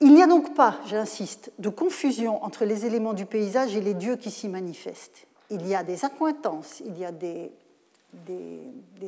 Il 0.00 0.12
n'y 0.12 0.22
a 0.22 0.26
donc 0.26 0.54
pas, 0.54 0.78
j'insiste, 0.86 1.52
de 1.58 1.68
confusion 1.68 2.42
entre 2.44 2.64
les 2.64 2.84
éléments 2.84 3.14
du 3.14 3.26
paysage 3.26 3.74
et 3.76 3.80
les 3.80 3.94
dieux 3.94 4.16
qui 4.16 4.30
s'y 4.30 4.48
manifestent. 4.48 5.26
Il 5.50 5.66
y 5.66 5.74
a 5.74 5.82
des 5.82 6.04
accointances, 6.04 6.82
il 6.84 6.98
y 6.98 7.04
a 7.04 7.12
des, 7.12 7.52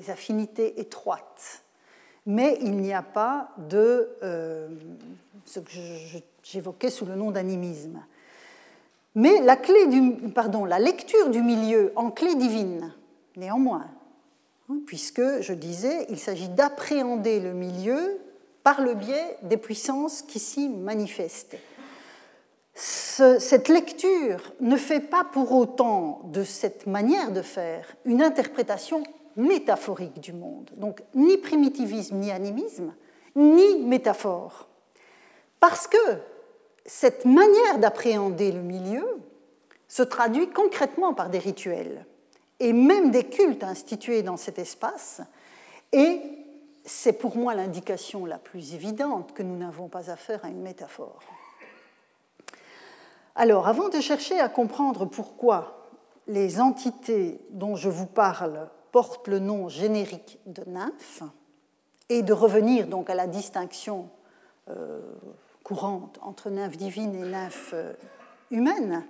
affinités 0.09 0.81
étroites, 0.81 1.63
mais 2.25 2.59
il 2.63 2.77
n'y 2.77 2.95
a 2.95 3.03
pas 3.03 3.51
de 3.59 4.09
euh, 4.23 4.69
ce 5.45 5.61
que 5.61 5.71
j'évoquais 6.43 6.91
sous 6.91 7.05
le 7.05 7.15
nom 7.15 7.31
d'animisme. 7.31 8.01
Mais 9.17 9.41
la, 9.41 10.79
lecture 10.79 11.31
du 11.31 11.43
milieu 11.43 11.93
en 11.97 12.11
clé 12.11 12.35
divine, 12.35 12.93
néanmoins, 13.37 13.87
puisque, 14.87 15.41
je 15.41 15.53
disais, 15.53 16.07
il 16.09 16.19
s'agit 16.19 16.49
d'appréhender 16.49 17.41
le 17.41 17.53
milieu 17.53 18.19
par 18.63 18.81
le 18.81 18.95
biais 18.95 19.37
des 19.43 19.57
puissances 19.57 20.23
qui 20.23 20.39
s'y 20.39 20.69
manifestent. 20.69 21.57
cette 22.75 23.69
lecture 23.69 24.53
ne 24.61 24.77
fait 24.77 25.01
pas 25.01 25.25
pour 25.25 25.53
autant 25.53 26.21
de 26.25 26.43
cette 26.43 26.87
manière 26.87 27.31
de 27.33 27.43
faire 27.43 27.97
une 28.05 28.23
interprétation 28.23 29.03
métaphorique 29.37 30.21
du 30.21 30.33
monde. 30.33 30.71
Donc 30.77 31.03
ni 31.15 31.37
primitivisme 31.39 32.17
ni 32.17 32.31
animisme, 32.31 32.95
ni 33.37 33.79
métaphore. 33.79 34.69
Parce 35.61 35.87
que 35.87 35.97
cette 36.85 37.25
manière 37.25 37.79
d'appréhender 37.79 38.53
le 38.53 38.63
milieu 38.63 39.07
se 39.89 40.03
traduit 40.03 40.49
concrètement 40.49 41.15
par 41.15 41.31
des 41.31 41.39
rituels 41.39 42.05
et 42.61 42.73
même 42.73 43.11
des 43.11 43.25
cultes 43.25 43.65
institués 43.65 44.23
dans 44.23 44.37
cet 44.37 44.59
espace. 44.59 45.21
Et 45.93 46.21
c'est 46.85 47.13
pour 47.13 47.37
moi 47.37 47.55
l'indication 47.55 48.27
la 48.27 48.39
plus 48.39 48.75
évidente 48.75 49.33
que 49.33 49.43
nous 49.43 49.57
n'avons 49.57 49.89
pas 49.89 50.11
affaire 50.11 50.45
à 50.45 50.49
une 50.49 50.63
métaphore. 50.63 51.21
Alors, 53.35 53.69
avant 53.69 53.89
de 53.91 54.01
chercher 54.01 54.41
à 54.41 54.49
comprendre 54.49 55.05
pourquoi 55.05 55.89
les 56.27 56.61
entités 56.61 57.39
dont 57.51 57.77
je 57.77 57.91
vous 57.91 58.07
parle 58.07 58.69
portent 58.93 59.29
le 59.29 59.39
nom 59.39 59.69
générique 59.69 60.39
de 60.47 60.65
nymphes, 60.67 61.23
et 62.09 62.23
de 62.23 62.33
revenir 62.33 62.87
donc 62.87 63.11
à 63.11 63.15
la 63.15 63.27
distinction 63.27 64.09
euh, 64.71 65.01
courante 65.65 66.19
entre 66.23 66.51
nymphes 66.51 66.77
divines 66.77 67.15
et 67.15 67.29
nymphes 67.29 67.73
euh, 67.75 67.93
humaines, 68.51 69.05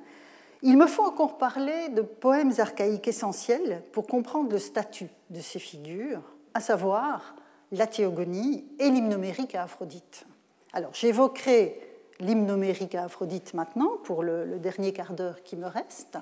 il 0.67 0.77
me 0.77 0.89
faut 0.89 1.05
encore 1.05 1.39
parler 1.39 1.91
de 1.91 2.03
poèmes 2.03 2.53
archaïques 2.59 3.07
essentiels 3.07 3.85
pour 3.93 4.09
comprendre 4.09 4.51
le 4.51 4.59
statut 4.59 5.09
de 5.31 5.39
ces 5.39 5.61
figures, 5.61 6.23
à 6.55 6.61
savoir 6.61 7.37
la 7.71 7.87
théogonie 7.87 8.65
et 8.81 8.91
l'hymnomérique 8.91 9.55
à 9.55 9.63
Aphrodite. 9.63 10.27
Alors 10.73 10.93
j'évoquerai 10.93 11.81
l'hymnomérique 12.19 12.97
à 12.97 13.05
Aphrodite 13.05 13.55
maintenant 13.55 13.93
pour 14.03 14.25
le, 14.25 14.59
dernier 14.59 14.93
quart 14.93 15.13
d'heure 15.13 15.45
qui 15.45 15.55
me 15.55 15.69
reste, 15.69 16.19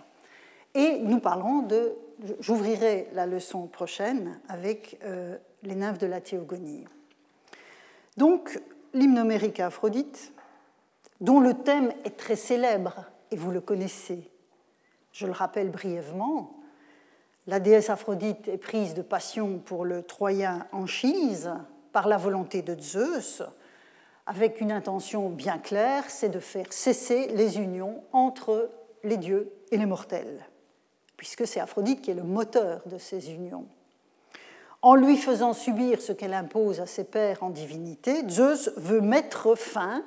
et 0.75 0.99
nous 0.99 1.21
parlerons 1.21 1.63
de, 1.63 1.95
j'ouvrirai 2.41 3.09
la 3.15 3.25
leçon 3.25 3.67
prochaine 3.67 4.39
avec 4.49 5.01
euh, 5.05 5.39
les 5.63 5.75
nymphes 5.75 5.99
de 5.99 6.07
la 6.07 6.21
théogonie. 6.21 6.85
Donc 8.19 8.61
l'hymnomérique 8.93 9.59
à 9.59 9.69
Aphrodite, 9.69 10.35
dont 11.23 11.41
le 11.41 11.55
thème 11.55 11.95
est 12.05 12.19
très 12.19 12.37
célèbre, 12.37 13.07
et 13.31 13.37
vous 13.37 13.51
le 13.51 13.63
connaissez. 13.63 14.31
Je 15.15 15.27
le 15.27 15.33
rappelle 15.33 15.71
brièvement, 15.71 16.57
la 17.47 17.61
déesse 17.61 17.89
Aphrodite 17.89 18.49
est 18.49 18.59
prise 18.59 18.95
de 18.95 19.03
passion 19.03 19.61
pour 19.61 19.85
le 19.85 20.03
Troyen 20.03 20.67
Anchise 20.73 21.53
par 21.93 22.09
la 22.09 22.17
volonté 22.17 22.63
de 22.63 22.77
Zeus, 22.81 23.45
avec 24.27 24.61
une 24.61 24.73
intention 24.73 25.31
bien 25.31 25.59
claire, 25.59 26.03
c'est 26.09 26.31
de 26.31 26.41
faire 26.41 26.73
cesser 26.73 27.29
les 27.29 27.59
unions 27.59 28.03
entre 28.11 28.73
les 29.05 29.17
dieux 29.17 29.53
et 29.71 29.77
les 29.77 29.87
mortels, 29.87 30.45
puisque 31.17 31.47
c'est 31.47 31.61
Aphrodite 31.61 32.03
qui 32.03 32.11
est 32.11 32.15
le 32.15 32.25
moteur 32.25 32.83
de 32.87 32.99
ces 32.99 33.31
unions. 33.31 33.69
En 34.83 34.97
lui 34.97 35.17
faisant 35.17 35.53
subir 35.53 36.03
ce 36.03 36.11
qu'elle 36.11 36.35
impose 36.35 36.81
à 36.81 36.87
ses 36.87 37.05
pères 37.05 37.45
en 37.45 37.51
divinité, 37.51 38.29
Zeus 38.29 38.73
veut 38.77 39.01
mettre 39.01 39.55
fin 39.55 40.05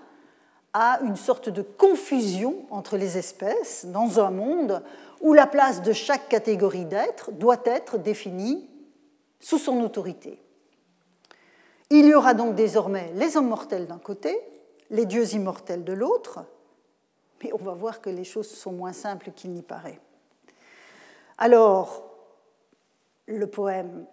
à 0.74 0.99
une 1.03 1.15
sorte 1.15 1.49
de 1.49 1.61
confusion 1.61 2.65
entre 2.70 2.97
les 2.97 3.18
espèces 3.18 3.86
dans 3.86 4.20
un 4.20 4.32
monde 4.32 4.84
où 5.22 5.34
la 5.34 5.47
place 5.47 5.82
de 5.82 5.93
chaque 5.93 6.30
catégorie 6.30 6.86
d'êtres 6.86 7.32
doit 7.32 7.61
être 7.65 7.97
définie 7.97 8.70
sous 9.39 9.57
son 9.57 9.82
autorité. 9.82 10.41
Il 11.89 12.05
y 12.05 12.13
aura 12.13 12.34
donc 12.34 12.55
désormais 12.55 13.11
les 13.15 13.38
hommes 13.38 13.47
mortels 13.47 13.88
d'un 13.88 13.97
côté, 13.97 14.38
les 14.89 15.05
dieux 15.05 15.34
immortels 15.34 15.84
de 15.84 15.93
l'autre, 15.93 16.39
mais 17.41 17.51
on 17.53 17.57
va 17.57 17.74
voir 17.74 18.01
que 18.01 18.09
les 18.09 18.24
choses 18.24 18.49
sont 18.49 18.72
moins 18.72 18.93
simples 18.93 19.32
qu'il 19.32 19.51
n'y 19.51 19.61
paraît. 19.61 19.99
Alors, 21.38 22.03
le 23.28 23.47
poème 23.47 24.05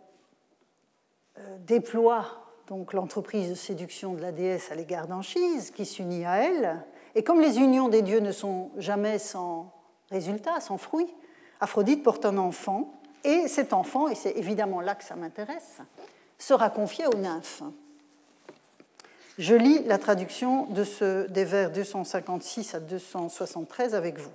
euh, 1.38 1.57
déploie 1.61 2.43
donc 2.69 2.93
l'entreprise 2.93 3.51
de 3.51 3.55
séduction 3.55 4.15
de 4.15 4.23
la 4.23 4.33
déesse 4.33 4.71
à 4.71 4.75
l'égard 4.75 5.07
d'Anchise, 5.07 5.71
qui 5.71 5.85
s'unit 5.85 6.25
à 6.25 6.37
elle, 6.37 6.85
et 7.15 7.23
comme 7.23 7.41
les 7.41 7.59
unions 7.59 7.89
des 7.89 8.03
dieux 8.03 8.21
ne 8.21 8.33
sont 8.33 8.71
jamais 8.77 9.19
sans 9.19 9.73
résultat, 10.11 10.61
sans 10.61 10.79
fruit, 10.79 11.12
Aphrodite 11.61 12.03
porte 12.03 12.25
un 12.25 12.39
enfant, 12.39 13.01
et 13.23 13.49
cet 13.49 13.73
enfant, 13.73 14.09
et 14.09 14.15
c'est 14.15 14.33
évidemment 14.33 14.81
là 14.81 14.95
que 14.95 15.05
ça 15.05 15.17
m'intéresse, 15.17 15.79
sera 16.39 16.71
confié 16.71 17.07
aux 17.07 17.17
nymphes. 17.17 17.62
Je 19.39 19.55
lis 19.55 19.83
la 19.85 19.99
traduction 19.99 20.67
de 20.67 20.85
ce, 20.85 21.27
des 21.29 21.45
vers 21.45 21.71
256 21.71 22.75
à 22.75 22.81
273 22.81 23.95
avec 23.95 24.19
vous. 24.19 24.31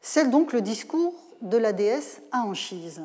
C'est 0.00 0.30
donc 0.30 0.52
le 0.52 0.60
discours 0.60 1.14
de 1.40 1.56
la 1.56 1.72
déesse 1.72 2.20
à 2.30 2.42
Anchise. 2.42 3.02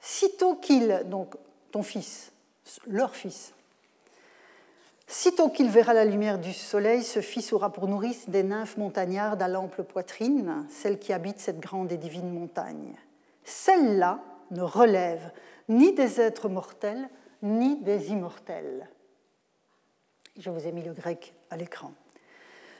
Sitôt 0.00 0.56
qu'il, 0.56 1.02
donc 1.06 1.34
ton 1.70 1.82
fils, 1.82 2.32
leur 2.86 3.14
fils, 3.14 3.54
Sitôt 5.10 5.48
qu'il 5.48 5.70
verra 5.70 5.94
la 5.94 6.04
lumière 6.04 6.38
du 6.38 6.52
soleil, 6.52 7.02
ce 7.02 7.22
fils 7.22 7.54
aura 7.54 7.72
pour 7.72 7.88
nourrice 7.88 8.28
des 8.28 8.42
nymphes 8.42 8.76
montagnardes 8.76 9.40
à 9.40 9.48
l'ample 9.48 9.82
poitrine, 9.82 10.66
celles 10.68 10.98
qui 10.98 11.14
habitent 11.14 11.40
cette 11.40 11.60
grande 11.60 11.90
et 11.90 11.96
divine 11.96 12.30
montagne. 12.30 12.94
Celles-là 13.42 14.20
ne 14.50 14.60
relèvent 14.60 15.30
ni 15.70 15.94
des 15.94 16.20
êtres 16.20 16.50
mortels, 16.50 17.08
ni 17.42 17.76
des 17.76 18.10
immortels. 18.10 18.86
Je 20.38 20.50
vous 20.50 20.66
ai 20.66 20.72
mis 20.72 20.82
le 20.82 20.92
grec 20.92 21.32
à 21.50 21.56
l'écran. 21.56 21.92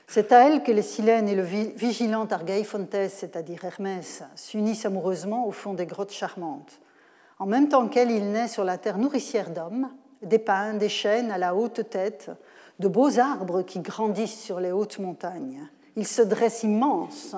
C'est 0.07 0.30
à 0.30 0.47
elle 0.47 0.62
que 0.62 0.72
les 0.72 0.82
Silènes 0.82 1.30
et 1.30 1.34
le 1.34 1.43
vigilant 1.43 2.26
Argaïphontes, 2.26 3.09
c'est-à-dire 3.09 3.64
Hermès, 3.64 4.22
s'unissent 4.36 4.84
amoureusement 4.84 5.47
au 5.47 5.51
fond 5.51 5.72
des 5.72 5.86
grottes 5.86 6.12
charmantes. 6.12 6.78
En 7.39 7.47
même 7.47 7.68
temps 7.68 7.89
qu'elle, 7.89 8.11
il 8.11 8.32
naît 8.32 8.49
sur 8.49 8.64
la 8.64 8.78
terre 8.78 8.99
nourricière 8.99 9.51
d'hommes, 9.51 9.91
des 10.22 10.39
pins, 10.39 10.74
des 10.74 10.89
chênes 10.89 11.30
à 11.30 11.39
la 11.39 11.55
haute 11.55 11.89
tête, 11.89 12.30
de 12.78 12.89
beaux 12.89 13.18
arbres 13.18 13.62
qui 13.62 13.80
grandissent 13.80 14.41
sur 14.41 14.61
les 14.61 14.72
hautes 14.72 14.99
montagnes. 14.99 15.68
Ils 15.97 16.07
se 16.07 16.22
dressent 16.22 16.64
immenses 16.64 17.36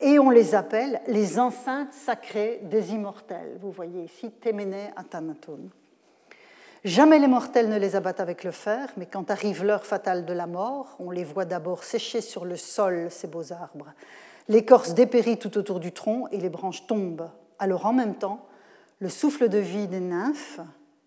et 0.00 0.18
on 0.18 0.30
les 0.30 0.54
appelle 0.54 1.00
les 1.06 1.38
enceintes 1.38 1.92
sacrées 1.92 2.60
des 2.64 2.92
immortels. 2.92 3.58
Vous 3.60 3.70
voyez 3.70 4.04
ici 4.04 4.30
Téménée 4.30 4.90
à 4.96 5.04
Jamais 6.82 7.18
les 7.18 7.26
mortels 7.26 7.68
ne 7.68 7.78
les 7.78 7.94
abattent 7.94 8.20
avec 8.20 8.42
le 8.42 8.52
fer, 8.52 8.88
mais 8.96 9.04
quand 9.04 9.30
arrive 9.30 9.64
l'heure 9.64 9.84
fatale 9.84 10.24
de 10.24 10.32
la 10.32 10.46
mort, 10.46 10.96
on 10.98 11.10
les 11.10 11.24
voit 11.24 11.44
d'abord 11.44 11.84
sécher 11.84 12.22
sur 12.22 12.46
le 12.46 12.56
sol 12.56 13.08
ces 13.10 13.26
beaux 13.26 13.52
arbres. 13.52 13.92
L'écorce 14.48 14.94
dépérit 14.94 15.38
tout 15.38 15.58
autour 15.58 15.78
du 15.78 15.92
tronc 15.92 16.26
et 16.32 16.38
les 16.38 16.48
branches 16.48 16.86
tombent. 16.86 17.28
Alors 17.58 17.84
en 17.84 17.92
même 17.92 18.14
temps, 18.14 18.46
le 19.00 19.08
souffle 19.08 19.48
de 19.48 19.58
vie 19.58 19.88
des 19.88 20.00
nymphes, 20.00 20.60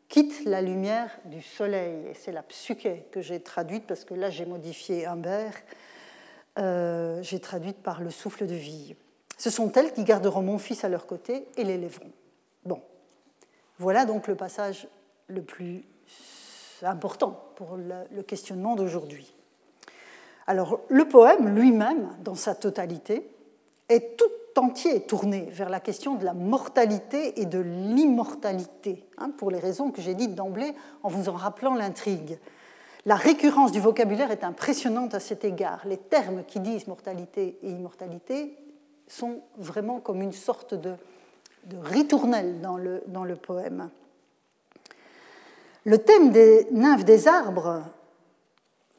quitte 0.09 0.45
la 0.45 0.61
lumière 0.61 1.09
du 1.25 1.41
soleil. 1.41 2.07
Et 2.07 2.13
c'est 2.13 2.31
la 2.31 2.43
psyché 2.43 3.07
que 3.11 3.21
j'ai 3.21 3.39
traduite, 3.39 3.85
parce 3.87 4.03
que 4.03 4.13
là 4.13 4.29
j'ai 4.29 4.45
modifié 4.45 5.05
Humbert, 5.05 5.53
euh, 6.59 7.21
j'ai 7.23 7.39
traduite 7.39 7.77
par 7.77 8.01
le 8.01 8.09
souffle 8.09 8.45
de 8.45 8.55
vie. 8.55 8.95
Ce 9.37 9.49
sont 9.49 9.71
elles 9.73 9.93
qui 9.93 10.03
garderont 10.03 10.41
mon 10.41 10.57
fils 10.57 10.83
à 10.83 10.89
leur 10.89 11.07
côté 11.07 11.45
et 11.55 11.63
l'élèveront. 11.63 12.11
Bon, 12.65 12.81
voilà 13.77 14.05
donc 14.05 14.27
le 14.27 14.35
passage 14.35 14.87
le 15.27 15.41
plus 15.41 15.83
important 16.81 17.43
pour 17.55 17.77
le 17.77 18.21
questionnement 18.23 18.75
d'aujourd'hui. 18.75 19.33
Alors 20.47 20.81
le 20.89 21.07
poème 21.07 21.55
lui-même, 21.55 22.09
dans 22.23 22.35
sa 22.35 22.55
totalité, 22.55 23.27
est 23.89 24.17
tout 24.17 24.25
entier 24.57 25.01
tourné 25.01 25.47
vers 25.51 25.69
la 25.69 25.79
question 25.79 26.15
de 26.15 26.25
la 26.25 26.33
mortalité 26.33 27.41
et 27.41 27.45
de 27.45 27.59
l'immortalité, 27.59 29.05
hein, 29.17 29.31
pour 29.37 29.51
les 29.51 29.59
raisons 29.59 29.91
que 29.91 30.01
j'ai 30.01 30.15
dites 30.15 30.35
d'emblée 30.35 30.73
en 31.03 31.09
vous 31.09 31.29
en 31.29 31.33
rappelant 31.33 31.75
l'intrigue. 31.75 32.39
La 33.05 33.15
récurrence 33.15 33.71
du 33.71 33.79
vocabulaire 33.79 34.31
est 34.31 34.43
impressionnante 34.43 35.13
à 35.13 35.19
cet 35.19 35.43
égard. 35.43 35.81
Les 35.85 35.97
termes 35.97 36.43
qui 36.45 36.59
disent 36.59 36.87
mortalité 36.87 37.57
et 37.61 37.69
immortalité 37.69 38.57
sont 39.07 39.41
vraiment 39.57 39.99
comme 39.99 40.21
une 40.21 40.31
sorte 40.31 40.73
de, 40.73 40.93
de 41.65 41.77
ritournelle 41.77 42.61
dans 42.61 42.77
dans 43.07 43.25
le 43.25 43.35
poème. 43.35 43.89
Le 45.85 45.97
thème 45.97 46.31
des 46.31 46.65
nymphes 46.71 47.03
des 47.03 47.27
arbres, 47.27 47.83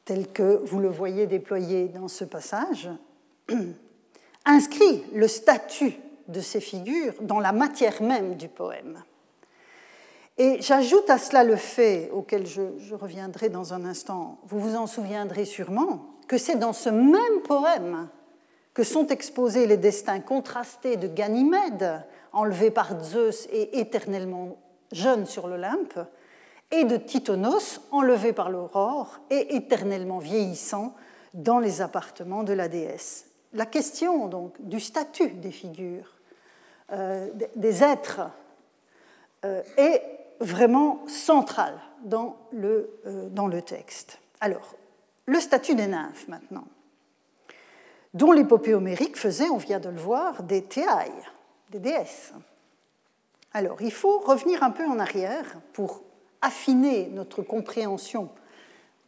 tel 0.05 0.30
que 0.30 0.61
vous 0.64 0.80
le 0.80 0.88
voyez 0.88 1.26
déployé 1.26 1.88
dans 1.88 2.09
ce 2.09 2.24
passage, 2.24 2.90
inscrit 4.45 5.05
le 5.12 5.28
statut 5.28 5.95
de 6.28 6.40
ces 6.40 6.61
figures 6.61 7.14
dans 7.20 7.40
la 7.40 7.53
matière 7.53 8.03
même 8.03 8.36
du 8.36 8.49
poème. 8.49 9.03
Et 10.36 10.61
j'ajoute 10.61 11.09
à 11.11 11.18
cela 11.18 11.45
le 11.45 11.57
fait, 11.57 12.11
auquel 12.12 12.47
je, 12.47 12.95
reviendrai 12.95 13.49
dans 13.49 13.72
un 13.72 13.84
instant, 13.84 14.38
vous 14.47 14.59
vous 14.59 14.76
en 14.76 14.86
souviendrez 14.86 15.45
sûrement, 15.45 16.07
que 16.26 16.38
c'est 16.38 16.57
dans 16.57 16.72
ce 16.72 16.88
même 16.88 17.42
poème 17.45 18.09
que 18.72 18.82
sont 18.82 19.07
exposés 19.07 19.66
les 19.66 19.76
destins 19.76 20.18
contrastés 20.18 20.97
de 20.97 21.07
Ganymède, 21.07 22.03
enlevé 22.32 22.72
par 22.72 23.01
Zeus 23.05 23.47
et 23.53 23.78
éternellement 23.78 24.57
jeune 24.90 25.26
sur 25.26 25.47
l'Olympe, 25.47 26.01
et 26.72 26.82
de 26.82 26.97
Titonos, 26.97 27.80
enlevé 27.92 28.32
par 28.32 28.51
l'aurore 28.51 29.20
et 29.30 29.55
éternellement 29.55 30.18
vieillissant 30.18 30.95
dans 31.34 31.61
les 31.61 31.82
appartements 31.82 32.42
de 32.42 32.53
la 32.53 32.66
déesse 32.66 33.26
la 33.55 33.66
question 33.66 34.28
donc 34.28 34.55
du 34.61 34.80
statut 34.80 35.30
des 35.30 35.52
figures, 35.52 36.12
euh, 36.92 37.30
des 37.57 37.82
êtres, 37.82 38.20
euh, 39.44 39.62
est 39.76 40.02
vraiment 40.40 41.07
centrale 41.07 41.78
dans 42.02 42.36
le, 42.52 42.90
euh, 43.07 43.28
dans 43.30 43.46
le 43.46 43.62
texte. 43.62 44.18
Alors, 44.40 44.74
le 45.26 45.40
statut 45.40 45.74
des 45.74 45.86
nymphes 45.86 46.28
maintenant, 46.28 46.66
dont 48.12 48.32
l'épopée 48.32 48.74
homérique 48.74 49.16
faisait, 49.16 49.48
on 49.48 49.57
vient 49.57 49.80
de 49.80 49.88
le 49.88 50.00
voir, 50.00 50.42
des 50.42 50.62
théailles, 50.62 51.11
des 51.70 51.78
déesses. 51.78 52.32
Alors, 53.52 53.80
il 53.80 53.92
faut 53.92 54.18
revenir 54.18 54.62
un 54.62 54.70
peu 54.70 54.84
en 54.84 54.98
arrière 54.98 55.61
pour 55.72 56.02
affiner 56.42 57.09
notre 57.12 57.42
compréhension 57.42 58.28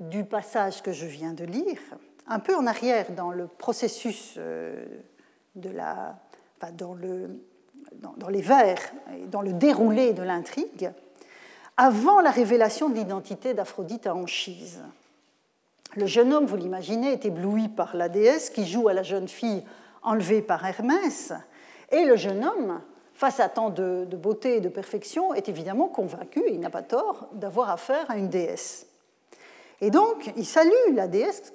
du 0.01 0.25
passage 0.25 0.83
que 0.83 0.93
je 0.93 1.07
viens 1.07 1.33
de 1.33 1.45
lire 1.45 1.81
un 2.29 2.39
peu 2.39 2.55
en 2.55 2.67
arrière 2.67 3.13
dans 3.13 3.31
le 3.31 3.47
processus 3.47 4.35
euh, 4.37 4.85
de 5.55 5.71
la, 5.71 6.17
dans, 6.73 6.95
le, 6.95 7.41
dans, 7.95 8.29
les 8.29 8.43
vers, 8.43 8.79
dans 9.29 9.43
le 9.43 9.53
déroulé 9.53 10.13
de 10.13 10.23
l'intrigue, 10.23 10.91
avant 11.77 12.21
la 12.21 12.31
révélation 12.31 12.89
de 12.89 12.95
l'identité 12.95 13.55
d'Aphrodite 13.55 14.07
à 14.07 14.15
Anchise. 14.15 14.83
Le 15.95 16.07
jeune 16.07 16.33
homme, 16.33 16.47
vous 16.47 16.57
l'imaginez, 16.57 17.13
est 17.13 17.25
ébloui 17.25 17.69
par 17.69 17.97
la 17.97 18.09
déesse 18.09 18.51
qui 18.51 18.67
joue 18.67 18.89
à 18.89 18.95
la 18.95 19.03
jeune 19.03 19.29
fille 19.29 19.63
enlevée 20.03 20.43
par 20.43 20.65
Hermès, 20.65 21.33
et 21.91 22.05
le 22.05 22.17
jeune 22.17 22.45
homme, 22.45 22.81
face 23.15 23.41
à 23.41 23.49
tant 23.49 23.71
de, 23.71 24.05
beauté 24.13 24.57
et 24.57 24.61
de 24.61 24.69
perfection, 24.69 25.35
est 25.35 25.49
évidemment 25.49 25.89
convaincu, 25.89 26.41
et 26.41 26.55
il 26.55 26.61
n'a 26.61 26.71
pas 26.71 26.83
tort, 26.83 27.29
d'avoir 27.33 27.71
affaire 27.71 28.11
à 28.11 28.17
une 28.17 28.29
déesse. 28.29 28.87
Et 29.81 29.91
donc, 29.91 30.31
il 30.37 30.47
salue 30.47 30.95
la 30.95 31.07
déesse, 31.09 31.53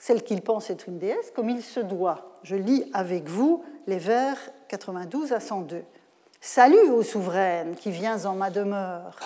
celle 0.00 0.24
qu'il 0.24 0.40
pense 0.40 0.70
être 0.70 0.88
une 0.88 0.98
déesse, 0.98 1.30
comme 1.36 1.50
il 1.50 1.62
se 1.62 1.78
doit. 1.78 2.32
Je 2.42 2.56
lis 2.56 2.90
avec 2.94 3.28
vous 3.28 3.62
les 3.86 3.98
vers 3.98 4.38
92 4.68 5.32
à 5.32 5.40
102. 5.40 5.82
Salut, 6.40 6.90
ô 6.90 7.02
souveraine, 7.02 7.76
qui 7.76 7.90
viens 7.90 8.24
en 8.24 8.34
ma 8.34 8.48
demeure. 8.50 9.18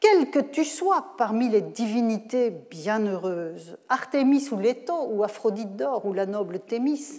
Quelle 0.00 0.30
que 0.30 0.40
tu 0.40 0.64
sois 0.64 1.14
parmi 1.16 1.48
les 1.48 1.60
divinités 1.60 2.50
bienheureuses, 2.50 3.78
Artémis 3.88 4.48
ou 4.50 4.56
Leto, 4.56 4.94
ou 5.10 5.22
Aphrodite 5.22 5.76
d'or, 5.76 6.04
ou 6.04 6.12
la 6.12 6.26
noble 6.26 6.58
Thémis, 6.58 7.18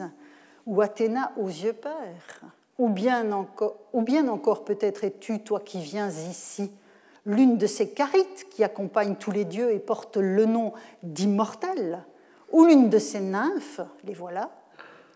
ou 0.65 0.81
Athéna 0.81 1.31
aux 1.37 1.47
yeux 1.47 1.73
pères, 1.73 2.41
ou 2.77 2.89
bien 2.89 3.31
encore, 3.31 3.77
encore 3.93 4.65
peut-être 4.65 5.05
es-tu, 5.05 5.39
toi 5.39 5.61
qui 5.61 5.79
viens 5.79 6.09
ici, 6.09 6.69
l'une 7.25 7.57
de 7.57 7.67
ces 7.67 7.91
carites 7.91 8.47
qui 8.49 8.65
accompagnent 8.65 9.15
tous 9.15 9.31
les 9.31 9.45
dieux 9.45 9.71
et 9.71 9.79
portent 9.79 10.17
le 10.17 10.45
nom 10.45 10.73
d'immortel, 11.03 12.03
ou 12.51 12.65
l'une 12.65 12.89
de 12.89 12.99
ces 12.99 13.21
nymphes, 13.21 13.81
les 14.03 14.13
voilà, 14.13 14.51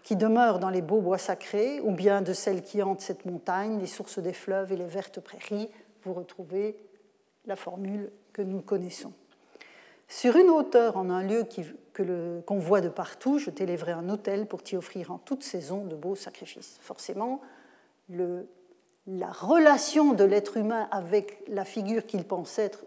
qui 0.04 0.16
demeurent 0.16 0.60
dans 0.60 0.70
les 0.70 0.82
beaux 0.82 1.02
bois 1.02 1.18
sacrés, 1.18 1.80
ou 1.82 1.92
bien 1.92 2.22
de 2.22 2.34
celles 2.34 2.62
qui 2.62 2.82
hantent 2.84 3.02
cette 3.02 3.26
montagne, 3.26 3.80
les 3.80 3.88
sources 3.88 4.20
des 4.20 4.34
fleuves 4.34 4.72
et 4.72 4.78
les 4.78 4.86
vertes 4.86 5.20
prairies, 5.20 5.70
vous 6.04 6.14
retrouvez 6.14 6.78
la 7.46 7.56
formule 7.56 8.12
que 8.32 8.42
nous 8.42 8.62
connaissons. 8.62 9.14
Sur 10.08 10.38
une 10.38 10.50
hauteur, 10.50 10.98
en 10.98 11.10
un 11.10 11.24
lieu 11.24 11.44
qu'on 12.46 12.60
voit 12.60 12.82
de 12.82 12.90
partout, 12.90 13.40
je 13.40 13.50
t'élèverai 13.50 13.94
un 13.94 14.10
autel 14.10 14.46
pour 14.46 14.62
t'y 14.62 14.78
offrir 14.78 15.12
en 15.12 15.18
toute 15.18 15.44
saison 15.44 15.84
de 15.84 15.96
beaux 15.96 16.16
sacrifices. 16.16 16.78
Forcément, 16.82 17.42
la 18.10 19.32
relation 19.32 20.14
de 20.14 20.24
l'être 20.24 20.58
humain 20.58 20.88
avec 20.92 21.44
la 21.48 21.66
figure 21.66 22.06
qu'il 22.06 22.24
pense 22.24 22.60
être 22.60 22.86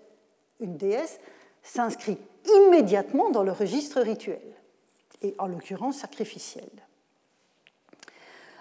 une 0.61 0.77
déesse 0.77 1.19
s'inscrit 1.63 2.19
immédiatement 2.57 3.31
dans 3.31 3.43
le 3.43 3.53
registre 3.53 4.01
rituel, 4.01 4.43
et 5.23 5.35
en 5.39 5.47
l'occurrence 5.47 5.97
sacrificiel. 5.97 6.69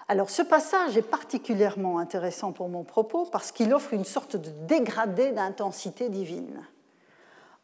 Alors 0.08 0.30
ce 0.30 0.42
passage 0.42 0.96
est 0.96 1.02
particulièrement 1.02 1.98
intéressant 1.98 2.52
pour 2.52 2.68
mon 2.68 2.82
propos 2.82 3.26
parce 3.26 3.52
qu'il 3.52 3.74
offre 3.74 3.92
une 3.92 4.06
sorte 4.06 4.36
de 4.36 4.50
dégradé 4.66 5.32
d'intensité 5.32 6.08
divine. 6.08 6.66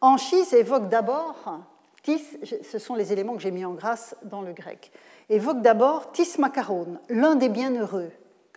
Anchise 0.02 0.52
évoque 0.52 0.90
d'abord, 0.90 1.60
tis, 2.02 2.22
ce 2.62 2.78
sont 2.78 2.94
les 2.94 3.14
éléments 3.14 3.34
que 3.34 3.40
j'ai 3.40 3.50
mis 3.50 3.64
en 3.64 3.72
grâce 3.72 4.14
dans 4.24 4.42
le 4.42 4.52
grec, 4.52 4.92
évoque 5.30 5.62
d'abord 5.62 6.12
tis 6.12 6.38
macaron, 6.38 6.98
l'un 7.08 7.34
des 7.34 7.48
bienheureux, 7.48 8.10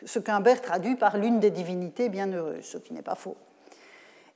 ce 0.05 0.19
qu'Humbert 0.19 0.61
traduit 0.61 0.95
par 0.95 1.17
l'une 1.17 1.39
des 1.39 1.51
divinités 1.51 2.09
bienheureuses, 2.09 2.65
ce 2.65 2.77
qui 2.77 2.93
n'est 2.93 3.01
pas 3.01 3.15
faux, 3.15 3.37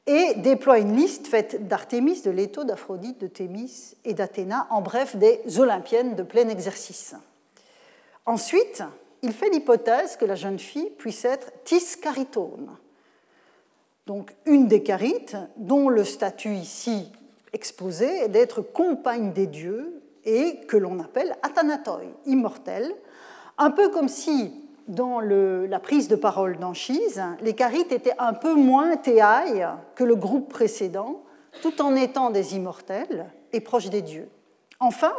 et 0.08 0.34
déploie 0.36 0.80
une 0.80 0.96
liste 0.96 1.28
faite 1.28 1.68
d'Artémis, 1.68 2.22
de 2.22 2.32
Léto, 2.32 2.64
d'Aphrodite, 2.64 3.20
de 3.20 3.28
Thémis 3.28 3.96
et 4.04 4.14
d'Athéna, 4.14 4.68
en 4.70 4.82
bref 4.82 5.16
des 5.16 5.42
Olympiennes 5.60 6.16
de 6.16 6.24
plein 6.24 6.50
exercice. 6.50 7.16
Ensuite, 8.26 8.84
il 9.22 9.34
fait 9.34 9.50
l'hypothèse 9.50 10.18
que 10.18 10.26
la 10.26 10.36
jeune 10.36 10.60
fille 10.60 10.90
puisse 10.98 11.26
être 11.26 11.52
tis 11.64 12.00
caritone, 12.02 12.70
donc 14.08 14.34
une 14.46 14.68
des 14.68 14.84
carites 14.84 15.38
dont 15.58 15.88
le 15.88 16.04
statut 16.04 16.54
ici 16.54 17.12
exposé 17.54 18.24
est 18.24 18.30
d'être 18.30 18.62
compagne 18.62 19.32
des 19.34 19.48
dieux 19.48 20.02
et 20.26 20.60
que 20.68 20.78
l'on 20.78 21.00
appelle 21.00 21.36
athanatoi, 21.44 22.02
immortelle, 22.26 22.94
un 23.58 23.72
peu 23.72 23.90
comme 23.90 24.10
si 24.10 24.61
dans 24.88 25.20
la 25.20 25.80
prise 25.80 26.08
de 26.08 26.16
parole 26.16 26.58
d'Anchise, 26.58 27.22
les 27.42 27.54
carites 27.54 27.92
étaient 27.92 28.16
un 28.20 28.34
peu 28.34 28.56
moins 28.56 28.98
théailles 28.98 29.68
que 29.96 30.04
le 30.04 30.16
groupe 30.16 30.50
précédent, 30.50 31.24
tout 31.62 31.82
en 31.82 31.96
étant 31.96 32.30
des 32.30 32.56
immortels 32.56 33.26
et 33.54 33.60
proches 33.60 33.90
des 33.90 34.02
dieux. 34.02 34.30
Enfin, 34.80 35.14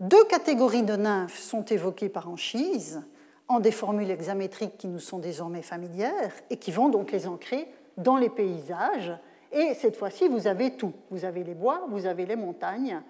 deux 0.00 0.24
catégories 0.24 0.82
de 0.82 0.96
nymphes 0.96 1.38
sont 1.38 1.64
évoquées 1.64 2.08
par 2.08 2.28
Anchise 2.28 3.02
en 3.48 3.60
des 3.60 3.70
formules 3.70 4.10
hexamétriques 4.10 4.78
qui 4.78 4.88
nous 4.88 4.98
sont 4.98 5.18
désormais 5.18 5.62
familières 5.62 6.32
et 6.50 6.56
qui 6.56 6.72
vont 6.72 6.88
donc 6.88 7.12
les 7.12 7.26
ancrer 7.26 7.68
dans 7.96 8.16
les 8.16 8.30
paysages. 8.30 9.12
Et 9.52 9.74
cette 9.74 9.96
fois-ci, 9.96 10.28
vous 10.28 10.46
avez 10.46 10.76
tout. 10.76 10.92
Vous 11.10 11.24
avez 11.24 11.44
les 11.44 11.54
bois, 11.54 11.86
vous 11.88 12.06
avez 12.06 12.26
les 12.26 12.36
montagnes, 12.36 13.02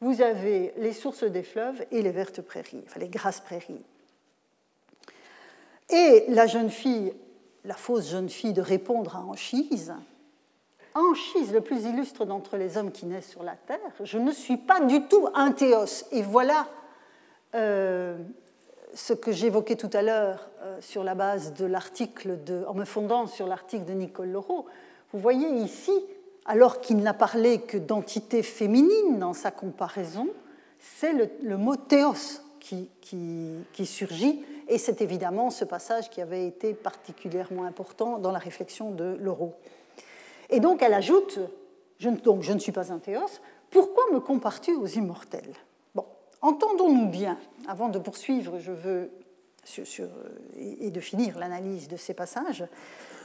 vous 0.00 0.22
avez 0.22 0.72
les 0.78 0.92
sources 0.92 1.24
des 1.24 1.42
fleuves 1.42 1.84
et 1.90 2.02
les 2.02 2.10
vertes 2.10 2.40
prairies, 2.40 2.82
enfin 2.86 3.00
les 3.00 3.08
grasses 3.08 3.40
prairies. 3.40 3.84
Et 5.90 6.24
la 6.28 6.46
jeune 6.46 6.70
fille, 6.70 7.12
la 7.64 7.74
fausse 7.74 8.08
jeune 8.10 8.28
fille 8.28 8.52
de 8.52 8.62
répondre 8.62 9.16
à 9.16 9.20
Anchise, 9.20 9.92
Anchise, 10.94 11.52
le 11.52 11.60
plus 11.60 11.84
illustre 11.84 12.24
d'entre 12.24 12.56
les 12.56 12.76
hommes 12.76 12.90
qui 12.90 13.06
naissent 13.06 13.30
sur 13.30 13.44
la 13.44 13.54
terre, 13.54 13.78
je 14.02 14.18
ne 14.18 14.32
suis 14.32 14.56
pas 14.56 14.80
du 14.80 15.02
tout 15.02 15.28
un 15.34 15.52
théos. 15.52 16.04
Et 16.10 16.22
voilà 16.22 16.66
euh, 17.54 18.18
ce 18.94 19.12
que 19.12 19.30
j'évoquais 19.30 19.76
tout 19.76 19.90
à 19.92 20.02
l'heure 20.02 20.50
euh, 20.62 20.78
sur 20.80 21.04
la 21.04 21.14
base 21.14 21.54
de 21.54 21.64
l'article, 21.64 22.38
en 22.66 22.74
me 22.74 22.84
fondant 22.84 23.28
sur 23.28 23.46
l'article 23.46 23.84
de 23.84 23.92
Nicole 23.92 24.30
Laureau. 24.30 24.66
Vous 25.12 25.20
voyez 25.20 25.48
ici, 25.48 25.92
alors 26.44 26.80
qu'il 26.80 26.96
n'a 26.98 27.14
parlé 27.14 27.60
que 27.60 27.78
d'entité 27.78 28.42
féminine 28.42 29.20
dans 29.20 29.32
sa 29.32 29.52
comparaison, 29.52 30.26
c'est 30.80 31.12
le, 31.12 31.56
mot 31.56 31.76
théos 31.76 32.42
qui, 32.58 32.88
qui 33.00 33.86
surgit 33.86 34.44
et 34.70 34.78
c'est 34.78 35.02
évidemment 35.02 35.50
ce 35.50 35.64
passage 35.64 36.08
qui 36.08 36.22
avait 36.22 36.46
été 36.46 36.74
particulièrement 36.74 37.64
important 37.64 38.18
dans 38.18 38.30
la 38.30 38.38
réflexion 38.38 38.92
de 38.92 39.16
Laureau. 39.20 39.52
Et 40.48 40.60
donc 40.60 40.80
elle 40.80 40.94
ajoute, 40.94 41.40
je, 41.98 42.08
donc 42.08 42.42
je 42.42 42.52
ne 42.52 42.60
suis 42.60 42.72
pas 42.72 42.92
un 42.92 43.00
théos, 43.00 43.40
pourquoi 43.70 44.04
me 44.12 44.20
compares-tu 44.20 44.74
aux 44.74 44.86
immortels? 44.86 45.54
Bon, 45.94 46.06
entendons-nous 46.40 47.08
bien, 47.08 47.36
avant 47.68 47.88
de 47.88 47.98
poursuivre, 47.98 48.58
je 48.60 48.72
veux 48.72 49.10
et 50.56 50.90
de 50.90 51.00
finir 51.00 51.38
l'analyse 51.38 51.86
de 51.86 51.96
ces 51.96 52.14
passages, 52.14 52.64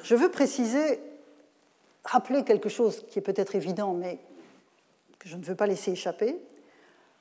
je 0.03 0.15
veux 0.15 0.29
préciser, 0.29 0.99
rappeler 2.03 2.43
quelque 2.43 2.69
chose 2.69 3.05
qui 3.07 3.19
est 3.19 3.21
peut-être 3.21 3.55
évident, 3.55 3.93
mais 3.93 4.19
que 5.17 5.29
je 5.29 5.37
ne 5.37 5.43
veux 5.43 5.55
pas 5.55 5.65
laisser 5.65 5.91
échapper. 5.91 6.37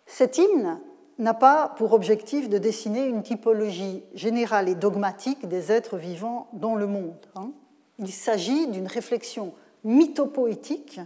Cet 0.06 0.36
hymne 0.36 0.80
n'a 1.18 1.34
pas 1.34 1.74
pour 1.76 1.92
objectif 1.92 2.48
de 2.48 2.58
dessiner 2.58 3.06
une 3.06 3.22
typologie 3.22 4.02
générale 4.14 4.68
et 4.68 4.74
dogmatique 4.74 5.46
des 5.46 5.70
êtres 5.70 5.96
vivants 5.96 6.48
dans 6.52 6.74
le 6.74 6.86
monde. 6.86 7.26
Hein. 7.36 7.50
Il 7.98 8.10
s'agit 8.10 8.66
d'une 8.66 8.88
réflexion 8.88 9.52
mythopoétique 9.84 11.00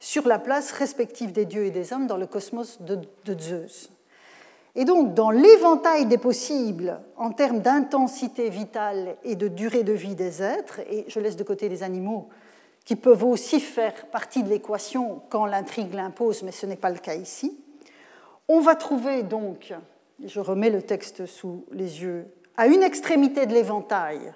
sur 0.00 0.28
la 0.28 0.38
place 0.38 0.70
respective 0.72 1.32
des 1.32 1.44
dieux 1.44 1.64
et 1.64 1.70
des 1.70 1.92
hommes 1.92 2.06
dans 2.06 2.16
le 2.16 2.26
cosmos 2.26 2.80
de, 2.80 3.00
Zeus. 3.38 3.90
Et 4.76 4.84
donc, 4.84 5.14
dans 5.14 5.30
l'éventail 5.30 6.06
des 6.06 6.18
possibles 6.18 7.00
en 7.16 7.32
termes 7.32 7.60
d'intensité 7.60 8.48
vitale 8.48 9.16
et 9.24 9.34
de 9.34 9.48
durée 9.48 9.82
de 9.82 9.92
vie 9.92 10.14
des 10.14 10.40
êtres, 10.40 10.80
et 10.88 11.04
je 11.08 11.18
laisse 11.18 11.36
de 11.36 11.42
côté 11.42 11.68
les 11.68 11.82
animaux 11.82 12.28
qui 12.84 12.94
peuvent 12.94 13.24
aussi 13.24 13.60
faire 13.60 14.06
partie 14.06 14.42
de 14.42 14.48
l'équation 14.48 15.20
quand 15.30 15.46
l'intrigue 15.46 15.94
l'impose, 15.94 16.42
mais 16.42 16.52
ce 16.52 16.64
n'est 16.64 16.76
pas 16.76 16.90
le 16.90 16.98
cas 16.98 17.14
ici, 17.14 17.58
on 18.48 18.60
va 18.60 18.74
trouver 18.74 19.22
donc, 19.22 19.74
je 20.24 20.40
remets 20.40 20.70
le 20.70 20.82
texte 20.82 21.26
sous 21.26 21.64
les 21.70 22.02
yeux, 22.02 22.26
à 22.56 22.66
une 22.66 22.82
extrémité 22.82 23.46
de 23.46 23.54
l'éventail, 23.54 24.32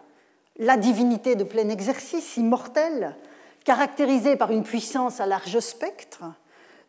la 0.59 0.77
divinité 0.77 1.35
de 1.35 1.45
plein 1.45 1.69
exercice, 1.69 2.37
immortelle, 2.37 3.17
caractérisée 3.65 4.37
par 4.37 4.51
une 4.53 4.63
puissance 4.63 5.21
à 5.21 5.27
large 5.27 5.59
spectre, 5.61 6.25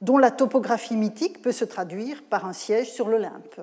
dont 0.01 0.17
la 0.17 0.31
topographie 0.31 0.97
mythique 0.97 1.41
peut 1.41 1.51
se 1.51 1.65
traduire 1.65 2.23
par 2.23 2.45
un 2.45 2.53
siège 2.53 2.91
sur 2.91 3.07
l'Olympe. 3.07 3.61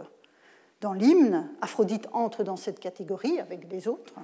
Dans 0.80 0.94
l'hymne, 0.94 1.50
Aphrodite 1.60 2.08
entre 2.12 2.42
dans 2.42 2.56
cette 2.56 2.80
catégorie 2.80 3.38
avec 3.38 3.68
des 3.68 3.88
autres, 3.88 4.14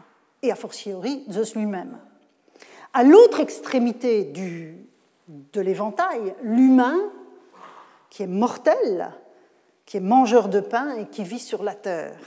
et 0.43 0.51
a 0.51 0.57
fortiori 0.57 1.25
Zeus 1.31 1.55
lui-même. 1.55 1.99
À 2.95 3.05
l'autre 3.05 3.41
extrémité 3.41 4.25
de 5.29 5.61
l'éventail, 5.61 6.35
l'humain, 6.43 6.99
qui 8.09 8.23
est 8.23 8.29
mortel, 8.29 9.13
qui 9.87 9.97
est 9.97 10.01
mangeur 10.01 10.49
de 10.49 10.61
pain 10.61 10.97
et 10.97 11.07
qui 11.07 11.23
vit 11.23 11.39
sur 11.39 11.63
la 11.63 11.75
terre. 11.75 12.19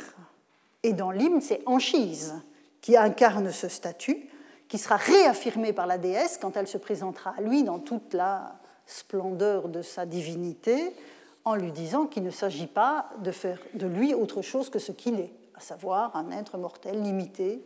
Et 0.83 0.93
dans 0.93 1.11
l'hymne, 1.11 1.41
c'est 1.41 1.61
Anchise 1.65 2.33
qui 2.81 2.95
incarne 2.95 3.51
ce 3.51 3.67
statut, 3.67 4.29
qui 4.69 4.77
sera 4.77 4.95
réaffirmé 4.95 5.73
par 5.73 5.85
la 5.85 5.97
déesse 5.97 6.39
quand 6.41 6.55
elle 6.55 6.67
se 6.67 6.77
présentera 6.77 7.33
à 7.37 7.41
lui 7.41 7.63
dans 7.63 7.79
toute 7.79 8.13
la 8.13 8.55
splendeur 8.85 9.67
de 9.67 9.81
sa 9.81 10.05
divinité, 10.05 10.95
en 11.43 11.55
lui 11.55 11.71
disant 11.71 12.05
qu'il 12.05 12.23
ne 12.23 12.31
s'agit 12.31 12.67
pas 12.67 13.09
de 13.21 13.31
faire 13.31 13.59
de 13.73 13.87
lui 13.87 14.13
autre 14.13 14.41
chose 14.41 14.69
que 14.69 14.79
ce 14.79 14.91
qu'il 14.91 15.19
est, 15.19 15.33
à 15.55 15.59
savoir 15.59 16.15
un 16.15 16.31
être 16.31 16.57
mortel 16.57 17.01
limité, 17.01 17.61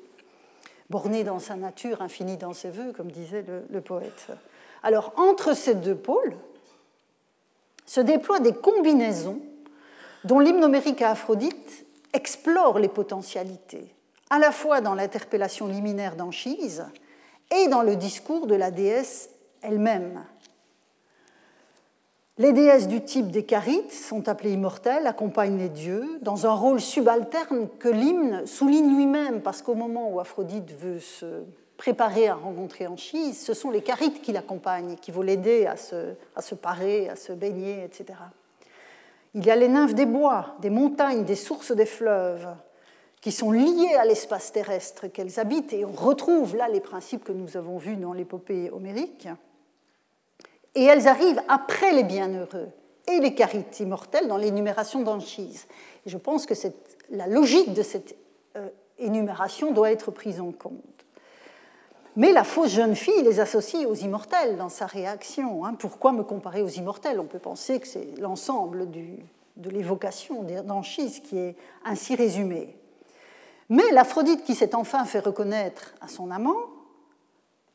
borné 0.89 1.23
dans 1.23 1.39
sa 1.39 1.55
nature, 1.55 2.01
infini 2.01 2.37
dans 2.37 2.53
ses 2.53 2.69
voeux, 2.69 2.93
comme 2.93 3.11
disait 3.11 3.45
le, 3.69 3.81
poète. 3.81 4.27
Alors, 4.81 5.13
entre 5.17 5.53
ces 5.55 5.75
deux 5.75 5.95
pôles 5.95 6.35
se 7.85 8.01
déploient 8.01 8.39
des 8.39 8.53
combinaisons 8.53 9.41
dont 10.25 10.39
l'hymnomérique 10.39 11.01
à 11.01 11.11
Aphrodite 11.11 11.85
explore 12.13 12.79
les 12.79 12.87
potentialités, 12.87 13.93
à 14.29 14.39
la 14.39 14.51
fois 14.51 14.81
dans 14.81 14.95
l'interpellation 14.95 15.67
liminaire 15.67 16.15
d'Anchise 16.15 16.85
et 17.51 17.67
dans 17.67 17.81
le 17.81 17.95
discours 17.95 18.47
de 18.47 18.55
la 18.55 18.71
déesse 18.71 19.29
elle-même. 19.61 20.23
Les 22.39 22.51
déesses 22.51 22.87
du 22.87 23.03
type 23.03 23.29
des 23.29 23.43
Carites 23.43 23.91
sont 23.91 24.27
appelées 24.27 24.53
immortelles, 24.53 25.05
accompagnent 25.05 25.59
les 25.59 25.69
dieux, 25.69 26.17
dans 26.21 26.47
un 26.47 26.53
rôle 26.53 26.81
subalterne 26.81 27.67
que 27.77 27.89
l'hymne 27.89 28.47
souligne 28.47 28.95
lui-même, 28.95 29.41
parce 29.41 29.61
qu'au 29.61 29.75
moment 29.75 30.09
où 30.09 30.19
Aphrodite 30.19 30.71
veut 30.71 30.99
se 30.99 31.43
préparer 31.77 32.27
à 32.27 32.35
rencontrer 32.35 32.87
Anchise, 32.87 33.39
ce 33.39 33.53
sont 33.53 33.69
les 33.69 33.81
Carites 33.81 34.21
qui 34.23 34.31
l'accompagnent, 34.31 34.95
qui 34.95 35.11
vont 35.11 35.21
l'aider 35.21 35.67
à 35.67 35.75
se 35.75 36.55
parer, 36.55 37.07
à 37.07 37.15
se 37.15 37.33
baigner, 37.33 37.83
etc. 37.83 38.17
Il 39.35 39.45
y 39.45 39.51
a 39.51 39.55
les 39.55 39.67
nymphes 39.67 39.95
des 39.95 40.05
bois, 40.05 40.55
des 40.61 40.69
montagnes, 40.69 41.25
des 41.25 41.35
sources 41.35 41.71
des 41.71 41.85
fleuves, 41.85 42.47
qui 43.19 43.31
sont 43.31 43.51
liées 43.51 43.95
à 43.97 44.05
l'espace 44.05 44.51
terrestre 44.51 45.07
qu'elles 45.07 45.39
habitent, 45.39 45.73
et 45.73 45.85
on 45.85 45.91
retrouve 45.91 46.55
là 46.55 46.67
les 46.67 46.81
principes 46.81 47.23
que 47.23 47.31
nous 47.31 47.57
avons 47.57 47.77
vus 47.77 47.95
dans 47.95 48.13
l'épopée 48.13 48.69
homérique. 48.69 49.27
Et 50.75 50.83
elles 50.83 51.07
arrivent 51.07 51.41
après 51.47 51.93
les 51.93 52.03
bienheureux 52.03 52.69
et 53.07 53.19
les 53.19 53.33
carites 53.33 53.79
immortelles 53.79 54.27
dans 54.27 54.37
l'énumération 54.37 55.01
d'Anchise. 55.01 55.67
Je 56.05 56.17
pense 56.17 56.45
que 56.45 56.53
la 57.09 57.27
logique 57.27 57.73
de 57.73 57.83
cette 57.83 58.15
euh, 58.55 58.69
énumération 58.99 59.71
doit 59.71 59.91
être 59.91 60.11
prise 60.11 60.39
en 60.39 60.51
compte. 60.51 60.92
Mais 62.15 62.31
la 62.31 62.43
fausse 62.43 62.69
jeune 62.69 62.95
fille 62.95 63.23
les 63.23 63.39
associe 63.39 63.87
aux 63.87 63.95
immortels 63.95 64.57
dans 64.57 64.69
sa 64.69 64.85
réaction. 64.85 65.65
Hein. 65.65 65.73
Pourquoi 65.73 66.11
me 66.11 66.23
comparer 66.23 66.61
aux 66.61 66.67
immortels? 66.67 67.19
On 67.19 67.25
peut 67.25 67.39
penser 67.39 67.79
que 67.79 67.87
c'est 67.87 68.07
l'ensemble 68.19 68.89
de 68.91 69.69
l'évocation 69.69 70.43
d'Anchise 70.43 71.21
qui 71.21 71.39
est 71.39 71.55
ainsi 71.83 72.15
résumée. 72.15 72.77
Mais 73.69 73.89
l'Aphrodite 73.91 74.43
qui 74.43 74.53
s'est 74.53 74.75
enfin 74.75 75.05
fait 75.05 75.19
reconnaître 75.19 75.95
à 76.01 76.07
son 76.07 76.29
amant 76.29 76.57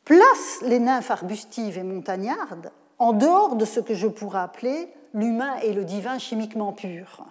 place 0.04 0.60
les 0.62 0.78
nymphes 0.78 1.10
arbustives 1.10 1.76
et 1.76 1.82
montagnardes 1.82 2.70
en 2.98 3.12
dehors 3.12 3.56
de 3.56 3.64
ce 3.64 3.80
que 3.80 3.94
je 3.94 4.06
pourrais 4.06 4.40
appeler 4.40 4.88
l'humain 5.14 5.56
et 5.62 5.72
le 5.72 5.84
divin 5.84 6.18
chimiquement 6.18 6.72
pur. 6.72 7.24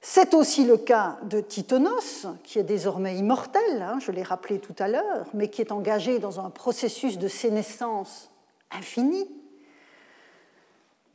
C'est 0.00 0.34
aussi 0.34 0.64
le 0.64 0.76
cas 0.76 1.18
de 1.24 1.40
Titonos, 1.40 2.26
qui 2.44 2.58
est 2.58 2.64
désormais 2.64 3.16
immortel, 3.16 3.82
hein, 3.82 3.98
je 4.00 4.12
l'ai 4.12 4.22
rappelé 4.22 4.58
tout 4.60 4.74
à 4.78 4.86
l'heure, 4.86 5.26
mais 5.34 5.48
qui 5.48 5.60
est 5.60 5.72
engagé 5.72 6.18
dans 6.18 6.40
un 6.40 6.50
processus 6.50 7.18
de 7.18 7.26
sénescence 7.26 8.30
infinie. 8.70 9.28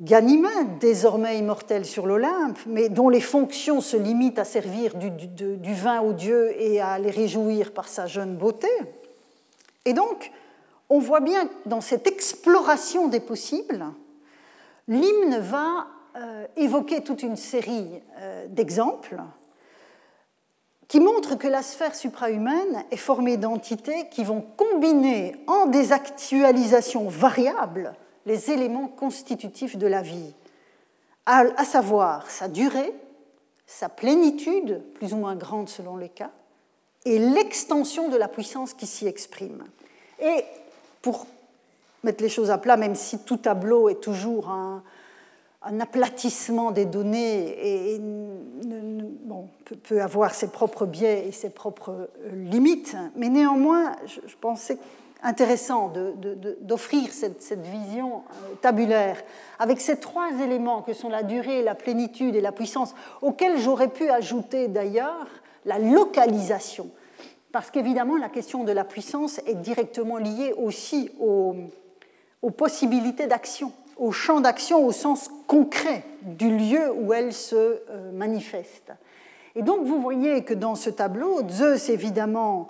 Ganymède, 0.02 0.80
désormais 0.80 1.40
immortel 1.40 1.86
sur 1.86 2.06
l'Olympe, 2.06 2.60
mais 2.66 2.90
dont 2.90 3.08
les 3.08 3.22
fonctions 3.22 3.80
se 3.80 3.96
limitent 3.96 4.40
à 4.40 4.44
servir 4.44 4.96
du, 4.96 5.10
du 5.10 5.74
vin 5.74 6.02
aux 6.02 6.14
dieux 6.14 6.52
et 6.62 6.82
à 6.82 7.00
les 7.00 7.12
réjouir 7.12 7.72
par 7.72 7.88
sa 7.88 8.06
jeune 8.06 8.36
beauté. 8.36 8.68
Et 9.86 9.94
donc, 9.94 10.32
on 10.90 11.00
voit 11.00 11.22
bien 11.22 11.48
dans 11.66 11.82
cette 11.82 12.06
exploration 12.06 13.08
des 13.08 13.22
possibles, 13.22 13.86
l'hymne 14.88 15.40
va 15.40 15.88
euh, 16.16 16.46
évoquer 16.58 17.02
toute 17.02 17.24
une 17.24 17.36
série 17.36 17.90
euh, 18.20 18.46
d'exemples 18.48 19.18
qui 20.88 21.00
montrent 21.00 21.36
que 21.36 21.48
la 21.48 21.64
sphère 21.64 21.96
suprahumaine 21.96 22.84
est 22.92 22.98
formée 22.98 23.38
d'entités 23.38 24.10
qui 24.10 24.24
vont 24.24 24.42
combiner 24.42 25.36
en 25.48 25.66
des 25.66 25.92
actualisations 25.92 27.08
variables 27.08 27.96
les 28.28 28.52
éléments 28.52 28.88
constitutifs 28.88 29.76
de 29.76 29.88
la 29.88 30.04
vie, 30.04 30.36
à 31.26 31.66
savoir 31.66 32.30
sa 32.30 32.48
durée, 32.48 32.94
sa 33.66 33.90
plénitude, 33.90 34.84
plus 34.94 35.14
ou 35.14 35.18
moins 35.18 35.36
grande 35.36 35.68
selon 35.68 35.98
les 35.98 36.10
cas, 36.10 36.32
et 37.06 37.18
l'extension 37.18 38.10
de 38.10 38.18
la 38.18 38.28
puissance 38.28 38.76
qui 38.76 38.86
s'y 38.86 39.08
exprime. 39.08 39.64
Et 40.22 40.46
pour 41.02 41.26
mettre 42.04 42.22
les 42.22 42.30
choses 42.30 42.52
à 42.52 42.60
plat, 42.60 42.78
même 42.78 42.96
si 42.96 43.20
tout 43.20 43.38
tableau 43.38 43.90
est 43.90 44.00
toujours 44.00 44.50
un, 44.50 44.84
aplatissement 45.80 46.72
des 46.72 46.86
données 46.86 47.94
et, 47.96 48.02
peut, 49.84 50.02
avoir 50.02 50.34
ses 50.34 50.50
propres 50.50 50.86
biais 50.86 51.28
et 51.28 51.32
ses 51.32 51.50
propres 51.50 52.10
euh, 52.26 52.36
limites, 52.36 52.96
mais 53.16 53.30
néanmoins, 53.30 53.96
je, 54.06 54.36
pensais 54.40 54.78
intéressant 55.24 55.92
d'offrir 56.62 57.12
cette, 57.12 57.42
cette, 57.42 57.66
vision 57.66 58.18
euh, 58.18 58.56
tabulaire 58.62 59.18
avec 59.58 59.80
ces 59.80 59.98
trois 59.98 60.30
éléments 60.44 60.82
que 60.82 60.94
sont 60.94 61.10
la 61.10 61.24
durée, 61.24 61.64
la 61.64 61.76
plénitude 61.76 62.36
et 62.36 62.42
la 62.42 62.52
puissance, 62.52 62.94
auxquels 63.22 63.58
j'aurais 63.58 63.88
pu 63.88 64.10
ajouter 64.10 64.68
d'ailleurs 64.68 65.28
la 65.66 65.80
localisation. 65.80 66.90
Parce 67.54 67.70
qu'évidemment, 67.70 68.18
la 68.18 68.30
question 68.30 68.64
de 68.64 68.72
la 68.72 68.84
puissance 68.84 69.40
est 69.46 69.54
directement 69.54 70.18
liée 70.18 70.54
aussi 70.58 71.12
aux, 71.20 71.56
possibilités 72.58 73.28
d'action, 73.28 73.72
au 73.98 74.12
champ 74.12 74.42
d'action 74.42 74.86
au 74.86 74.92
sens 74.92 75.30
concret 75.48 76.04
du 76.22 76.56
lieu 76.56 76.92
où 76.92 77.14
elle 77.14 77.34
se 77.34 77.56
euh, 77.56 78.12
manifeste. 78.12 78.92
Et 79.56 79.62
donc, 79.62 79.86
vous 79.86 80.02
voyez 80.02 80.44
que 80.44 80.54
dans 80.54 80.76
ce 80.76 80.90
tableau, 80.90 81.48
Zeus, 81.48 81.90
évidemment, 81.90 82.70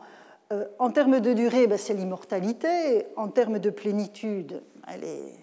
euh, 0.52 0.66
en 0.80 0.92
termes 0.92 1.20
de 1.20 1.34
durée, 1.34 1.68
ben, 1.68 1.78
c'est 1.78 1.94
l'immortalité, 1.94 3.08
en 3.16 3.30
termes 3.30 3.60
de 3.60 3.70
plénitude, 3.70 4.62
elle 4.88 5.04
est, 5.04 5.40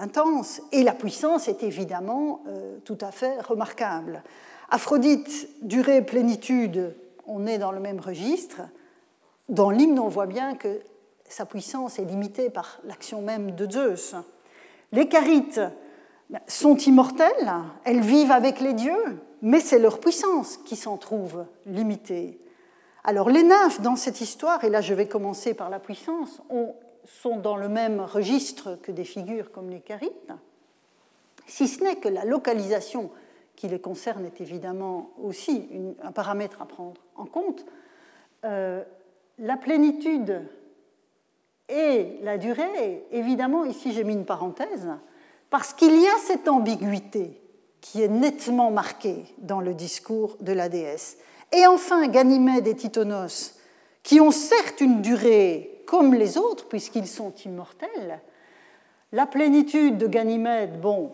intense, 0.00 0.60
et 0.72 0.82
la 0.82 0.92
puissance 0.92 1.46
est 1.46 1.62
évidemment 1.62 2.42
euh, 2.48 2.78
tout 2.84 2.98
à 3.00 3.12
fait 3.12 3.40
remarquable. 3.40 4.24
Aphrodite, 4.68 5.48
durée, 5.62 6.02
plénitude, 6.02 6.96
on 7.26 7.46
est 7.46 7.58
dans 7.58 7.70
le 7.70 7.78
même 7.78 8.00
registre. 8.00 8.62
Dans 9.48 9.70
l'hymne, 9.70 10.00
on 10.00 10.08
voit 10.08 10.26
bien 10.26 10.56
que 10.56 10.80
sa 11.28 11.46
puissance 11.46 12.00
est 12.00 12.04
limitée 12.04 12.50
par 12.50 12.80
l'action 12.84 13.22
même 13.22 13.52
de 13.52 13.70
Zeus. 13.70 14.16
Les 14.92 15.08
Carites 15.08 15.60
sont 16.46 16.76
immortelles, 16.76 17.52
elles 17.84 18.00
vivent 18.00 18.32
avec 18.32 18.60
les 18.60 18.72
dieux, 18.72 19.20
mais 19.42 19.60
c'est 19.60 19.78
leur 19.78 20.00
puissance 20.00 20.56
qui 20.58 20.76
s'en 20.76 20.96
trouve 20.96 21.44
limitée. 21.66 22.40
Alors 23.04 23.30
les 23.30 23.42
nymphes 23.42 23.80
dans 23.80 23.96
cette 23.96 24.20
histoire, 24.20 24.62
et 24.64 24.70
là 24.70 24.80
je 24.80 24.94
vais 24.94 25.08
commencer 25.08 25.54
par 25.54 25.70
la 25.70 25.78
puissance, 25.78 26.42
sont 27.06 27.36
dans 27.38 27.56
le 27.56 27.68
même 27.68 28.00
registre 28.00 28.78
que 28.82 28.92
des 28.92 29.04
figures 29.04 29.50
comme 29.50 29.70
les 29.70 29.80
Carites, 29.80 30.32
si 31.46 31.66
ce 31.66 31.82
n'est 31.82 31.96
que 31.96 32.08
la 32.08 32.24
localisation 32.24 33.10
qui 33.56 33.68
les 33.68 33.80
concerne 33.80 34.24
est 34.24 34.40
évidemment 34.40 35.10
aussi 35.22 35.68
un 36.02 36.12
paramètre 36.12 36.62
à 36.62 36.66
prendre 36.66 37.00
en 37.16 37.26
compte. 37.26 37.66
Euh, 38.44 38.82
la 39.38 39.56
plénitude 39.56 40.42
et 41.70 42.18
la 42.22 42.36
durée, 42.36 43.04
évidemment, 43.12 43.64
ici 43.64 43.92
j'ai 43.92 44.04
mis 44.04 44.14
une 44.14 44.24
parenthèse, 44.24 44.88
parce 45.50 45.72
qu'il 45.72 46.00
y 46.00 46.06
a 46.06 46.18
cette 46.26 46.48
ambiguïté 46.48 47.40
qui 47.80 48.02
est 48.02 48.08
nettement 48.08 48.70
marquée 48.70 49.24
dans 49.38 49.60
le 49.60 49.72
discours 49.72 50.36
de 50.40 50.52
la 50.52 50.68
déesse. 50.68 51.16
Et 51.52 51.66
enfin, 51.66 52.06
Ganymède 52.08 52.66
et 52.66 52.74
Titonos, 52.74 53.54
qui 54.02 54.20
ont 54.20 54.30
certes 54.30 54.80
une 54.80 55.00
durée 55.00 55.82
comme 55.86 56.14
les 56.14 56.38
autres, 56.38 56.68
puisqu'ils 56.68 57.06
sont 57.06 57.34
immortels, 57.44 58.20
la 59.12 59.26
plénitude 59.26 59.98
de 59.98 60.06
Ganymède, 60.06 60.80
bon, 60.80 61.12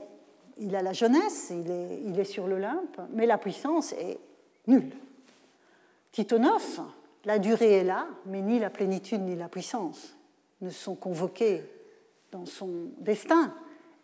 il 0.58 0.74
a 0.74 0.82
la 0.82 0.92
jeunesse, 0.92 1.50
il 1.50 2.18
est, 2.18 2.24
sur 2.24 2.46
l'Olympe, 2.46 3.00
mais 3.12 3.26
la 3.26 3.38
puissance 3.38 3.92
est 3.92 4.18
nulle. 4.66 4.92
Titonos, 6.12 6.80
la 7.24 7.38
durée 7.38 7.72
est 7.72 7.84
là, 7.84 8.06
mais 8.26 8.40
ni 8.40 8.58
la 8.58 8.70
plénitude 8.70 9.22
ni 9.22 9.36
la 9.36 9.48
puissance 9.48 10.15
ne 10.60 10.70
sont 10.70 10.94
convoquées 10.94 11.62
dans 12.32 12.46
son 12.46 12.70
destin. 12.98 13.54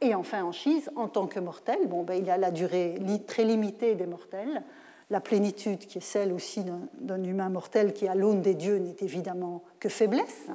Et 0.01 0.15
enfin, 0.15 0.43
Anchise, 0.45 0.91
en 0.97 1.09
tant 1.09 1.27
que 1.27 1.41
mortel, 1.41 1.79
bon, 1.87 2.03
ben, 2.03 2.15
il 2.15 2.29
a 2.31 2.37
la 2.37 2.51
durée 2.51 2.97
très 3.27 3.45
limitée 3.45 3.95
des 3.95 4.07
mortels. 4.07 4.63
La 5.11 5.21
plénitude, 5.21 5.81
qui 5.81 5.99
est 5.99 6.03
celle 6.03 6.33
aussi 6.33 6.65
d'un 7.01 7.23
humain 7.23 7.51
mortel 7.51 7.93
qui, 7.93 8.09
à 8.09 8.15
l'aune 8.15 8.43
des 8.43 8.55
dieux, 8.55 8.79
n'est 8.79 8.97
évidemment 9.01 9.63
que 9.79 9.89
faiblesse 9.89 10.49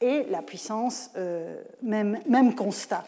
et 0.00 0.24
la 0.30 0.42
puissance, 0.42 1.10
euh, 1.16 1.60
même, 1.82 2.18
même, 2.28 2.54
constat. 2.54 3.04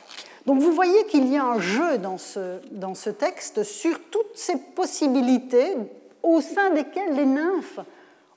Donc 0.47 0.61
vous 0.61 0.73
voyez 0.73 1.07
qu'il 1.07 1.29
y 1.29 1.37
a 1.37 1.45
un 1.45 1.61
jeu 1.61 1.99
dans 1.99 2.19
ce, 2.19 2.59
dans 2.73 2.95
ce 2.95 3.11
texte 3.11 3.63
sur 3.63 4.01
toutes 4.11 4.37
ces 4.37 4.57
possibilités 4.75 5.77
au 6.23 6.41
sein 6.41 6.71
desquelles 6.71 7.15
les 7.15 7.27
nymphes 7.27 7.81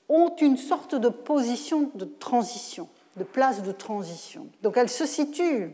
ont 0.10 0.36
une 0.39 0.58
sorte 0.58 0.96
de 0.96 1.10
position 1.10 1.89
de 1.96 2.06
transition, 2.06 2.88
de 3.18 3.24
place 3.24 3.64
de 3.64 3.72
transition. 3.72 4.47
Donc 4.61 4.78
elles 4.78 4.89
se 4.89 5.05
situent 5.05 5.72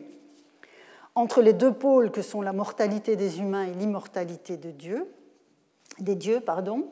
entre 1.15 1.41
les 1.41 1.53
deux 1.53 1.73
pôles 1.73 2.11
que 2.11 2.21
sont 2.21 2.41
la 2.41 2.53
mortalité 2.53 3.15
des 3.15 3.39
humains 3.39 3.63
et 3.63 3.73
l'immortalité 3.73 4.57
de 4.57 4.71
Dieu, 4.71 5.07
des 5.99 6.15
dieux. 6.15 6.39
Pardon. 6.39 6.87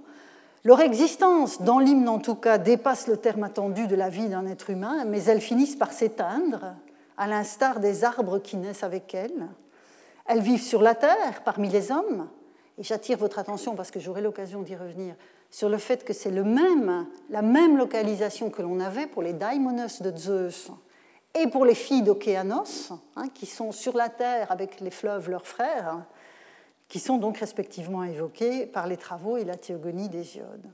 Leur 0.63 0.81
existence, 0.81 1.61
dans 1.61 1.79
l'hymne 1.79 2.09
en 2.09 2.19
tout 2.19 2.35
cas, 2.35 2.57
dépasse 2.57 3.07
le 3.07 3.17
terme 3.17 3.43
attendu 3.43 3.87
de 3.87 3.95
la 3.95 4.09
vie 4.09 4.27
d'un 4.27 4.45
être 4.47 4.69
humain, 4.69 5.05
mais 5.05 5.23
elles 5.23 5.41
finissent 5.41 5.75
par 5.77 5.93
s'éteindre, 5.93 6.75
à 7.15 7.27
l'instar 7.27 7.79
des 7.79 8.03
arbres 8.03 8.39
qui 8.39 8.57
naissent 8.57 8.83
avec 8.83 9.13
elles. 9.13 9.47
Elles 10.25 10.41
vivent 10.41 10.61
sur 10.61 10.81
la 10.81 10.93
terre, 10.93 11.41
parmi 11.45 11.69
les 11.69 11.91
hommes, 11.91 12.27
et 12.77 12.83
j'attire 12.83 13.17
votre 13.17 13.39
attention 13.39 13.75
parce 13.75 13.91
que 13.91 13.99
j'aurai 13.99 14.21
l'occasion 14.21 14.61
d'y 14.61 14.75
revenir 14.75 15.15
sur 15.49 15.69
le 15.69 15.77
fait 15.77 16.03
que 16.03 16.13
c'est 16.13 16.31
le 16.31 16.43
même, 16.43 17.07
la 17.29 17.41
même 17.41 17.77
localisation 17.77 18.49
que 18.49 18.61
l'on 18.61 18.79
avait 18.79 19.07
pour 19.07 19.21
les 19.21 19.33
daimonos 19.33 20.01
de 20.01 20.15
Zeus 20.15 20.71
et 21.33 21.47
pour 21.47 21.65
les 21.65 21.75
filles 21.75 22.01
d'Océanos, 22.01 22.91
hein, 23.15 23.27
qui 23.33 23.45
sont 23.45 23.71
sur 23.71 23.95
la 23.95 24.09
terre 24.09 24.51
avec 24.51 24.79
les 24.81 24.91
fleuves 24.91 25.29
leurs 25.29 25.47
frères, 25.47 26.05
qui 26.89 26.99
sont 26.99 27.17
donc 27.17 27.37
respectivement 27.37 28.03
évoqués 28.03 28.65
par 28.65 28.87
les 28.87 28.97
travaux 28.97 29.37
et 29.37 29.43
la 29.43 29.55
théogonie 29.55 30.09
d'Hésiode. 30.09 30.65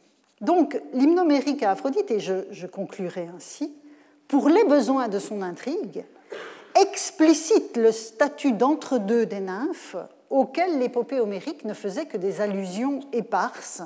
Donc 0.41 0.81
l'hymnomérique 0.93 1.63
à 1.63 1.71
Aphrodite, 1.71 2.11
et 2.11 2.19
je, 2.19 2.45
je 2.51 2.67
conclurai 2.67 3.29
ainsi, 3.35 3.73
pour 4.27 4.49
les 4.49 4.63
besoins 4.63 5.07
de 5.07 5.19
son 5.19 5.41
intrigue, 5.41 6.05
explicite 6.79 7.77
le 7.77 7.91
statut 7.91 8.53
d'entre-deux 8.53 9.25
des 9.25 9.39
nymphes 9.39 9.95
auquel 10.29 10.79
l'épopée 10.79 11.19
homérique 11.19 11.65
ne 11.65 11.73
faisait 11.73 12.05
que 12.05 12.17
des 12.17 12.41
allusions 12.41 13.01
éparses 13.11 13.83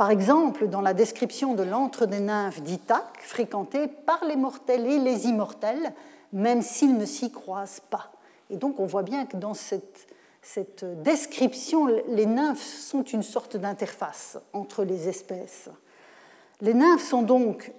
par 0.00 0.10
exemple, 0.10 0.68
dans 0.68 0.80
la 0.80 0.94
description 0.94 1.52
de 1.52 1.62
l'antre 1.62 2.06
des 2.06 2.20
nymphes 2.20 2.62
d'Ithaque, 2.62 3.18
fréquenté 3.20 3.86
par 3.86 4.24
les 4.24 4.36
mortels 4.36 4.86
et 4.86 4.98
les 4.98 5.26
immortels, 5.26 5.92
même 6.32 6.62
s'ils 6.62 6.96
ne 6.96 7.04
s'y 7.04 7.30
croisent 7.30 7.82
pas. 7.90 8.10
Et 8.48 8.56
donc 8.56 8.80
on 8.80 8.86
voit 8.86 9.02
bien 9.02 9.26
que 9.26 9.36
dans 9.36 9.52
cette, 9.52 10.06
cette 10.40 10.86
description, 11.02 11.84
les 11.84 12.24
nymphes 12.24 12.64
sont 12.64 13.02
une 13.02 13.22
sorte 13.22 13.58
d'interface 13.58 14.38
entre 14.54 14.84
les 14.84 15.06
espèces. 15.06 15.68
Les 16.62 16.72
nymphes 16.72 17.06
sont 17.06 17.20
donc 17.20 17.70